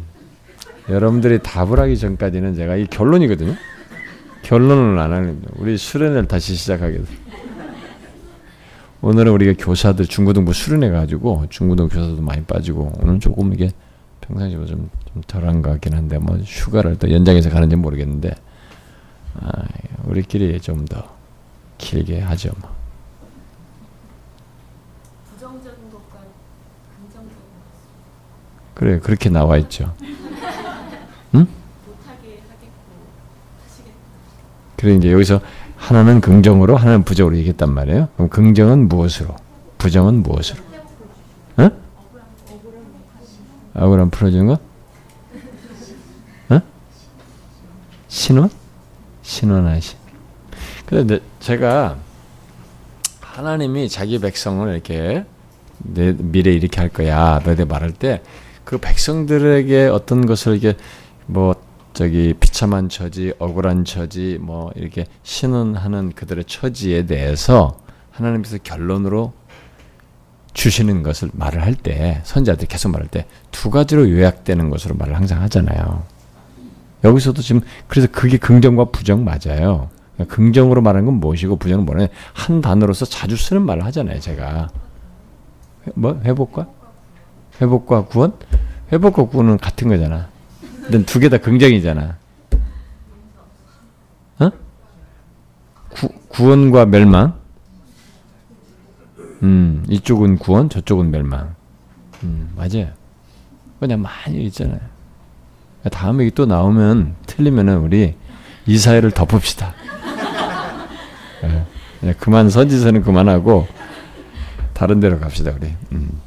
여러분들이 0.89 1.41
답을 1.43 1.81
하기 1.81 1.99
전까지는 1.99 2.55
제가 2.55 2.77
이 2.77 2.87
결론이거든요. 2.87 3.57
결론을 4.43 4.97
안 4.97 5.12
하는 5.12 5.43
우리 5.57 5.77
수련을 5.77 6.29
다시 6.29 6.55
시작하겠습니다. 6.55 7.12
오늘은 9.01 9.33
우리가 9.33 9.55
교사들 9.59 10.07
중고등부 10.07 10.53
수련해 10.53 10.91
가지고 10.91 11.47
중고등 11.51 11.89
교사도 11.89 12.23
많이 12.23 12.45
빠지고 12.45 12.93
오늘 13.01 13.19
조금 13.19 13.53
이게 13.53 13.73
평상시보다 14.21 14.69
좀, 14.69 14.89
좀 15.12 15.23
덜한 15.27 15.62
것 15.62 15.71
같긴 15.71 15.95
한데 15.95 16.19
뭐 16.19 16.37
휴가를 16.37 16.97
또 16.97 17.11
연장해서 17.11 17.51
가는지 17.51 17.75
모르겠는데 17.75 18.37
아, 19.35 19.64
우리끼리 20.05 20.61
좀 20.61 20.85
더 20.85 21.16
길게 21.79 22.21
하죠. 22.21 22.53
뭐. 22.61 22.79
부정적인 25.39 25.89
것과 25.93 26.19
긍정적인 26.97 27.37
것. 27.37 28.68
그래 28.79 29.01
그렇게 29.01 29.29
나와 29.29 29.59
있죠. 29.59 29.93
응? 31.35 31.49
그래 34.76 34.95
이제 34.95 35.12
여기서 35.12 35.41
하나는 35.76 36.20
긍정으로 36.20 36.76
하나는 36.76 37.03
부정으로 37.03 37.37
얘기했단 37.39 37.70
말이에요. 37.72 38.09
그럼 38.14 38.29
긍정은 38.29 38.89
무엇으로? 38.89 39.35
부정은 39.79 40.22
무엇으로? 40.22 40.62
어? 41.57 41.70
억울함 43.74 44.11
풀어주는 44.11 44.47
거? 44.47 44.59
어? 46.51 46.61
신원? 48.07 48.49
신원하시. 49.22 49.97
근데 50.87 51.18
제가 51.41 51.97
하나님이 53.20 53.89
자기 53.89 54.20
백성을 54.20 54.72
이렇게 54.72 55.24
내 55.79 56.14
미래 56.16 56.53
이렇게 56.53 56.81
할 56.81 56.89
거야. 56.89 57.41
너희들 57.45 57.66
말할 57.66 57.93
때 57.93 58.22
그 58.69 58.77
백성들에게 58.77 59.87
어떤 59.87 60.27
것을 60.27 60.55
이게 60.55 60.77
뭐 61.25 61.55
저기 61.95 62.35
비참한 62.39 62.91
처지, 62.91 63.33
억울한 63.39 63.87
처지, 63.87 64.37
뭐 64.43 64.71
이렇게 64.77 65.07
신원하는 65.23 66.12
그들의 66.12 66.45
처지에 66.45 67.07
대해서 67.07 67.79
하나님께서 68.11 68.59
결론으로 68.62 69.33
주시는 70.53 71.03
것을 71.03 71.31
말을 71.33 71.64
할 71.64 71.75
때, 71.77 72.21
선자들 72.25 72.69
계속 72.69 72.91
말할 72.91 73.09
때 73.09 73.27
두 73.51 73.71
가지로 73.71 74.11
요약되는 74.11 74.69
것으로 74.69 74.97
말을 74.97 75.16
항상 75.16 75.41
하잖아요. 75.45 76.03
여기서도 77.05 77.41
지금 77.41 77.62
그래서 77.87 78.07
그게 78.12 78.37
긍정과 78.37 78.91
부정 78.91 79.25
맞아요. 79.25 79.89
그러니까 80.12 80.37
긍정으로 80.37 80.83
말하는 80.83 81.07
건 81.07 81.14
무엇이고 81.14 81.57
부정은 81.57 81.87
뭐냐 81.87 82.09
한 82.35 82.61
단어로서 82.61 83.07
자주 83.07 83.35
쓰는 83.35 83.62
말을 83.62 83.87
하잖아요. 83.87 84.21
제가 84.21 84.69
뭐 85.95 86.21
회복과 86.23 86.66
회복과 87.61 88.07
구원, 88.07 88.33
회복과 88.93 89.25
구원은 89.25 89.59
같은 89.59 89.89
거잖아. 89.89 90.29
두개 91.07 91.29
다 91.29 91.39
긍정이잖아. 91.39 92.17
어? 94.41 94.51
구, 95.91 96.09
구원과 96.29 96.87
멸망. 96.87 97.35
음, 99.43 99.85
이쪽은 99.89 100.39
구원, 100.39 100.69
저쪽은 100.69 101.11
멸망. 101.11 101.55
음, 102.23 102.53
맞아요. 102.57 102.89
그냥 103.79 104.03
많이 104.03 104.45
있잖아요. 104.47 104.81
다음에 105.93 106.29
또 106.31 106.47
나오면 106.47 107.15
틀리면은 107.27 107.79
우리 107.79 108.15
이 108.67 108.79
사회를 108.79 109.13
덮읍시다. 109.13 109.75
네, 112.01 112.15
그만 112.15 112.49
선지서는 112.49 113.03
그만하고 113.03 113.67
다른 114.73 115.01
데로 115.01 115.19
갑시다 115.19 115.53
우리. 115.57 115.73
음. 115.93 116.21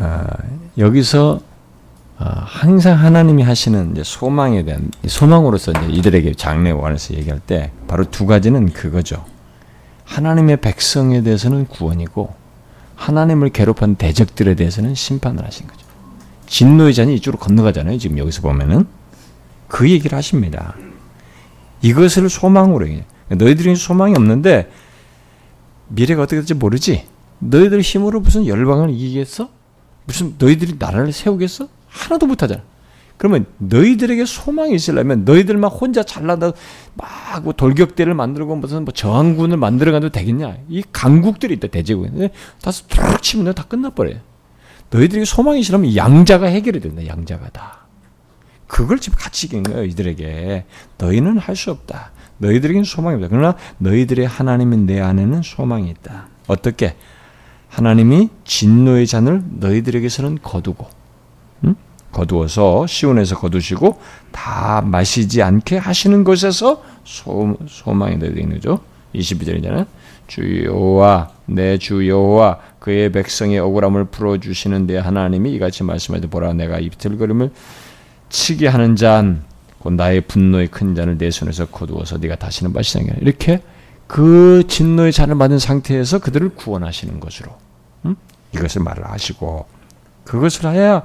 아, 0.00 0.26
여기서 0.78 1.40
어, 2.18 2.24
항상 2.24 2.98
하나님이 2.98 3.42
하시는 3.42 3.94
소망에 4.02 4.64
대한 4.64 4.90
소망으로서 5.06 5.72
이들에게 5.72 6.34
장래에 6.34 6.72
관해서 6.72 7.14
얘기할 7.14 7.40
때 7.40 7.72
바로 7.88 8.04
두 8.10 8.26
가지는 8.26 8.72
그거죠. 8.72 9.24
하나님의 10.04 10.58
백성에 10.58 11.22
대해서는 11.22 11.66
구원이고 11.66 12.34
하나님을 12.96 13.50
괴롭한 13.50 13.94
대적들에 13.94 14.54
대해서는 14.54 14.94
심판을 14.94 15.44
하신 15.44 15.66
거죠. 15.66 15.86
진노의 16.46 16.92
잔이 16.94 17.14
이쪽으로 17.14 17.38
건너가잖아요. 17.38 17.96
지금 17.98 18.18
여기서 18.18 18.42
보면은 18.42 18.86
그 19.68 19.88
얘기를 19.88 20.18
하십니다. 20.18 20.74
이것을 21.80 22.28
소망으로 22.28 22.88
해. 22.88 23.04
너희들이 23.28 23.76
소망이 23.76 24.14
없는데 24.14 24.70
미래가 25.88 26.22
어떻게 26.22 26.36
될지 26.36 26.54
모르지. 26.54 27.06
너희들 27.38 27.80
힘으로 27.80 28.20
무슨 28.20 28.46
열방을 28.46 28.90
이기겠어? 28.90 29.59
무슨 30.04 30.34
너희들이 30.38 30.74
나라를 30.78 31.12
세우겠어? 31.12 31.68
하나도 31.88 32.26
못하잖아. 32.26 32.62
그러면 33.16 33.44
너희들에게 33.58 34.24
소망이 34.24 34.74
있으려면 34.74 35.24
너희들만 35.26 35.70
혼자 35.70 36.02
잘나다 36.02 36.52
막 36.94 37.42
뭐 37.42 37.52
돌격대를 37.52 38.12
만들고 38.14 38.56
무슨 38.56 38.84
뭐 38.84 38.92
저항군을 38.92 39.56
만들어가도 39.56 40.08
되겠냐? 40.10 40.56
이 40.68 40.82
강국들이 40.92 41.54
있다 41.54 41.68
대제국에 41.68 42.30
다섯 42.62 42.88
툭 42.88 43.22
치면 43.22 43.54
다 43.54 43.64
끝나버려. 43.64 44.14
너희들에게 44.90 45.24
소망이 45.24 45.60
있으려면 45.60 45.94
양자가 45.94 46.46
해결이 46.46 46.80
된다. 46.80 47.06
양자가 47.06 47.50
다. 47.50 47.86
그걸 48.66 48.98
지금 48.98 49.18
같이 49.18 49.46
얘기한 49.46 49.62
거예요. 49.64 49.84
이들에게 49.84 50.64
너희는 50.98 51.38
할 51.38 51.54
수 51.56 51.70
없다. 51.70 52.10
너희들에게는 52.38 52.84
소망이 52.84 53.16
없다. 53.16 53.28
그러나 53.28 53.54
너희들의 53.78 54.26
하나님인 54.26 54.86
내 54.86 55.00
안에는 55.00 55.42
소망이 55.42 55.90
있다. 55.90 56.28
어떻게? 56.46 56.96
하나님이 57.70 58.28
진노의 58.44 59.06
잔을 59.06 59.42
너희들에게서는 59.58 60.38
거두고 60.42 60.86
응? 61.64 61.74
거두어서 62.12 62.86
시온에서 62.86 63.38
거두시고 63.38 63.98
다 64.32 64.82
마시지 64.84 65.42
않게 65.42 65.78
하시는 65.78 66.22
것에서 66.24 66.82
소, 67.04 67.56
소망이 67.66 68.16
너희들에게 68.16 68.40
있는 68.42 68.56
거죠. 68.56 68.80
22절이잖아요. 69.14 69.86
주 70.26 70.64
여호와 70.64 71.30
내 71.46 71.78
주 71.78 72.06
여호와 72.08 72.58
그의 72.78 73.10
백성의 73.12 73.58
억울함을 73.58 74.06
풀어 74.06 74.38
주시는 74.38 74.86
내 74.86 74.96
하나님이 74.98 75.52
이같이 75.54 75.82
말씀하되 75.82 76.28
보라 76.28 76.52
내가 76.52 76.78
이틀거림을 76.78 77.50
치게 78.28 78.68
하는 78.68 78.96
잔 78.96 79.50
곧 79.80 79.94
나의 79.94 80.20
분노의 80.20 80.68
큰 80.68 80.94
잔을 80.94 81.16
내 81.16 81.30
손에서 81.30 81.66
거두어서 81.66 82.18
네가 82.18 82.36
다시는 82.36 82.72
마시지 82.72 82.98
않게 82.98 83.14
이렇게 83.22 83.62
그 84.06 84.62
진노의 84.68 85.10
잔을 85.12 85.38
받은 85.38 85.58
상태에서 85.58 86.18
그들을 86.18 86.50
구원하시는 86.50 87.18
것으로 87.18 87.50
음? 87.50 87.59
이것을 88.54 88.82
말을 88.82 89.08
하시고 89.10 89.66
그것을 90.24 90.72
해야 90.72 91.02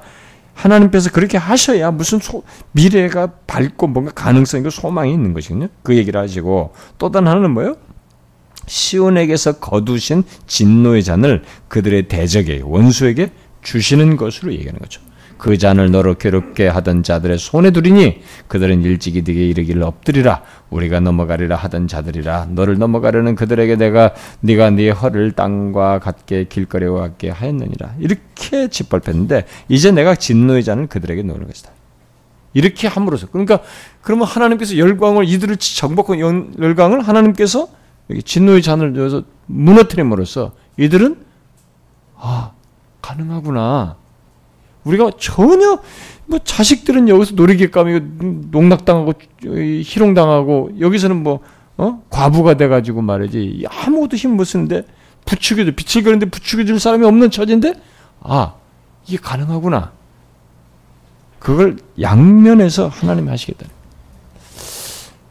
하나님께서 0.54 1.10
그렇게 1.10 1.36
하셔야 1.36 1.90
무슨 1.90 2.18
소, 2.18 2.42
미래가 2.72 3.32
밝고 3.46 3.88
뭔가 3.88 4.12
가능성이고 4.12 4.70
소망이 4.70 5.12
있는 5.12 5.34
것이거든요. 5.34 5.68
그 5.82 5.94
얘기를 5.96 6.20
하시고 6.20 6.72
또 6.98 7.10
다른 7.10 7.28
하나는 7.28 7.50
뭐예요? 7.50 7.76
시온에게서 8.66 9.58
거두신 9.58 10.24
진노의 10.46 11.04
잔을 11.04 11.44
그들의 11.68 12.08
대적에 12.08 12.62
원수에게 12.64 13.30
주시는 13.62 14.16
것으로 14.16 14.52
얘기하는 14.52 14.78
거죠. 14.80 15.00
그 15.38 15.58
잔을 15.58 15.90
너로 15.90 16.14
괴롭게 16.14 16.66
하던 16.68 17.02
자들의 17.02 17.38
손에 17.38 17.70
두리니 17.70 18.22
그들은 18.48 18.82
일찍이 18.82 19.22
네게 19.26 19.46
이르기를 19.48 19.82
엎드리라 19.82 20.42
우리가 20.70 21.00
넘어가리라 21.00 21.56
하던 21.56 21.88
자들이라 21.88 22.46
너를 22.50 22.78
넘어가려는 22.78 23.34
그들에게 23.34 23.76
내가 23.76 24.14
네가 24.40 24.70
네 24.70 24.90
허를 24.90 25.32
땅과 25.32 25.98
같게 25.98 26.44
길거리와 26.44 27.00
같게 27.00 27.30
하였느니라 27.30 27.94
이렇게 27.98 28.68
짓밟혔는데 28.68 29.44
이제 29.68 29.90
내가 29.90 30.14
진노의 30.14 30.64
잔을 30.64 30.86
그들에게 30.86 31.22
놓는 31.22 31.46
것이다. 31.46 31.70
이렇게 32.54 32.88
함으로써 32.88 33.26
그러니까 33.26 33.60
그러면 34.00 34.26
하나님께서 34.26 34.78
열광을 34.78 35.28
이들을 35.28 35.58
정복한 35.58 36.18
열광을 36.58 37.06
하나님께서 37.06 37.68
진노의 38.24 38.62
잔을 38.62 38.94
넣어서 38.94 39.24
무너뜨림으로써 39.46 40.52
이들은 40.78 41.16
아 42.16 42.52
가능하구나. 43.02 43.96
우리가 44.86 45.10
전혀 45.18 45.78
뭐 46.26 46.38
자식들은 46.42 47.08
여기서 47.08 47.34
놀이기감이 47.34 48.00
농락당하고 48.50 49.12
희롱당하고 49.84 50.70
여기서는 50.80 51.22
뭐 51.22 51.40
어? 51.76 52.02
과부가 52.08 52.54
돼가지고 52.54 53.02
말이지 53.02 53.64
아무것도 53.68 54.16
힘 54.16 54.30
못 54.36 54.44
쓰는데 54.44 54.84
부추겨도 55.26 55.72
빛을 55.72 56.04
그는데 56.04 56.26
부추겨줄 56.26 56.78
사람이 56.80 57.04
없는 57.04 57.30
처지인데 57.30 57.74
아 58.20 58.54
이게 59.06 59.18
가능하구나. 59.18 59.92
그걸 61.38 61.76
양면에서 62.00 62.88
하나님이 62.88 63.28
하시겠다. 63.28 63.66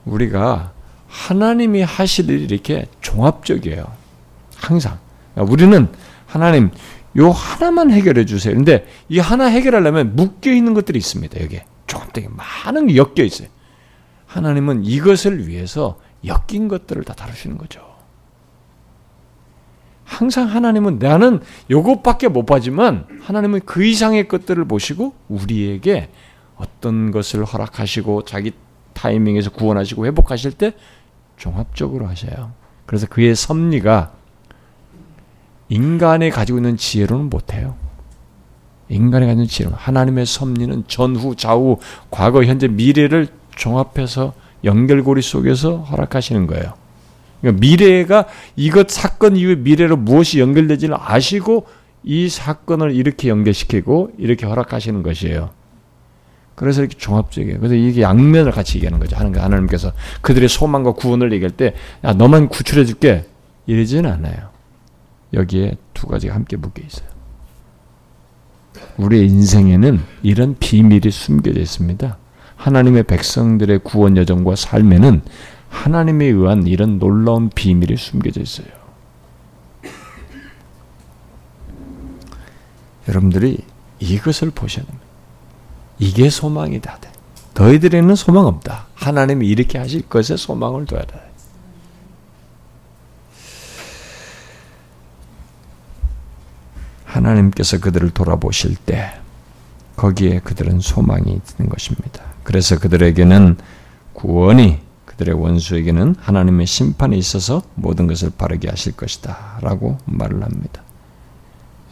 우리가 0.06 0.72
하나님이 1.08 1.82
하실 1.82 2.30
일이 2.30 2.43
이렇게 2.43 2.86
종합적이에요. 3.01 3.86
항상. 4.58 4.99
우리는 5.36 5.88
하나님 6.28 6.72
요 7.18 7.32
하나만 7.32 7.91
해결해 7.91 8.26
주세요. 8.26 8.53
근데 8.55 8.86
이 9.09 9.20
하나 9.20 9.45
해결하려면 9.45 10.16
묶여 10.16 10.51
있는 10.51 10.74
것들이 10.74 10.97
있습니다. 10.97 11.41
여기에 11.41 11.66
조금 11.88 12.36
많은 12.36 12.88
게 12.88 12.97
엮여 12.97 13.24
있어요. 13.24 13.47
하나님은 14.26 14.84
이것을 14.84 15.47
위해서 15.47 15.99
엮인 16.26 16.68
것들을 16.68 17.03
다 17.03 17.13
다루시는 17.13 17.57
거죠. 17.57 17.95
항상 20.03 20.47
하나님은 20.47 20.99
나는 20.99 21.41
요것밖에 21.70 22.28
못 22.28 22.45
봐지만 22.45 23.05
하나님은 23.22 23.61
그 23.66 23.84
이상의 23.84 24.28
것들을 24.28 24.66
보시고 24.66 25.13
우리에게 25.30 26.09
어떤 26.57 27.11
것을 27.11 27.43
허락하시고 27.43 28.24
자기 28.24 28.51
타이밍에서 28.93 29.51
구원하시고 29.51 30.05
회복하실 30.05 30.53
때 30.53 30.74
종합적으로 31.38 32.07
하셔요. 32.07 32.53
그래서 32.86 33.07
그의 33.07 33.36
섭리가 33.36 34.13
인간이 35.70 36.30
가지고 36.30 36.59
있는 36.59 36.78
지혜로는 36.78 37.30
못해요. 37.30 37.76
인간이 38.89 39.26
가지고 39.26 39.41
있는 39.41 39.47
지혜로 39.47 39.74
하나님의 39.76 40.26
섭리는 40.26 40.84
전후, 40.88 41.36
좌우, 41.36 41.78
과거, 42.11 42.43
현재, 42.43 42.68
미래를 42.68 43.28
종합해서 43.55 44.34
연결고리 44.63 45.22
속에서 45.22 45.78
허락하시는 45.78 46.47
거예요. 46.47 46.74
그러니까 47.41 47.61
미래가 47.61 48.26
이것 48.55 48.89
사건 48.89 49.36
이후에 49.36 49.55
미래로 49.55 49.97
무엇이 49.97 50.39
연결되지를 50.39 50.95
아시고 50.99 51.68
이 52.03 52.30
사건을 52.30 52.95
이렇게 52.95 53.30
연결시키고 53.30 54.11
이렇게 54.18 54.45
허락하시는 54.45 55.03
것이에요. 55.03 55.49
그래서 56.55 56.82
이렇게 56.82 56.97
종합적이에요. 56.97 57.59
그래서 57.59 57.76
이게 57.76 58.01
양면을 58.01 58.51
같이 58.51 58.78
얘기하는 58.78 58.99
거죠. 58.99 59.18
하나님께서 59.18 59.91
그들의 60.22 60.47
소망과 60.47 60.93
구원을 60.93 61.34
얘기할 61.34 61.51
때, 61.51 61.74
야, 62.03 62.13
너만 62.13 62.47
구출해 62.47 62.86
줄게. 62.86 63.26
이러지는 63.68 64.09
않아요. 64.09 64.55
여기에 65.36 65.78
두 65.94 66.08
가지가 66.08 66.34
함께 66.34 66.58
묶여 66.58 66.82
있어요. 66.84 67.08
우리의 68.98 69.28
인생에는 69.28 70.02
이런 70.24 70.56
비밀이 70.60 71.12
숨겨져 71.12 71.60
있습니다. 71.60 72.18
하나님의 72.56 73.04
백성들의 73.04 73.80
구원 73.84 74.18
여정과 74.18 74.56
삶에는 74.56 75.22
하나님에 75.70 76.26
의한 76.26 76.66
이런 76.68 77.00
놀라운 77.00 77.50
비밀이 77.50 77.98
숨겨져 77.98 78.42
있어요. 78.42 78.68
여러분들이 83.08 83.60
이것을 84.00 84.52
보셔야 84.52 84.86
됩니다. 84.86 85.06
이게 86.00 86.30
소망이다. 86.30 87.00
너희들에는 87.54 88.16
소망 88.16 88.48
없다. 88.48 88.88
하나님이 88.96 89.48
이렇게 89.48 89.78
하실 89.78 90.02
것에 90.02 90.36
소망을 90.38 90.86
둬야 90.86 91.04
돼. 91.04 91.25
하나님께서 97.16 97.80
그들을 97.80 98.11
돌아보실 98.11 98.76
때 98.76 99.13
거기에 99.95 100.39
그들은 100.39 100.80
소망이 100.80 101.24
있는 101.24 101.70
것입니다. 101.70 102.24
그래서 102.43 102.78
그들에게는 102.78 103.57
구원이 104.13 104.80
그들의 105.05 105.34
원수에게는 105.36 106.16
하나님의 106.20 106.66
심판이 106.66 107.18
있어서 107.18 107.61
모든 107.76 108.07
것을 108.07 108.32
바르게 108.38 108.70
하실 108.70 108.93
것이다. 108.93 109.59
라고 109.61 109.97
말을 110.05 110.43
합니다. 110.43 110.82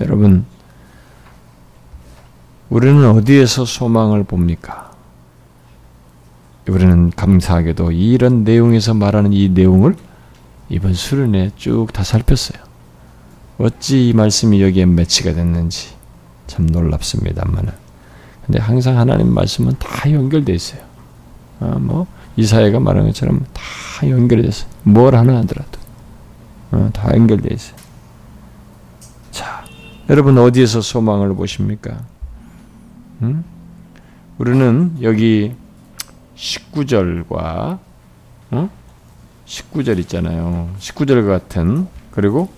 여러분, 0.02 0.46
우리는 2.70 3.10
어디에서 3.10 3.66
소망을 3.66 4.24
봅니까? 4.24 4.92
우리는 6.68 7.12
감사하게도 7.12 7.92
이런 7.92 8.44
내용에서 8.44 8.94
말하는 8.94 9.32
이 9.34 9.50
내용을 9.50 9.96
이번 10.70 10.94
수련회 10.94 11.52
쭉다 11.56 12.04
살폈어요. 12.04 12.73
어찌 13.64 14.10
이 14.10 14.14
말씀이 14.14 14.62
여기에 14.62 14.86
매치가 14.88 15.34
됐는지 15.34 15.96
참 16.48 16.66
놀랍습니다만은. 16.66 17.72
근데 18.46 18.60
항상 18.60 19.00
하나님 19.00 19.34
말씀은 19.34 19.76
다 19.80 20.12
연결돼 20.12 20.54
있어요. 20.54 20.82
아, 21.62 21.78
뭐 21.80 22.06
이사야가 22.36 22.82
말한 22.82 23.06
것처럼 23.06 23.46
다 23.54 24.10
연결돼 24.10 24.50
있어요. 24.50 24.70
뭘 24.84 25.16
하나 25.16 25.38
하더라도 25.38 25.80
어, 26.72 26.90
다 26.92 27.16
연결돼 27.16 27.54
있어요. 27.54 27.78
자, 29.32 29.64
여러분 30.10 30.38
어디에서 30.38 30.82
소망을 30.82 31.34
보십니까? 31.34 32.02
음? 33.22 33.46
우리는 34.40 34.98
여기 35.02 35.56
19절과 36.36 37.80
어? 38.52 38.70
19절 39.46 40.00
있잖아요. 40.00 40.70
19절 40.80 41.26
같은 41.26 41.88
그리고 42.12 42.50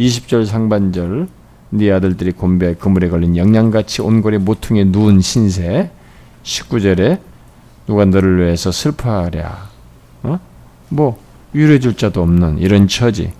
20절 0.00 0.46
상반절 0.46 1.28
네 1.70 1.90
아들들이 1.90 2.32
곤배 2.32 2.74
그물에 2.74 3.08
걸린 3.08 3.36
영양같이 3.36 4.02
온골의 4.02 4.40
모퉁이에 4.40 4.84
누운 4.84 5.20
신세 5.20 5.90
19절에 6.42 7.20
누가 7.86 8.04
너를 8.04 8.38
위해서 8.38 8.72
슬퍼하랴 8.72 9.68
어? 10.22 10.40
뭐 10.88 11.20
위로해 11.52 11.78
줄 11.78 11.96
자도 11.96 12.22
없는 12.22 12.58
이런 12.58 12.88
처지 12.88 13.32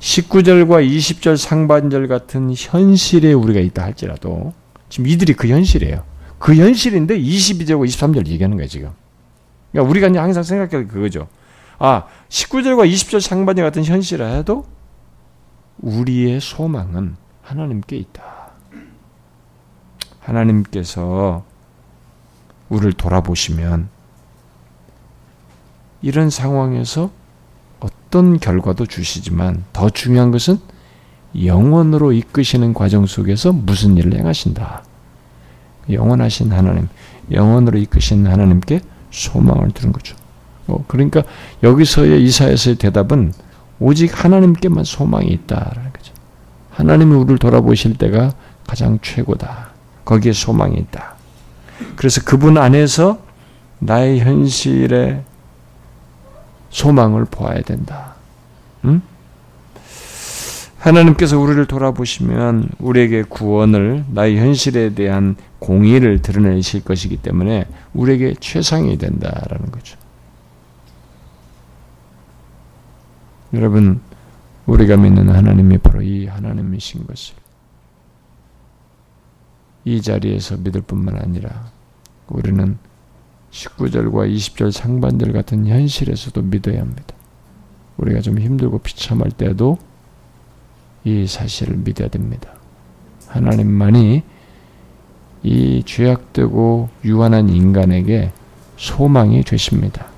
19절과 0.00 0.86
20절 0.88 1.36
상반절 1.36 2.06
같은 2.06 2.52
현실에 2.56 3.32
우리가 3.32 3.60
있다 3.60 3.82
할지라도 3.82 4.52
지금 4.88 5.08
이들이 5.08 5.34
그 5.34 5.48
현실이에요. 5.48 6.02
그 6.38 6.54
현실인데 6.54 7.18
22절과 7.18 7.86
23절 7.86 8.26
얘기하는 8.28 8.56
거예요, 8.56 8.68
지금. 8.68 8.90
그러니까 9.72 9.90
우리가 9.90 10.22
항상 10.22 10.42
생각할 10.42 10.86
그거죠. 10.86 11.28
아, 11.78 12.04
19절과 12.28 12.90
20절 12.90 13.20
상반절 13.20 13.64
같은 13.64 13.84
현실을 13.84 14.36
해도 14.36 14.64
우리의 15.80 16.40
소망은 16.40 17.16
하나님께 17.42 17.96
있다. 17.96 18.22
하나님께서 20.20 21.44
우리를 22.68 22.92
돌아보시면 22.92 23.88
이런 26.02 26.30
상황에서 26.30 27.10
어떤 27.80 28.38
결과도 28.38 28.86
주시지만 28.86 29.64
더 29.72 29.90
중요한 29.90 30.30
것은 30.30 30.58
영원으로 31.40 32.12
이끄시는 32.12 32.74
과정 32.74 33.06
속에서 33.06 33.52
무슨 33.52 33.96
일을 33.96 34.14
행하신다. 34.14 34.84
영원하신 35.90 36.52
하나님, 36.52 36.88
영원으로 37.30 37.78
이끄신 37.78 38.26
하나님께 38.26 38.80
소망을 39.10 39.70
두는 39.70 39.92
거죠. 39.92 40.16
어, 40.66 40.84
그러니까 40.86 41.22
여기서의 41.62 42.22
이사에서의 42.24 42.76
대답은 42.76 43.32
오직 43.80 44.24
하나님께만 44.24 44.84
소망이 44.84 45.28
있다라는 45.28 45.92
거죠. 45.92 46.12
하나님이 46.70 47.14
우리를 47.14 47.38
돌아보실 47.38 47.96
때가 47.96 48.32
가장 48.66 48.98
최고다. 49.02 49.70
거기에 50.04 50.32
소망이 50.32 50.76
있다. 50.78 51.14
그래서 51.96 52.22
그분 52.24 52.58
안에서 52.58 53.18
나의 53.78 54.20
현실에 54.20 55.22
소망을 56.70 57.24
보아야 57.24 57.62
된다. 57.62 58.14
응? 58.84 59.00
하나님께서 60.78 61.38
우리를 61.38 61.66
돌아보시면 61.66 62.68
우리에게 62.78 63.22
구원을 63.22 64.04
나의 64.12 64.38
현실에 64.38 64.94
대한 64.94 65.36
공의를 65.58 66.22
드러내실 66.22 66.84
것이기 66.84 67.16
때문에 67.16 67.66
우리에게 67.94 68.34
최상이 68.38 68.96
된다라는 68.96 69.70
거죠. 69.72 69.96
여러분 73.54 74.00
우리가 74.66 74.96
믿는 74.96 75.30
하나님이 75.30 75.78
바로 75.78 76.02
이 76.02 76.26
하나님이신 76.26 77.06
것을 77.06 77.34
이 79.84 80.02
자리에서 80.02 80.58
믿을 80.58 80.82
뿐만 80.82 81.16
아니라 81.16 81.70
우리는 82.28 82.76
19절과 83.50 84.30
20절 84.34 84.70
상반절 84.70 85.32
같은 85.32 85.66
현실에서도 85.66 86.42
믿어야 86.42 86.82
합니다. 86.82 87.14
우리가 87.96 88.20
좀 88.20 88.38
힘들고 88.38 88.80
비참할 88.80 89.30
때도 89.30 89.78
이 91.04 91.26
사실을 91.26 91.76
믿어야 91.78 92.08
됩니다. 92.08 92.52
하나님만이 93.28 94.22
이 95.42 95.82
죄악되고 95.86 96.90
유한한 97.04 97.48
인간에게 97.48 98.32
소망이 98.76 99.42
되십니다. 99.42 100.17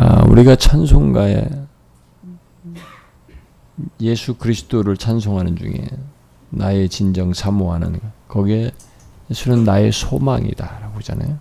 아, 0.00 0.22
우리가 0.28 0.54
찬송가에 0.54 1.48
예수 4.00 4.34
그리스도를 4.34 4.96
찬송하는 4.96 5.56
중에 5.56 5.88
나의 6.50 6.88
진정 6.88 7.34
사모하는 7.34 7.98
거기에 8.28 8.70
예수는 9.28 9.64
나의 9.64 9.90
소망이다라고 9.90 10.98
하잖아요. 10.98 11.38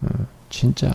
어, 0.00 0.08
진짜 0.48 0.90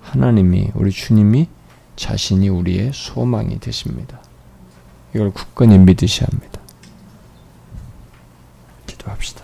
하나님이 0.00 0.70
우리 0.74 0.92
주님이 0.92 1.48
자신이 1.96 2.48
우리의 2.48 2.92
소망이 2.94 3.58
되십니다. 3.58 4.20
이걸 5.16 5.32
굳건히 5.32 5.76
믿으셔야 5.78 6.28
합니다. 6.30 6.60
기도합시다. 8.86 9.42